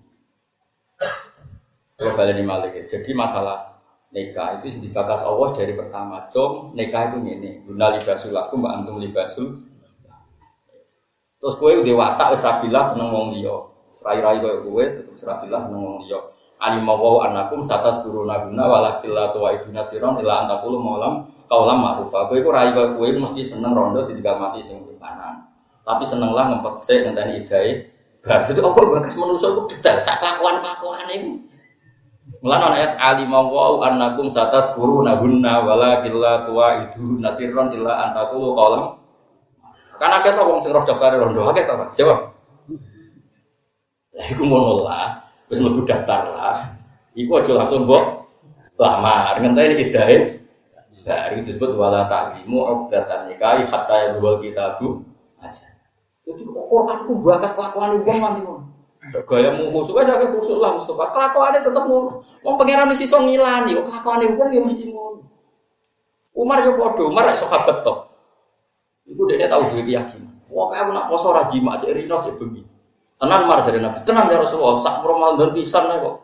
Kalau 1.96 2.12
balik 2.16 2.44
malik 2.44 2.72
ya. 2.76 2.84
Jadi 2.98 3.12
masalah 3.16 3.80
nikah 4.12 4.60
itu 4.60 4.80
dibatas 4.84 5.24
Allah 5.24 5.52
dari 5.52 5.76
pertama. 5.76 6.28
Com 6.32 6.72
nikah 6.76 7.12
itu 7.12 7.24
ini. 7.24 7.64
Guna 7.68 7.96
libasul 7.96 8.36
aku, 8.36 8.56
mbak 8.60 8.72
antum 8.72 9.00
libasul. 9.00 9.60
Terus 11.40 11.56
kue 11.60 11.78
udah 11.78 11.96
watak, 12.00 12.34
serabila 12.40 12.82
seneng 12.82 13.12
wong 13.12 13.36
liyo. 13.38 13.75
Serai-rai 13.96 14.44
kue 14.44 14.60
kue, 14.68 14.84
tetap 14.92 15.16
serabila 15.16 15.56
seneng 15.56 15.80
wong 15.80 15.98
liyo 16.04 16.36
alimawaw 16.60 17.28
anakum 17.28 17.60
satas 17.60 18.00
turuna 18.02 18.48
guna 18.48 18.64
walakil 18.66 19.16
tua 19.36 19.60
itu 19.60 19.70
nasiron 19.76 20.16
ila 20.24 20.48
antakulu 20.48 20.80
malam 20.80 21.28
kaulam 21.52 21.84
ma'rufa 21.84 22.32
kowe 22.32 22.38
iku 22.40 22.50
rai 22.50 22.72
kowe 22.72 22.96
mesti 22.96 23.42
seneng 23.44 23.76
rondo 23.76 24.08
ditinggal 24.08 24.40
mati 24.40 24.64
sing 24.64 24.80
kanan 24.98 25.46
tapi 25.84 26.04
senenglah 26.08 26.50
ngempet 26.50 26.76
se 26.80 26.96
ngenteni 27.04 27.44
idai 27.44 27.92
bar 28.24 28.42
itu 28.48 28.62
apa 28.64 28.80
bakas 28.98 29.16
manusa 29.20 29.52
itu 29.52 29.62
detail 29.76 30.00
sak 30.02 30.18
kelakuan 30.18 30.58
kelakuan 30.64 31.00
ini 31.12 31.18
Mulane 32.46 32.78
ayat 32.78 33.02
alima 33.02 33.42
wa 33.42 33.82
annakum 33.82 34.30
satazkuruna 34.30 35.18
hunna 35.18 35.66
walakin 35.66 36.14
la 36.14 36.46
tuaidu 36.46 37.18
nasirron 37.18 37.74
illa 37.74 38.06
antakulu 38.06 38.54
qalam. 38.54 39.02
Kan 39.98 40.14
akeh 40.14 40.30
to 40.38 40.46
wong 40.46 40.62
sing 40.62 40.70
roh 40.70 40.86
daftar 40.86 41.18
rondo, 41.18 41.42
to, 41.42 41.74
Pak. 41.74 41.90
Jawab. 41.98 42.35
Iku 44.16 44.48
ngono 44.48 44.88
lah, 44.88 45.20
wis 45.52 45.60
mlebu 45.60 45.84
daftar 45.84 46.32
lah. 46.32 46.56
Iku 47.16 47.32
aja 47.36 47.52
langsung 47.52 47.84
mbok 47.84 48.32
lamar, 48.80 49.40
ngenteni 49.44 49.76
idahe. 49.92 50.18
Dari 51.06 51.38
disebut 51.46 51.78
wala 51.78 52.10
ta'zimu 52.10 52.66
uqdatan 52.66 53.30
nikahi 53.30 53.62
hatta 53.62 54.10
yadhul 54.10 54.42
kitabu 54.42 55.06
aja. 55.38 55.70
Jadi 56.26 56.42
Quran 56.50 57.00
ku 57.06 57.22
bakas 57.22 57.54
kelakuan 57.54 58.02
wong 58.02 58.18
nganti 58.26 58.42
ngono. 58.42 58.66
Gayamu 59.30 59.70
khusuk 59.70 60.02
wis 60.02 60.10
akeh 60.10 60.34
khusuk 60.34 60.58
lah 60.58 60.74
Mustafa. 60.74 61.14
Kelakuane 61.14 61.62
tetep 61.62 61.86
ngono. 61.86 62.26
Wong 62.42 62.58
pangeran 62.58 62.90
mesti 62.90 63.06
iso 63.06 63.22
ngilani 63.22 63.78
kok 63.78 63.86
kelakuane 63.86 64.34
wong 64.34 64.50
ya 64.50 64.62
mesti 64.66 64.90
ngono. 64.90 65.22
Umar 66.34 66.66
yo 66.66 66.74
padha, 66.74 67.04
Umar 67.06 67.30
rek 67.30 67.38
sahabat 67.38 67.86
tok. 67.86 68.10
Iku 69.06 69.30
dekne 69.30 69.46
tau 69.46 69.62
duwe 69.70 69.86
keyakinan. 69.86 70.34
Wong 70.50 70.74
aku 70.74 70.90
nak 70.90 71.06
poso 71.14 71.30
ra 71.38 71.46
jima 71.46 71.78
cek 71.78 71.94
rino 71.94 72.18
cek 72.18 72.34
bengi. 72.42 72.66
Tenan 73.16 73.48
Umar 73.48 73.64
jare 73.64 73.80
Nabi, 73.80 74.04
tenan 74.04 74.28
ya 74.28 74.38
Rasulullah, 74.44 74.76
sak 74.76 75.00
Ramadan 75.00 75.56
pisan 75.56 75.88
kok. 75.88 76.16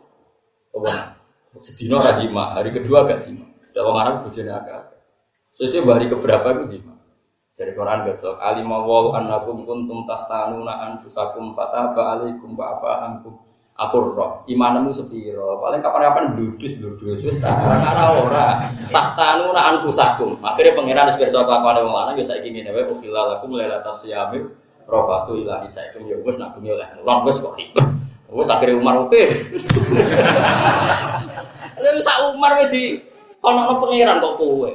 Apa? 0.76 1.16
Sedina 1.56 2.00
ra 2.00 2.12
jima, 2.16 2.52
hari 2.52 2.72
kedua 2.72 3.08
gak 3.08 3.24
jima. 3.28 3.48
Dak 3.72 3.84
wong 3.84 3.96
Arab 3.96 4.14
bojone 4.24 4.52
agak. 4.52 4.92
Sesuai 5.52 5.84
hari 5.88 6.06
keberapa 6.08 6.48
itu 6.60 6.76
jima. 6.76 6.92
Dari 7.52 7.76
Quran 7.76 8.08
besok 8.08 8.40
alim 8.40 8.72
wa 8.72 9.12
annakum 9.12 9.68
kuntum 9.68 10.08
tahtanuna 10.08 10.88
anfusakum 10.88 11.52
fataba 11.52 12.16
alaikum 12.16 12.56
wa 12.56 12.72
afa 12.72 13.08
ankum. 13.08 13.36
Aku 13.76 14.12
roh, 14.12 14.44
imanmu 14.48 14.88
sepiro. 14.92 15.60
Paling 15.60 15.84
kapan-kapan 15.84 16.32
bludus 16.36 16.76
bludus 16.80 17.24
wis 17.24 17.40
tak 17.40 17.52
ora 17.56 18.04
ora. 18.20 18.48
Tahtanuna 18.88 19.76
anfusakum. 19.76 20.40
Akhirnya 20.40 20.72
pangeran 20.76 21.08
wis 21.12 21.20
pirsa 21.20 21.44
kelakuan 21.44 21.84
wong 21.84 21.92
lanang 21.92 22.16
ya 22.16 22.24
saiki 22.24 22.48
ngene 22.52 22.72
wae 22.72 22.88
ukhilalakum 22.88 23.52
lailatas 23.52 24.08
rafatu 24.92 25.40
ila 25.40 25.64
isaikum 25.64 26.04
ya 26.04 26.20
wis 26.20 26.36
nak 26.36 26.52
oleh 26.60 26.88
kelon 26.92 27.18
wis 27.24 27.40
kok 27.40 27.56
ribet. 27.56 27.86
Wis 28.32 28.48
akhirnya 28.48 28.80
Umar 28.80 28.96
oke. 29.00 29.16
Lalu 31.84 32.00
sak 32.00 32.16
Umar 32.32 32.56
di 32.68 33.00
kono 33.40 33.80
pangeran 33.80 34.20
kok 34.20 34.36
kowe. 34.36 34.72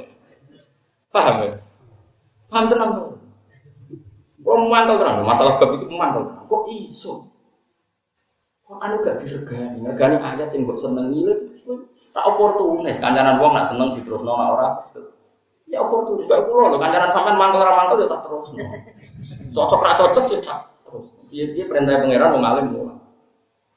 Paham 1.14 1.46
ya? 1.46 1.54
Paham 2.50 2.66
tenang 2.70 2.92
tuh. 2.94 3.18
Kalau 4.48 4.72
mantau 4.72 4.96
tenang, 4.96 5.28
masalah 5.28 5.60
bab 5.60 5.76
itu 5.76 5.92
mantau 5.92 6.24
tenang. 6.24 6.48
Kok 6.48 6.64
iso? 6.72 7.28
Kok 8.64 8.80
anu 8.80 9.04
gak 9.04 9.20
diregani? 9.20 9.84
Regani 9.84 10.16
ayat 10.24 10.48
yang 10.56 10.64
buat 10.64 10.80
seneng 10.80 11.12
ini, 11.12 11.36
tak 12.16 12.24
oportunis. 12.32 12.96
Kancanan 12.96 13.44
wong 13.44 13.52
nak 13.52 13.68
seneng 13.68 13.92
terus 14.00 14.24
nona 14.24 14.56
orang. 14.56 14.74
Ya 15.68 15.84
oportunis. 15.84 16.32
Gak 16.32 16.48
kulo 16.48 16.72
lo 16.72 16.78
kancanan 16.80 17.12
sampean 17.12 17.36
mangkel 17.36 17.60
orang 17.60 17.76
mangkel 17.76 18.04
ya 18.04 18.08
tak 18.08 18.22
terus. 18.24 18.48
Cocok 19.56 19.82
ra 19.84 19.94
cocok 20.00 20.24
sih 20.32 20.36
ya 20.40 20.42
tak 20.48 20.60
terus. 20.88 21.06
Dia 21.28 21.46
dia 21.52 21.68
perintah 21.68 22.00
pangeran 22.00 22.32
mau 22.36 22.40
ngalim 22.40 22.66
mau. 22.72 22.96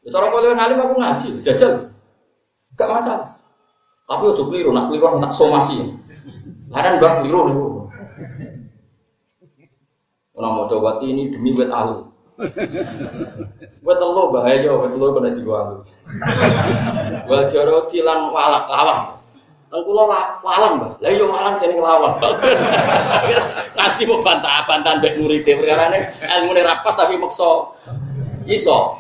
Ya 0.07 0.09
cara 0.15 0.27
kalau 0.31 0.55
ngalim 0.55 0.79
aku 0.79 0.95
ngaji, 0.97 1.29
jajal. 1.43 1.91
Gak 2.79 2.89
masalah. 2.89 3.37
Tapi 4.07 4.27
ojo 4.27 4.43
keliru, 4.51 4.71
nak 4.75 4.91
keliru 4.91 5.19
nak 5.19 5.31
somasi. 5.35 5.83
Larang 6.71 7.03
bah 7.03 7.23
keliru 7.23 7.41
nih. 7.47 7.59
Orang 10.35 10.53
mau 10.57 10.65
coba 10.71 11.05
ini 11.05 11.29
demi 11.29 11.53
buat 11.53 11.69
alu. 11.69 12.11
Buat 13.85 13.99
lo 14.01 14.33
bahaya, 14.33 14.73
buat 14.73 14.97
lo 14.97 15.13
kena 15.13 15.31
juga 15.37 15.53
alu. 15.69 15.77
Buat 17.29 17.45
jaro 17.53 17.85
kilan 17.91 18.33
walak 18.33 18.65
lawang. 18.65 19.20
Engko 19.71 19.95
lo 19.95 20.11
walang, 20.11 20.83
Mbah. 20.83 20.99
Lah 20.99 21.11
yo 21.15 21.17
iya 21.23 21.25
walang 21.31 21.55
sini 21.55 21.79
lawang. 21.79 22.19
Ngaji 23.79 24.03
mau 24.11 24.19
bantah-bantahan 24.19 24.99
mbek 24.99 25.15
murid 25.23 25.47
perkara 25.47 25.95
ne 25.95 26.11
ilmune 26.11 26.67
rapas 26.67 26.99
tapi 26.99 27.15
maksa 27.15 27.71
iso. 28.51 28.99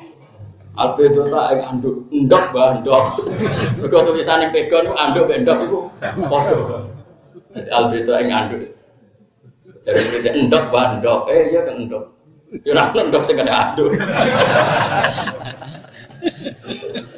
Albedo 0.78 1.26
tak 1.26 1.58
ing 1.58 1.60
anduk 1.66 1.96
ndok 2.14 2.44
bah 2.54 2.78
ndok. 2.78 3.02
Mergo 3.82 3.98
tulisane 4.06 4.54
pegon 4.54 4.94
anduk 4.94 5.26
mbek 5.26 5.42
ndok 5.42 5.58
iku 5.66 5.78
padha. 6.30 6.86
Albedo 7.74 8.14
ing 8.22 8.30
anduk. 8.30 8.62
Jadi 9.82 10.00
kita 10.06 10.30
endok 10.38 10.70
bandok, 10.70 11.26
eh 11.34 11.50
iya 11.50 11.66
kan 11.66 11.82
endok. 11.82 12.14
Ya 12.62 12.78
ora 12.78 12.94
endok 12.94 13.26
sing 13.26 13.42
kada 13.42 13.74
aduk. 13.74 13.90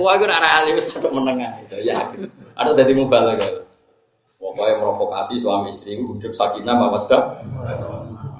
Wah 0.00 0.12
gue 0.16 0.28
nara 0.28 0.48
alim 0.64 0.80
satu 0.80 1.12
menengah 1.12 1.64
ya. 1.76 2.08
Ada 2.56 2.70
tadi 2.72 2.92
mubalik 2.96 3.38
ya. 3.40 3.62
Pokoknya 4.24 4.80
provokasi 4.80 5.36
suami 5.36 5.68
istri 5.68 6.00
hidup 6.00 6.32
sakinah 6.32 6.72
mawaddah. 6.72 7.44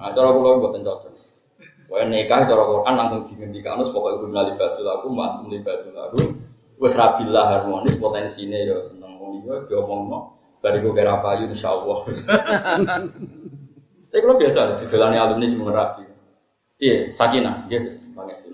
Nah, 0.00 0.10
cara 0.12 0.28
kulo 0.32 0.64
buat 0.64 0.76
cocok. 0.80 1.12
Pokoknya 1.88 2.06
nikah 2.08 2.48
cara 2.48 2.62
Quran 2.64 2.94
langsung 2.96 3.22
dihentikan 3.28 3.76
terus 3.76 3.92
pokoknya 3.92 4.16
gue 4.24 4.30
libasul 4.52 4.88
aku, 4.88 5.06
mat 5.12 5.44
libasul 5.46 5.92
aku. 5.92 6.20
Wes 6.80 6.96
rabilah 6.98 7.46
harmonis 7.46 8.00
potensinya 8.00 8.58
ya 8.58 8.80
seneng 8.82 9.20
wong 9.20 9.44
iki 9.44 9.48
wis 9.52 9.64
diomongno. 9.68 10.34
Bariku 10.64 10.96
kira 10.96 11.20
payu 11.20 11.44
insya 11.46 11.76
Allah. 11.76 11.98
Tapi 14.08 14.18
kalau 14.22 14.38
biasa 14.38 14.78
di 14.78 14.86
jalan 14.88 15.14
alumni 15.18 15.46
semua 15.50 15.74
rapi. 15.74 16.06
Iya, 16.78 17.10
sakinah, 17.14 17.66
dia 17.66 17.82
biasa. 17.82 17.98
Bang 18.14 18.30
Estini, 18.30 18.53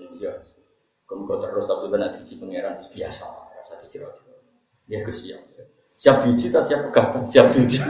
Kemudian 1.11 1.43
terus 1.43 1.67
tapi 1.67 1.91
benar 1.91 2.15
diuji 2.15 2.39
pangeran 2.39 2.79
biasa, 2.79 3.27
rasa 3.27 3.73
diciro-ciro. 3.83 4.39
Dia 4.87 5.03
kesiap. 5.03 5.43
Siap 5.91 6.23
diuji, 6.23 6.47
tak 6.47 6.63
siap 6.63 6.87
pegatan, 6.87 7.27
siap 7.27 7.51
diuji. 7.51 7.83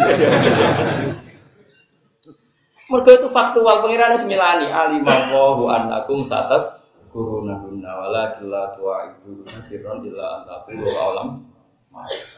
Mereka 2.90 3.12
itu 3.22 3.28
faktual 3.30 3.86
pangeran 3.86 4.18
semilani 4.18 4.74
alimawahu 4.74 5.70
anakum 5.70 6.26
satat 6.26 6.82
kuruna 7.12 7.60
guna 7.62 7.92
wala 7.92 8.24
kila 8.40 8.72
tua 8.76 9.12
itu 9.12 9.44
nasirun 9.48 10.00
illa 10.08 10.42
antaku 10.42 10.80
alam 10.96 11.44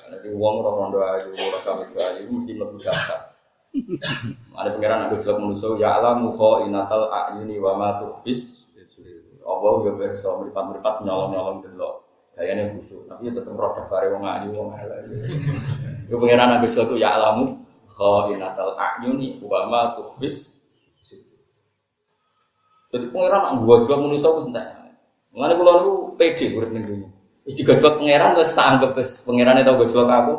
jadi 0.10 0.34
uang 0.34 0.56
orang 0.66 0.76
rondo 0.78 1.00
ayu, 1.02 1.30
orang 1.38 1.62
kami 1.62 1.84
itu 1.86 1.98
ayu 2.02 2.26
mesti 2.26 2.52
lebih 2.58 2.82
daftar. 2.82 3.38
Ada 4.58 4.70
pengiran 4.74 5.06
aku 5.06 5.22
jelek 5.22 5.38
manusia 5.38 5.70
ya 5.78 6.02
alam 6.02 6.26
muho 6.26 6.66
inatal 6.66 7.06
ayuni 7.14 7.62
wa 7.62 7.78
ma 7.78 8.02
tuhfis. 8.02 8.63
Allah 9.44 9.74
ya 9.86 9.92
berso 9.96 10.30
meripat 10.40 10.64
meripat 10.72 10.94
nyolong 11.04 11.30
nyolong 11.36 11.58
delok. 11.62 12.04
Gayanya 12.34 12.66
khusyuk, 12.74 13.06
tapi 13.06 13.30
tetap 13.30 13.54
roh 13.54 13.78
daftar 13.78 14.10
wong 14.10 14.26
ayu 14.26 14.50
wong 14.58 14.74
ayu. 14.74 14.90
Ya 16.10 16.16
pengiran 16.18 16.58
aku 16.58 16.66
jelek 16.66 16.98
ya 16.98 17.14
alamu 17.22 17.46
kho 17.86 18.34
inatal 18.34 18.74
ayuni 18.74 19.38
wa 19.46 19.70
ma. 19.70 19.94
Jadi 22.90 23.06
pengiran 23.14 23.42
aku 23.54 23.86
jelek 23.86 24.00
manusia 24.02 24.34
aku 24.34 24.50
sentak. 24.50 24.66
Mengenai 25.34 25.58
pulau 25.58 25.76
itu 25.78 25.94
pede 26.18 26.46
urip 26.58 26.70
ning 26.74 26.84
dunia. 26.86 27.10
Wis 27.44 27.54
digojlok 27.60 28.00
pangeran 28.00 28.34
terus 28.38 28.56
tak 28.56 28.66
anggap 28.70 28.92
wis 28.96 29.22
pangerane 29.26 29.62
tau 29.66 29.76
gojlok 29.78 30.10
aku. 30.10 30.34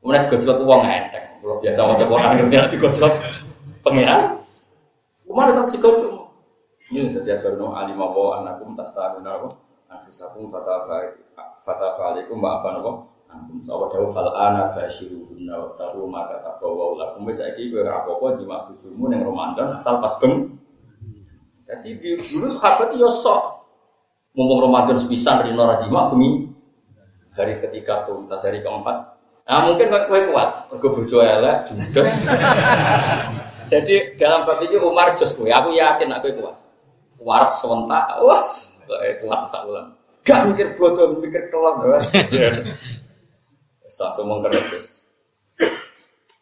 Kemudian 0.00 0.22
digojlok 0.26 0.58
wong 0.62 0.82
enteng. 0.86 1.26
Kalau 1.38 1.56
biasa 1.62 1.78
mau 1.86 1.94
orang 1.98 2.50
ngerti 2.50 2.78
digojlok 2.78 3.14
pangeran. 3.82 4.42
Umar 5.28 5.54
tetap 5.54 5.66
digojlok. 5.70 6.17
Ini 6.88 7.12
jadi 7.20 7.36
asbarno 7.36 7.76
alim 7.76 8.00
apa 8.00 8.40
anakum 8.40 8.72
tastaruna 8.72 9.36
apa? 9.36 9.48
Anfusakum 9.92 10.48
fatafa 10.48 11.20
fatafa 11.60 12.16
alaikum 12.16 12.40
ma'afan 12.40 12.80
apa? 12.80 12.92
Antum 13.28 13.60
sawa 13.60 13.92
dawu 13.92 14.08
fal 14.08 14.32
ana 14.32 14.72
fashiruhunna 14.72 15.52
wa 15.52 15.76
taru 15.76 16.08
ma 16.08 16.24
katabawa 16.24 16.96
lakum. 16.96 17.28
Wis 17.28 17.44
saiki 17.44 17.68
kowe 17.68 17.84
apa-apa 17.84 18.40
jima 18.40 18.64
bojomu 18.64 19.04
ning 19.12 19.20
Ramadan 19.20 19.76
asal 19.76 20.00
pas 20.00 20.16
beng. 20.16 20.56
Jadi 21.68 22.00
dulu 22.00 22.48
sahabat 22.48 22.96
yo 22.96 23.04
sok. 23.04 23.68
Mumpung 24.32 24.72
Ramadan 24.72 24.96
sepisan 24.96 25.44
rino 25.44 25.68
rajima 25.68 26.08
bumi 26.08 26.48
hari 27.36 27.60
ketiga 27.60 28.08
tuntas 28.08 28.48
hari 28.48 28.64
keempat. 28.64 28.96
Nah 29.44 29.68
mungkin 29.68 29.92
kue 29.92 30.20
kuat. 30.32 30.72
Gue 30.72 30.88
bojo 30.88 31.20
elek 31.20 31.68
judes. 31.68 32.24
Jadi 33.72 34.16
dalam 34.16 34.48
bab 34.48 34.64
ini 34.64 34.80
Umar 34.80 35.12
jos 35.12 35.36
kue 35.36 35.52
aku 35.52 35.76
yakin 35.76 36.08
aku 36.16 36.32
kuat 36.32 36.57
warap 37.22 37.50
sewentak. 37.54 38.20
Was 38.24 38.82
kuat 39.20 39.44
sakulan 39.48 39.92
gak 40.24 40.44
mikir 40.48 40.76
bodoh 40.76 41.16
mikir 41.20 41.48
kelam 41.48 41.80
langsung 43.88 44.26
mengkeretus 44.28 45.08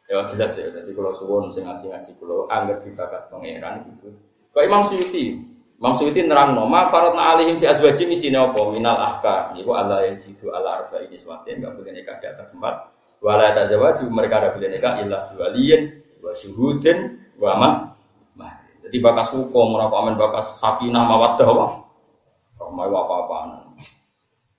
ya 0.06 0.22
jelas 0.26 0.52
ya 0.58 0.70
jadi 0.70 0.90
kalau 0.94 1.10
suwon 1.14 1.50
sing 1.50 1.66
ngaji 1.66 1.90
ngaji 1.90 2.10
kalau 2.18 2.46
anggap 2.50 2.78
dibakas 2.82 3.26
pangeran 3.30 3.82
gitu 3.94 4.14
kok 4.54 4.62
Imam 4.62 4.82
Suyuti? 4.82 5.54
Maksudnya 5.76 6.24
nerang 6.24 6.56
no, 6.56 6.64
ma 6.64 6.88
faradna 6.88 7.36
alihim 7.36 7.60
fi 7.60 7.68
azwaji 7.68 8.08
misine 8.08 8.40
apa? 8.40 8.56
Minal 8.72 8.96
ahkam. 8.96 9.60
Iku 9.60 9.76
Allah 9.76 10.08
yang 10.08 10.16
situ 10.16 10.48
ala 10.48 10.80
arba 10.80 11.04
ini 11.04 11.20
sematin 11.20 11.60
enggak 11.60 11.76
boleh 11.76 11.92
nikah 11.92 12.16
di 12.16 12.32
atas 12.32 12.56
empat. 12.56 12.88
Wala 13.20 13.52
tazawaju 13.52 14.08
mereka 14.08 14.40
ada 14.40 14.56
boleh 14.56 14.72
nikah 14.72 15.04
ilah 15.04 15.36
dua 15.36 15.52
lien, 15.52 16.00
dua 16.16 16.32
syuhudin, 16.32 17.28
dua 17.36 17.60
mah. 17.60 17.95
Jadi 18.96 19.04
bakas 19.12 19.36
hukum, 19.36 19.76
merapa 19.76 20.00
amin 20.00 20.16
bakas 20.16 20.56
sakinah 20.56 21.04
mawaddah 21.04 21.52
wah. 21.52 21.84
Rahmai 22.56 22.88
apa 22.88 23.14
apa 23.28 23.36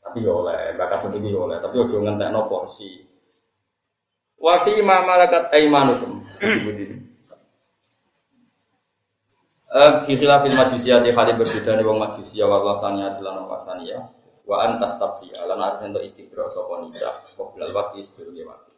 Tapi 0.06 0.22
ya 0.22 0.30
oleh, 0.30 0.78
bakas 0.78 1.10
sendiri 1.10 1.34
ya 1.34 1.42
oleh, 1.42 1.58
tapi 1.58 1.82
ojo 1.82 2.06
ngentekno 2.06 2.46
porsi. 2.46 3.02
Wa 4.38 4.62
fi 4.62 4.78
ma 4.86 5.02
malakat 5.10 5.50
aimanukum. 5.58 6.22
Eh, 9.74 9.92
fi 10.06 10.14
khilafil 10.14 10.54
majusiyati 10.54 11.10
hal 11.10 11.34
berbeda 11.34 11.74
nih 11.74 11.82
wong 11.82 11.98
majusiyah 11.98 12.46
wa 12.46 12.62
wasaniyah 12.62 13.18
lan 13.18 13.42
wasaniyah 13.50 14.06
wa 14.46 14.70
antas 14.70 15.02
tabri 15.02 15.34
lan 15.34 15.58
arep 15.58 15.82
entuk 15.82 16.06
istibra 16.06 16.46
sapa 16.46 16.86
nisa 16.86 17.10
waqti 17.74 18.06
sedurunge 18.06 18.46
waktu. 18.46 18.77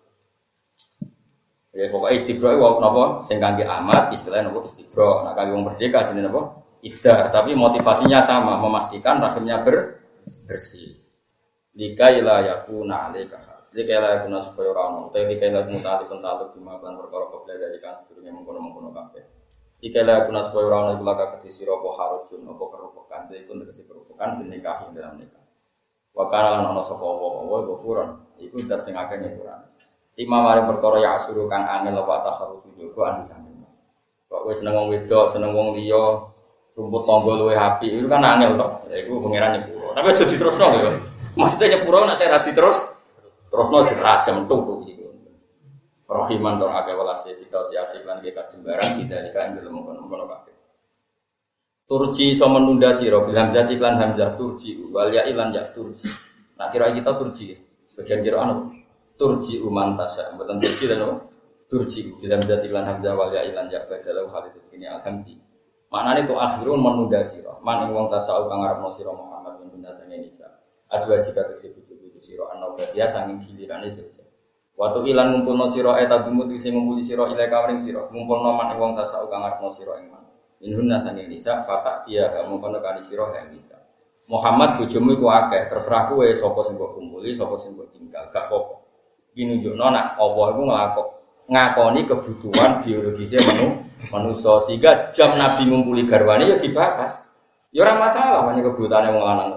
Ya 1.69 1.85
pokoknya 1.93 2.17
istibra 2.17 2.49
itu 2.57 2.65
napa 2.81 3.21
sing 3.21 3.37
kangge 3.37 3.61
amat 3.61 4.09
istilahnya 4.09 4.49
napa 4.49 4.65
istibra. 4.65 5.21
Nah 5.21 5.33
kangge 5.37 5.53
wong 5.53 5.65
merdeka 5.69 6.09
jenenge 6.09 6.33
napa? 6.33 6.41
Iddah, 6.79 7.27
tapi 7.27 7.59
motivasinya 7.59 8.23
sama, 8.23 8.55
memastikan 8.55 9.19
rahimnya 9.19 9.59
ber 9.61 9.99
bersih. 10.47 10.95
Lika 11.75 12.07
ila 12.15 12.39
yakuna 12.39 13.11
alaika 13.11 13.35
Lika 13.75 13.91
ila 13.99 14.09
yakuna 14.17 14.39
supaya 14.39 14.71
ora 14.71 14.81
ono 14.89 15.11
utawa 15.11 15.27
lika 15.27 15.45
ila 15.45 15.61
mutali 15.67 16.03
pentatu 16.07 16.55
bima 16.55 16.79
kan 16.79 16.95
perkara 16.97 17.25
kobla 17.29 17.53
dari 17.59 17.77
kan 17.77 17.93
sedurunge 17.99 18.31
mengkono-mengkono 18.31 18.89
kabeh. 18.95 19.23
Ika 19.83 19.99
la 20.07 20.25
kuna 20.25 20.41
supaya 20.41 20.65
ora 20.71 20.77
ono 20.89 21.03
laka 21.05 21.37
kedisi 21.37 21.69
apa 21.69 21.87
harujun 21.93 22.47
apa 22.49 22.63
kerupukan. 22.65 23.21
Dadi 23.29 23.45
iku 23.45 23.53
tegese 23.61 23.83
kerupukan 23.85 24.27
sing 24.33 24.47
nikah 24.49 24.89
dalam 24.95 25.21
nikah. 25.21 25.43
Wa 26.15 26.31
kana 26.31 26.63
lan 26.63 26.73
ono 26.73 26.81
sapa 26.81 27.05
apa 27.05 27.27
wa 27.45 27.59
ghafuran. 27.67 28.09
Iku 28.41 28.57
dat 28.65 28.81
sing. 28.81 28.95
Imam 30.19 30.43
mari 30.43 30.59
perkara 30.67 30.99
ya 30.99 31.15
asuru 31.15 31.47
kang 31.47 31.63
angel 31.63 32.03
apa 32.03 32.27
takharufu 32.27 32.75
jogo 32.75 33.07
anu 33.07 33.23
samping. 33.23 33.63
Kok 34.27 34.45
wis 34.45 34.59
seneng 34.59 34.75
wong 34.75 34.87
wedok, 34.91 35.25
seneng 35.25 35.55
wong 35.55 35.73
liya, 35.79 36.27
rumput 36.75 37.07
tangga 37.07 37.33
luwe 37.39 37.55
api, 37.55 38.03
itu 38.03 38.07
kan 38.11 38.21
angel 38.21 38.59
to. 38.59 38.67
Ya 38.91 38.95
iku 39.01 39.23
pangeran 39.23 39.57
nyepuro. 39.57 39.95
Tapi 39.95 40.07
aja 40.11 40.23
diterusno 40.27 40.65
lho. 40.75 40.91
Maksudnya 41.39 41.67
nyepuro 41.79 42.03
nek 42.03 42.19
saya 42.19 42.35
ra 42.35 42.39
diterus 42.43 42.91
terusno 43.47 43.87
dirajam 43.87 44.43
tuh 44.45 44.83
iki. 44.83 44.99
Rohiman 46.09 46.57
dong 46.57 46.73
agak 46.73 46.97
walasi 46.97 47.37
kita 47.37 47.61
si 47.61 47.77
aktif 47.77 48.01
lan 48.01 48.17
kita 48.19 48.43
jembaran 48.49 48.97
tidak 48.97 49.29
dikain 49.29 49.53
dalam 49.53 49.77
mengkono-mengkono 49.77 50.25
kabeh. 50.25 50.55
Turji 51.85 52.33
so 52.33 52.49
menunda 52.49 52.93
siro 52.97 53.25
bilang 53.25 53.53
jati 53.53 53.77
lan 53.77 53.97
hamzah 54.01 54.33
turji 54.33 54.77
wal 54.89 55.13
ya 55.13 55.25
ilan 55.29 55.53
ya 55.53 55.69
turji. 55.69 56.09
Nah 56.57 56.73
kira 56.73 56.89
kita 56.97 57.13
turji 57.13 57.53
sebagian 57.85 58.25
kira 58.25 58.41
anu 58.41 58.73
turji 59.19 59.59
uman 59.59 59.99
tasya 59.99 60.31
bukan 60.39 60.63
turji 60.63 60.87
dan 60.87 61.03
apa? 61.03 61.15
Turji 61.67 62.15
bilang 62.17 62.41
jati 62.41 62.71
lan 62.71 62.87
hamzah 62.87 63.13
wal 63.13 63.29
ya 63.29 63.43
ilan 63.45 63.67
ya 63.67 63.83
badalau 63.85 64.31
hal 64.31 64.47
itu 64.47 64.57
ini 64.73 64.87
alhamzi. 64.87 65.35
Maknanya 65.91 66.25
itu 66.25 66.33
akhirun 66.39 66.79
menunda 66.79 67.19
siro. 67.21 67.59
Man 67.61 67.85
ing 67.85 67.93
wong 67.93 68.07
tasau 68.07 68.47
kang 68.47 68.63
siro 68.89 69.13
Muhammad 69.13 69.59
bin 69.61 69.75
bunda 69.75 69.91
sange 69.91 70.17
nisa. 70.17 70.47
Aswajika 70.89 71.45
tekse 71.45 71.69
bojo-bojo 71.69 72.17
sira 72.17 72.49
ana 72.49 72.73
dia 72.89 73.05
sanging 73.05 73.37
gilirane 73.37 73.91
saja. 73.93 74.25
Waktu 74.73 75.13
ilan 75.13 75.35
ngumpulno 75.35 75.69
sira 75.69 76.01
eta 76.01 76.25
dumut 76.25 76.49
ngumpuli 76.49 77.03
sira 77.03 77.29
ila 77.29 77.45
kawring 77.45 77.77
sira 77.77 78.09
ngumpulno 78.09 78.55
man 78.55 78.73
wong 78.79 78.97
tasau 78.97 79.29
kang 79.29 79.45
ngarepno 79.45 79.69
sira 79.69 79.99
ing 80.01 80.09
man. 80.09 80.25
Inhunna 80.63 80.97
nisa 81.29 81.61
fatak 81.61 82.09
dia 82.09 82.33
kamu 82.33 82.57
kono 82.57 82.81
sira 83.05 83.29
ing 83.45 83.53
nisa. 83.53 83.77
Muhammad 84.25 84.77
bojomu 84.77 85.13
iku 85.17 85.25
akeh 85.29 85.69
terserah 85.69 86.09
kowe 86.09 86.25
sapa 86.33 86.61
sing 86.65 86.77
mbok 86.77 86.97
kumpuli 86.97 87.29
sapa 87.33 87.53
sing 87.57 87.77
tinggal 87.93 88.25
gak. 88.33 88.78
Iki 89.33 89.43
nunjukno 89.45 89.85
nak 89.93 90.17
apa 90.17 90.41
iku 90.53 90.61
nglakok 90.65 91.07
ngakoni 91.49 92.01
kebutuhan 92.05 92.71
biologisnya 92.81 93.41
manu 93.45 93.81
manusia 94.13 94.53
sehingga 94.61 95.09
jam 95.09 95.33
Nabi 95.37 95.65
ngumpuli 95.69 96.05
garwane 96.05 96.45
ya 96.49 96.57
dibakas. 96.57 97.25
Ya 97.73 97.85
ora 97.85 97.97
masalah 98.01 98.49
hanya 98.49 98.65
kebutuhannya 98.65 99.13
wong 99.13 99.23
lanang. 99.25 99.49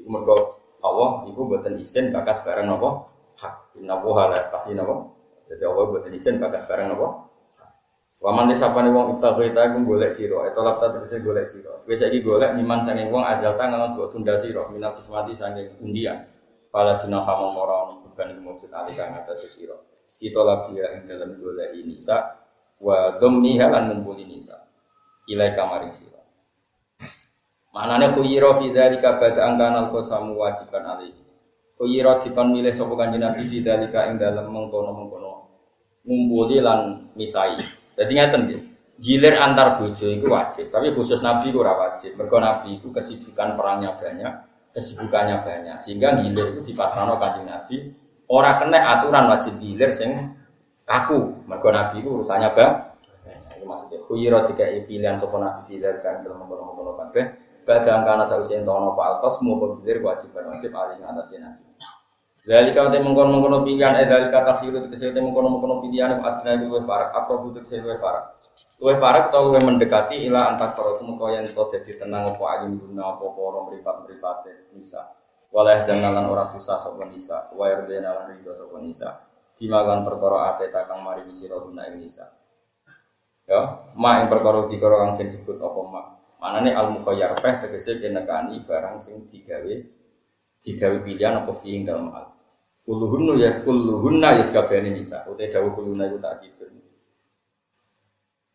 Iku 0.00 0.08
mergo 0.08 0.36
Allah 0.84 1.28
iku 1.28 1.40
mboten 1.44 1.76
isin 1.80 2.12
bakas 2.12 2.40
bareng 2.44 2.68
napa 2.68 3.08
hak. 3.40 3.76
Inna 3.80 4.00
wuha 4.00 4.32
la 4.32 4.36
yastahi 4.40 4.72
napa? 4.72 5.18
Jadi 5.48 5.64
Allah 5.64 5.84
buat 5.88 6.04
izin 6.12 6.36
bakas 6.36 6.68
barang 6.68 6.92
napa? 6.92 7.28
Waman 8.18 8.50
desa 8.50 8.74
pani 8.74 8.90
wong 8.90 9.14
ibtahu 9.14 9.46
ita 9.46 9.70
iku 9.70 9.94
golek 9.94 10.10
sira, 10.10 10.42
eta 10.50 10.58
lapta 10.58 10.90
tegese 10.90 11.22
golek 11.22 11.46
sira. 11.46 11.70
Wis 11.86 12.02
saiki 12.02 12.18
golek 12.18 12.50
niman 12.58 12.82
saking 12.82 13.14
wong 13.14 13.22
azal 13.22 13.54
tangan 13.54 13.94
mbok 13.94 14.10
tunda 14.10 14.34
sira 14.34 14.66
minal 14.74 14.98
kismati 14.98 15.30
saking 15.38 15.78
undian. 15.78 16.26
Fala 16.74 16.98
junaha 16.98 17.38
mongkora 18.18 18.34
bukan 18.34 18.34
iku 18.34 18.40
mujud 18.42 18.70
alika 18.74 19.04
ngatas 19.14 19.46
sira. 19.46 19.76
Kita 20.18 20.42
lagi 20.42 20.74
ing 20.74 21.06
dalam 21.06 21.38
golek 21.38 21.78
nisa 21.86 22.42
wa 22.82 23.14
dhammiha 23.22 23.66
lan 23.70 23.82
ngumpuli 23.94 24.26
nisa. 24.26 24.58
Ilai 25.30 25.54
kamaring 25.54 25.94
sira. 25.94 26.18
Manane 27.70 28.10
khuyira 28.10 28.50
fi 28.58 28.74
dzalika 28.74 29.22
bada 29.22 29.46
angkana 29.46 29.86
al-qasamu 29.86 30.34
wajiban 30.34 30.82
alaihi. 30.82 31.22
Khuyira 31.78 32.18
dikon 32.18 32.50
milih 32.50 32.74
sapa 32.74 32.90
kanjeng 32.98 33.22
Nabi 33.22 33.46
fi 33.46 33.62
dalika 33.62 34.10
ing 34.10 34.18
dalem 34.18 34.50
mengkono-mengkono 34.50 35.32
ngumpuli 36.02 36.58
lan 36.58 37.12
misai. 37.14 37.54
Dadi 37.94 38.12
ngaten 38.18 38.40
nggih. 38.50 38.62
Gilir 38.98 39.38
antar 39.38 39.78
bojo 39.78 40.10
itu 40.10 40.26
wajib, 40.26 40.74
tapi 40.74 40.90
khusus 40.90 41.22
Nabi 41.22 41.54
itu 41.54 41.62
wajib. 41.62 42.18
Mergo 42.18 42.42
Nabi 42.42 42.82
itu 42.82 42.90
kesibukan 42.90 43.54
perangnya 43.54 43.94
banyak, 43.94 44.32
kesibukannya 44.74 45.38
banyak. 45.38 45.78
Sehingga 45.78 46.18
gilir 46.18 46.58
itu 46.58 46.74
dipasrahno 46.74 47.14
kanjeng 47.14 47.46
Nabi 47.46 47.94
ora 48.28 48.60
kena 48.60 48.78
aturan 48.96 49.28
wajib 49.32 49.56
gilir 49.58 49.90
sing 49.90 50.36
kaku. 50.84 51.44
Mergo 51.48 51.68
Nabi 51.72 52.04
itu 52.04 52.08
urusannya 52.12 52.52
bang. 52.52 52.72
Itu 53.56 53.64
maksudnya 53.64 53.98
khuyira 53.98 54.38
dikai 54.46 54.84
pilihan 54.84 55.16
sapa 55.16 55.36
Nabi 55.40 55.60
fi 55.64 55.80
dalika 55.80 56.14
ing 56.16 56.20
dalem 56.28 56.44
mengkono-mengkono 56.44 56.92
kabeh. 56.96 57.24
Badang 57.68 58.00
kana 58.00 58.24
sausi 58.24 58.56
entono 58.56 58.96
pak 58.96 59.20
alkos 59.20 59.44
mau 59.44 59.60
gilir 59.80 60.00
kewajiban 60.00 60.56
wajib 60.56 60.72
aling 60.72 61.04
atas 61.04 61.36
Nabi. 61.36 61.68
Dari 62.48 62.72
kau 62.72 62.88
temu 62.88 63.12
mengkono 63.12 63.28
mengkono 63.28 63.58
pilihan, 63.60 64.00
eh 64.00 64.08
dari 64.08 64.32
kata 64.32 64.56
firu 64.56 64.80
itu 64.80 64.88
kesehatan 64.88 65.20
mengkono 65.20 65.52
mengkono 65.52 65.84
pilihan, 65.84 66.16
adna 66.16 66.56
itu 66.56 66.64
luwe 66.64 66.80
parak, 66.80 67.12
apa 67.12 67.44
butuh 67.44 67.60
kesehatan 67.60 67.84
luwe 67.84 67.96
parak, 68.00 68.24
luwe 68.80 68.94
parak 68.96 69.28
atau 69.28 69.52
luwe 69.52 69.60
mendekati 69.60 70.16
ilah 70.24 70.56
antar 70.56 70.72
koro 70.72 70.96
itu 70.96 71.12
kau 71.12 71.28
yang 71.28 71.44
kau 71.52 71.68
jadi 71.68 72.00
tenang 72.00 72.32
apa 72.32 72.40
ayu 72.56 72.72
guna 72.72 73.12
apa 73.12 73.24
orang 73.36 73.68
meripat 73.68 73.94
meripat 74.00 74.36
nisa, 74.72 75.12
walau 75.48 75.78
jangan 75.80 76.28
orang 76.28 76.44
susah 76.44 76.76
sopan 76.76 77.08
nisa, 77.10 77.48
wair 77.56 77.88
benalan 77.88 78.36
rido 78.36 78.52
sopan 78.52 78.84
nisa, 78.84 79.24
dimakan 79.56 80.04
perkara 80.04 80.54
ate 80.54 80.68
takang 80.68 81.00
mari 81.02 81.24
sira 81.32 81.56
guna 81.58 81.88
ing 81.88 81.98
nisa. 82.04 82.28
Ya, 83.48 83.88
ma 83.96 84.20
ing 84.20 84.28
perkara 84.28 84.68
dikara 84.68 85.08
kang 85.08 85.16
disebut 85.16 85.56
apa 85.56 85.80
ma. 85.88 86.02
Manane 86.38 86.70
al 86.76 86.94
mukhayyar 86.94 87.34
feh 87.40 87.64
tegese 87.64 87.98
kenekani 87.98 88.62
barang 88.62 89.00
sing 89.00 89.26
digawe 89.26 89.74
digawe 90.62 90.96
pilihan 91.00 91.42
apa 91.42 91.52
fi 91.56 91.80
ing 91.80 91.88
dalem 91.88 92.12
al. 92.12 92.28
Kulluhunna 92.84 93.40
ya 93.40 94.44
sakabehane 94.44 94.92
nisa. 94.92 95.24
Utai 95.26 95.48
dawuh 95.48 95.72
kuluna 95.72 96.08
iku 96.12 96.20
tak 96.20 96.44
gitu. 96.44 96.67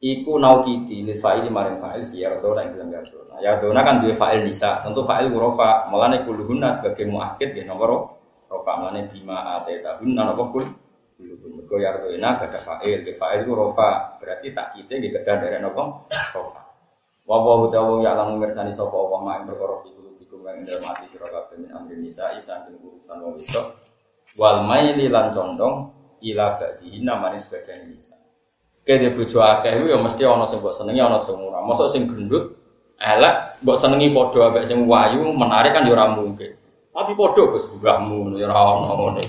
Iku 0.03 0.35
naukiti 0.35 1.07
li 1.07 1.15
fa'ili 1.15 1.47
maring 1.47 1.79
fa'il 1.79 2.03
fi 2.03 2.27
yardona 2.27 2.67
ing 2.67 2.75
dalam 2.75 2.91
yardona. 2.91 3.39
Yardona 3.39 3.79
kan 3.87 4.03
dua 4.03 4.11
fa'il 4.11 4.43
nisa. 4.43 4.83
Tentu 4.83 4.99
fa'il 5.07 5.31
rofa. 5.31 5.87
Mulane 5.87 6.27
kulluhunna 6.27 6.75
sebagai 6.75 7.07
muakkid 7.07 7.55
ya 7.55 7.63
nomor 7.63 8.19
rofa. 8.51 8.83
Mulane 8.83 9.07
bima 9.07 9.55
ateta 9.55 10.03
hunna 10.03 10.27
napa 10.27 10.43
kul 10.51 10.67
Mergo 11.23 11.79
yardona 11.79 12.35
gak 12.35 12.51
ada 12.51 12.59
fa'il. 12.59 13.07
Di 13.07 13.15
fa'il 13.15 13.47
itu 13.47 13.55
rofa. 13.55 14.19
Berarti 14.19 14.51
tak 14.51 14.75
kita 14.75 14.99
di 14.99 15.07
kedan 15.07 15.39
dari 15.39 15.63
napa 15.63 16.03
rofa. 16.35 16.59
Wa 17.23 17.39
wa 17.39 17.63
utawa 17.63 18.03
ya 18.03 18.11
lamun 18.19 18.43
mirsani 18.43 18.75
sapa 18.75 18.91
Allah 18.99 19.23
mak 19.23 19.47
perkara 19.47 19.79
fi 19.79 19.87
kulubikum 19.95 20.43
ing 20.43 20.67
min 20.67 21.71
amri 21.71 21.95
nisa 22.03 22.27
urusan 22.27 23.23
wong 23.23 23.39
wedok 23.39 23.67
wal 24.35 24.67
maili 24.67 25.07
lan 25.07 25.31
condong 25.31 25.87
ila 26.19 26.59
ba'dihi 26.59 26.99
namane 26.99 27.39
sebagian 27.39 27.87
nisa. 27.87 28.22
Kene 28.83 29.15
bojo 29.15 29.39
akeh 29.39 29.79
ya 29.87 29.95
mesti 29.95 30.27
ana 30.27 30.43
sing 30.43 30.59
mbok 30.59 30.75
senengi 30.75 30.99
ana 30.99 31.15
sing 31.15 31.39
ora. 31.39 31.63
Mosok 31.63 31.87
sing 31.87 32.03
gendut 32.03 32.51
elek 32.99 33.63
mbok 33.63 33.77
senengi 33.79 34.11
padha 34.11 34.51
ambek 34.51 34.67
sing 34.67 34.83
wayu 34.83 35.31
menarik 35.31 35.71
kan 35.71 35.87
ya 35.87 35.95
ora 35.95 36.11
mungkin. 36.11 36.51
Tapi 36.91 37.11
padha 37.15 37.43
Gus 37.47 37.71
mbahmu 37.79 38.35
ya 38.35 38.51
ora 38.51 38.59
ana 38.59 38.91
ngono 38.91 39.21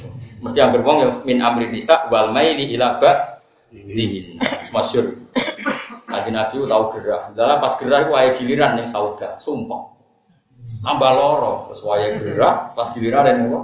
Mesti 0.45 0.59
anggere 0.61 0.85
wong 0.85 0.97
ya 1.01 1.09
min 1.25 1.39
amri 1.41 1.73
nisa 1.73 2.11
wal 2.13 2.35
maili 2.35 2.75
ila 2.77 3.01
ba'dihi. 3.01 4.37
Masyhur. 4.75 5.17
Nabi 6.15 6.31
Nabi 6.31 6.55
tahu 6.69 6.85
gerah. 6.95 7.23
Dalam 7.35 7.57
pas 7.59 7.75
gerah 7.81 8.07
itu 8.07 8.13
ayah 8.15 8.33
giliran 8.37 8.71
nih 8.79 8.87
sauda, 8.87 9.35
sumpah. 9.41 9.97
Tambah 10.85 11.11
loro, 11.17 11.73
ayah 11.97 12.21
gerah, 12.21 12.55
pas 12.77 12.93
giliran 12.93 13.25
yang 13.25 13.51
apa? 13.51 13.61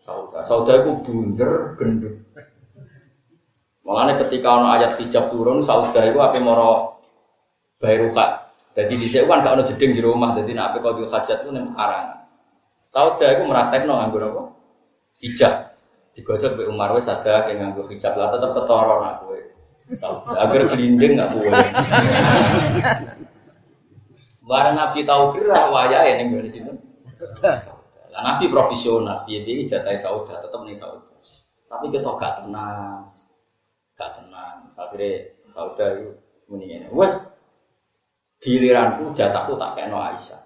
Sauda. 0.00 0.38
Sauda 0.40 0.80
itu 0.80 0.90
bunder 1.02 1.76
gendut. 1.76 2.14
Makanya 3.90 4.22
ketika 4.22 4.54
ono 4.54 4.70
ayat 4.70 4.94
hijab 5.02 5.34
turun, 5.34 5.58
sauda 5.58 6.06
itu 6.06 6.22
apa 6.22 6.38
moro 6.38 7.02
bayruka. 7.82 8.54
Jadi 8.70 8.94
di 8.94 9.10
sini 9.10 9.26
kan 9.26 9.42
gak 9.42 9.58
ono 9.58 9.66
jeding 9.66 9.90
di 9.90 9.98
rumah, 9.98 10.30
jadi 10.38 10.54
nak 10.54 10.78
kau 10.78 10.94
hajat 10.94 11.42
itu 11.42 11.50
nih 11.50 11.66
karang. 11.74 12.22
Sauda 12.86 13.26
itu 13.34 13.42
meratek 13.50 13.90
no 13.90 13.98
nganggur 13.98 14.30
apa? 14.30 14.42
Hijab. 15.18 15.74
Digojok 16.14 16.54
be 16.54 16.62
Umar 16.70 16.94
wes 16.94 17.10
ada 17.10 17.50
yang 17.50 17.66
nganggur 17.66 17.82
hijab 17.90 18.14
lah 18.14 18.30
tetap 18.30 18.54
ketoron 18.54 19.02
aku. 19.10 19.34
Sauda 19.98 20.38
agar 20.38 20.70
gelinding 20.70 21.18
nggak 21.18 21.30
boleh. 21.34 21.66
Barang 24.46 24.74
Nabi 24.78 25.02
tahu 25.02 25.34
gerah 25.34 25.66
wajah 25.74 26.06
ini 26.14 26.30
di 26.46 26.50
situ. 26.50 26.70
Lah 28.14 28.22
Nabi 28.22 28.46
profesional, 28.46 29.26
dia 29.26 29.42
dia 29.42 29.66
jatah 29.66 29.98
sauda 29.98 30.38
tetap 30.38 30.62
nih 30.62 30.78
sauda. 30.78 31.14
Tapi 31.70 31.86
kita 31.94 32.10
gak 32.18 32.42
tenang, 32.42 33.06
gak 34.00 34.16
tenang. 34.16 34.64
Akhirnya 34.72 35.28
sauda 35.44 36.00
itu 36.00 36.16
mendingan. 36.48 36.88
Wes 36.96 37.28
giliranku 38.40 39.12
jatahku 39.12 39.60
tak 39.60 39.76
kayak 39.76 39.92
no 39.92 40.00
Aisyah. 40.00 40.40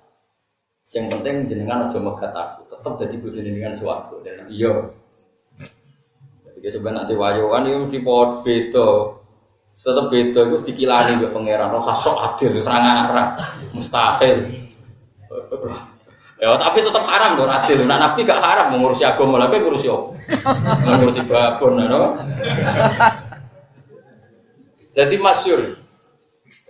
Yang 0.85 1.07
penting 1.17 1.35
jenengan 1.49 1.89
aja 1.89 1.97
megat 1.97 2.35
aku, 2.37 2.69
tetap 2.69 2.93
jadi 3.01 3.17
bodoh 3.17 3.41
dengan 3.41 3.73
suatu 3.73 4.21
dan 4.21 4.45
iya. 4.53 4.85
Jadi 6.45 6.69
sebenarnya 6.69 7.09
nanti 7.09 7.15
wayuan 7.17 7.65
itu 7.65 7.79
mesti 7.89 7.99
pot 8.05 8.45
beda. 8.45 9.17
Tetap 9.73 10.13
beda 10.13 10.41
itu 10.45 10.57
dikilani 10.61 11.25
ke 11.25 11.33
pangeran, 11.33 11.73
rasa 11.73 11.97
sok 11.97 12.17
adil, 12.21 12.61
serang 12.61 12.85
arah, 12.85 13.33
mustahil. 13.73 14.45
Ya 16.37 16.53
tapi 16.61 16.85
tetap 16.85 17.01
haram 17.09 17.41
dong 17.41 17.49
adil. 17.49 17.89
Nah 17.89 17.97
nabi 17.97 18.21
gak 18.21 18.43
haram 18.45 18.77
mengurusi 18.77 19.09
agama 19.09 19.41
lagi 19.41 19.65
ngurusi 19.65 19.89
apa? 19.89 20.09
Mengurusi 20.85 21.25
babon, 21.25 21.81
no? 21.81 22.21
Jadi 24.95 25.19
masyur. 25.19 25.61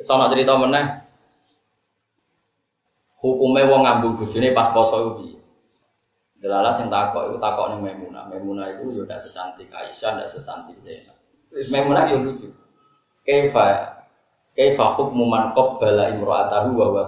Sama 0.01 0.33
cerita 0.33 0.57
meneh. 0.57 1.05
Hukumnya 3.20 3.64
wong 3.68 3.89
ngambung 3.89 4.20
bojone 4.20 4.53
pas 4.53 4.68
poso 4.68 5.01
iku 5.01 5.12
piye? 5.16 5.41
Delala 6.45 6.68
sing 6.68 6.93
takok 6.93 7.33
iku 7.33 7.37
takok 7.41 7.72
ning 7.72 7.81
Maimunah. 7.81 8.29
Maimunah 8.29 8.68
iku 8.77 8.93
yo 8.93 9.03
ndak 9.09 9.16
secantik 9.16 9.72
Aisyah, 9.72 10.20
ndak 10.20 10.29
sesantik 10.29 10.77
Zainab. 10.85 11.16
Maimunah 11.72 12.05
yo 12.12 12.20
lucu. 12.20 12.53
Kaifa 13.25 13.97
kaifa 14.53 14.85
hukmu 14.93 15.25
man 15.25 15.57
qabbala 15.57 16.12
imra'atahu 16.12 16.77
wa 16.77 16.93
huwa. 16.93 17.05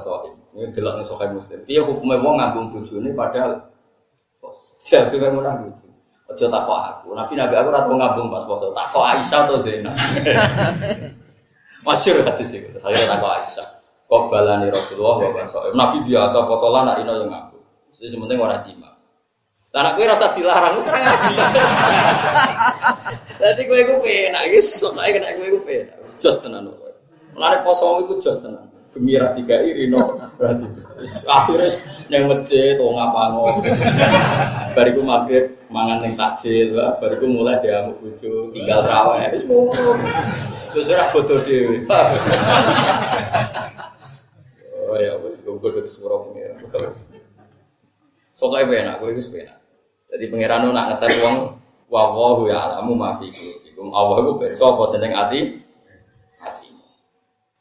Ini 0.57 0.73
delok 0.73 0.97
ning 0.97 1.05
Sahih 1.05 1.37
Muslim. 1.37 1.61
Piye 1.69 1.85
hukume 1.85 2.17
wong 2.17 2.41
ngambung 2.41 2.73
bojone 2.73 3.13
padahal 3.13 3.69
poso. 4.41 4.73
Jadi 4.81 5.21
Maimunah 5.21 5.69
lucu. 5.69 5.86
Aja 6.27 6.47
takok 6.51 6.79
aku. 6.79 7.09
Nabi 7.15 7.39
Nabi 7.39 7.55
aku 7.55 7.69
ora 7.71 7.87
tau 7.87 7.95
ngambung 7.95 8.29
pas 8.35 8.43
poso. 8.43 8.75
Takok 8.75 9.05
Aisyah 9.07 9.41
atau 9.47 9.63
Zainab. 9.63 9.95
Masyur 11.87 12.19
hadis 12.27 12.51
itu. 12.51 12.67
Saya 12.83 12.99
Aisyah. 12.99 13.77
Kok 14.07 14.23
balani 14.31 14.71
Rasulullah 14.71 15.19
wa 15.19 15.31
baso. 15.35 15.59
Nabi 15.75 15.99
biasa 16.07 16.47
poso 16.47 16.67
lan 16.71 16.87
narino 16.87 17.15
yang 17.23 17.31
ngaku. 17.31 17.59
Jadi 17.91 18.09
sementing 18.15 18.39
ora 18.39 18.59
jima. 18.63 18.91
Lah 19.75 19.83
anak 19.83 19.99
kowe 19.99 20.07
rasa 20.07 20.31
dilarang 20.35 20.75
ora 20.79 20.99
ngaku. 20.99 21.27
Dadi 23.43 23.63
kowe 23.67 23.79
iku 23.83 23.95
penak 24.03 24.43
iki 24.47 24.59
sok 24.63 24.99
ae 24.99 25.11
kena 25.11 25.31
kowe 25.35 25.47
iku 25.47 25.61
penak. 25.63 25.97
Jos 26.23 26.39
tenan. 26.43 26.71
Mulane 27.35 27.63
poso 27.67 28.03
iku 28.03 28.19
jos 28.23 28.39
tenan. 28.43 28.66
Gembira 28.97 29.29
tiga 29.37 29.61
irino 29.61 30.17
berarti. 30.41 30.65
Akhirnya 31.29 31.69
neng 32.09 32.33
masjid 32.33 32.81
wong 32.81 32.97
ngapango. 32.97 33.61
Bariku 34.73 35.05
maghrib 35.05 35.53
mangan 35.69 36.01
ning 36.01 36.17
takjil, 36.17 36.73
bariku 36.97 37.29
mulai 37.29 37.61
diamuk 37.61 38.01
bojo, 38.01 38.49
tinggal 38.57 38.81
raweh. 38.81 39.29
Wis 39.37 39.45
ngono. 39.45 39.93
Sesuk 40.73 40.97
bodoh 41.13 41.45
dhewe. 41.45 41.85
Oh 44.87 44.97
ya, 44.97 45.21
wis 45.21 45.37
gue 45.45 45.71
dari 45.77 45.91
surah 45.93 46.19
pengiran. 46.25 46.57
Soalnya 48.33 48.97
enak, 48.97 49.05
gue 49.05 49.13
itu 49.13 49.37
enak. 49.37 49.59
Jadi 50.07 50.25
pengiran 50.33 50.71
nak 50.73 50.97
ngetes 50.97 51.21
uang, 51.21 51.59
wawahu 51.93 52.49
ya 52.49 52.65
alamu 52.65 52.97
maafiku. 52.97 53.67
Iku 53.69 53.93
Allah 53.93 54.25
itu 54.25 54.33
berso 54.41 54.65
apa 54.73 54.85
seneng 54.89 55.13
hati, 55.13 55.39
hati. 55.53 55.66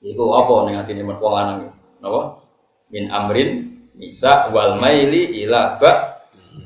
Iku 0.06 0.24
apa 0.38 0.54
neng 0.70 0.78
hati 0.78 0.94
ini 0.94 1.02
wong 1.02 1.18
lanang? 1.18 1.74
Napa? 1.98 2.38
Min 2.94 3.10
amrin 3.10 3.82
bisa 3.98 4.54
wal 4.54 4.78
maili 4.78 5.42
ila 5.42 5.82
ba 5.82 6.14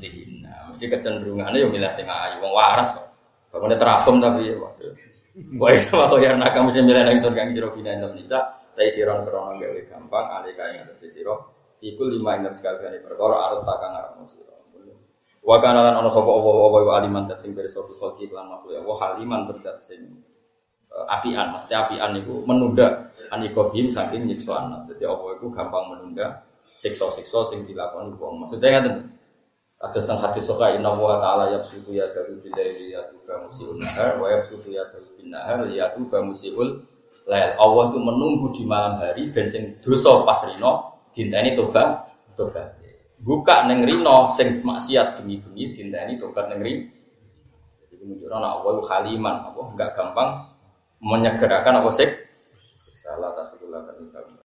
dihina. 0.04 0.68
Mesti 0.68 0.92
kecenderungannya 0.92 1.64
yang 1.64 1.72
milah 1.72 1.88
sing 1.88 2.04
ayu, 2.04 2.44
wong 2.44 2.52
waras. 2.52 3.00
Bangunnya 3.48 3.80
teragum 3.80 4.20
tapi 4.20 4.52
waduh. 4.60 4.92
Wah, 5.56 5.72
itu 5.72 5.96
makanya 5.96 6.36
ya 6.36 6.36
nak 6.36 6.52
kamu 6.52 6.68
sih 6.68 6.84
milih 6.84 7.00
nang 7.00 7.16
surga 7.16 7.40
yang 7.48 7.52
jero 7.56 7.70
fina 7.72 7.96
Indonesia. 7.96 8.60
Tapi 8.76 8.92
siron 8.92 9.24
krono 9.24 9.56
gawe 9.56 9.82
gampang, 9.88 10.26
alika 10.36 10.68
yang 10.76 10.84
atas 10.84 11.08
siro. 11.08 11.56
Fikul 11.80 12.20
lima 12.20 12.36
ingat 12.36 12.60
sekali 12.60 12.76
kali 12.84 13.00
perkara 13.00 13.40
arut 13.48 13.64
takang 13.64 13.96
arep 13.96 14.20
siro. 14.28 14.60
Wa 15.40 15.64
kana 15.64 15.80
lan 15.80 15.96
ana 16.04 16.12
sapa 16.12 16.28
apa-apa 16.28 16.78
wa 16.84 16.94
aliman 17.00 17.24
dat 17.24 17.40
sing 17.40 17.56
beres 17.56 17.72
sofi 17.72 17.96
khalqi 17.96 18.28
lan 18.28 18.52
makhluk 18.52 18.76
ya 18.76 18.82
wa 18.84 18.92
haliman 19.00 19.48
terdat 19.48 19.80
sing 19.80 20.20
apian 21.08 21.56
mesti 21.56 21.72
apian 21.72 22.12
niku 22.12 22.44
menunda 22.44 23.08
anikobim 23.32 23.90
saking 23.90 24.26
nyiksa 24.26 24.68
anas. 24.68 24.86
Dadi 24.90 25.06
apa 25.06 25.38
iku 25.38 25.50
gampang 25.54 25.94
menunda 25.94 26.46
siksa-siksa 26.78 27.46
sing 27.46 27.66
dilakoni 27.66 28.16
wong. 28.16 28.46
Maksudnya 28.46 28.80
ngaten. 28.80 28.96
Atas 29.80 30.04
tentang 30.04 30.28
hadis 30.28 30.44
soka 30.44 30.76
inna 30.76 30.92
wa 30.92 31.24
ta'ala 31.24 31.56
yabsutu 31.56 31.96
ya 31.96 32.04
daru 32.12 32.36
bilaili 32.44 32.92
yatuba 32.92 33.48
musiul 33.48 33.80
nahar 33.80 34.20
wa 34.20 34.28
yabsutu 34.28 34.76
ya 34.76 34.84
daru 34.92 35.08
bin 35.16 35.32
nahar 35.32 35.64
yatuba 35.72 36.20
musiul 36.20 36.84
lail. 37.24 37.56
Allah 37.56 37.84
itu 37.88 38.00
menunggu 38.04 38.52
di 38.52 38.68
malam 38.68 39.00
hari 39.00 39.32
dan 39.32 39.48
sing 39.48 39.80
dosa 39.80 40.28
pas 40.28 40.36
rino 40.52 41.00
dinteni 41.16 41.56
tobat 41.56 42.12
tobat. 42.36 42.76
Buka 43.24 43.72
neng 43.72 43.88
rino 43.88 44.28
sing 44.28 44.60
maksiat 44.60 45.24
bengi-bengi 45.24 45.72
dinteni 45.72 46.20
tobat 46.20 46.52
neng 46.52 46.60
rino. 46.60 46.92
Jadi 47.88 48.04
menunjukkan 48.04 48.44
Allah 48.44 48.72
itu 48.76 48.84
haliman, 48.84 49.36
apa 49.48 49.60
enggak 49.64 49.90
gampang 49.96 50.30
menyegerakan 51.00 51.80
apa 51.80 51.88
sik. 51.88 52.29
Salah 52.80 53.36
tasbih 53.36 53.68
kan 53.68 54.32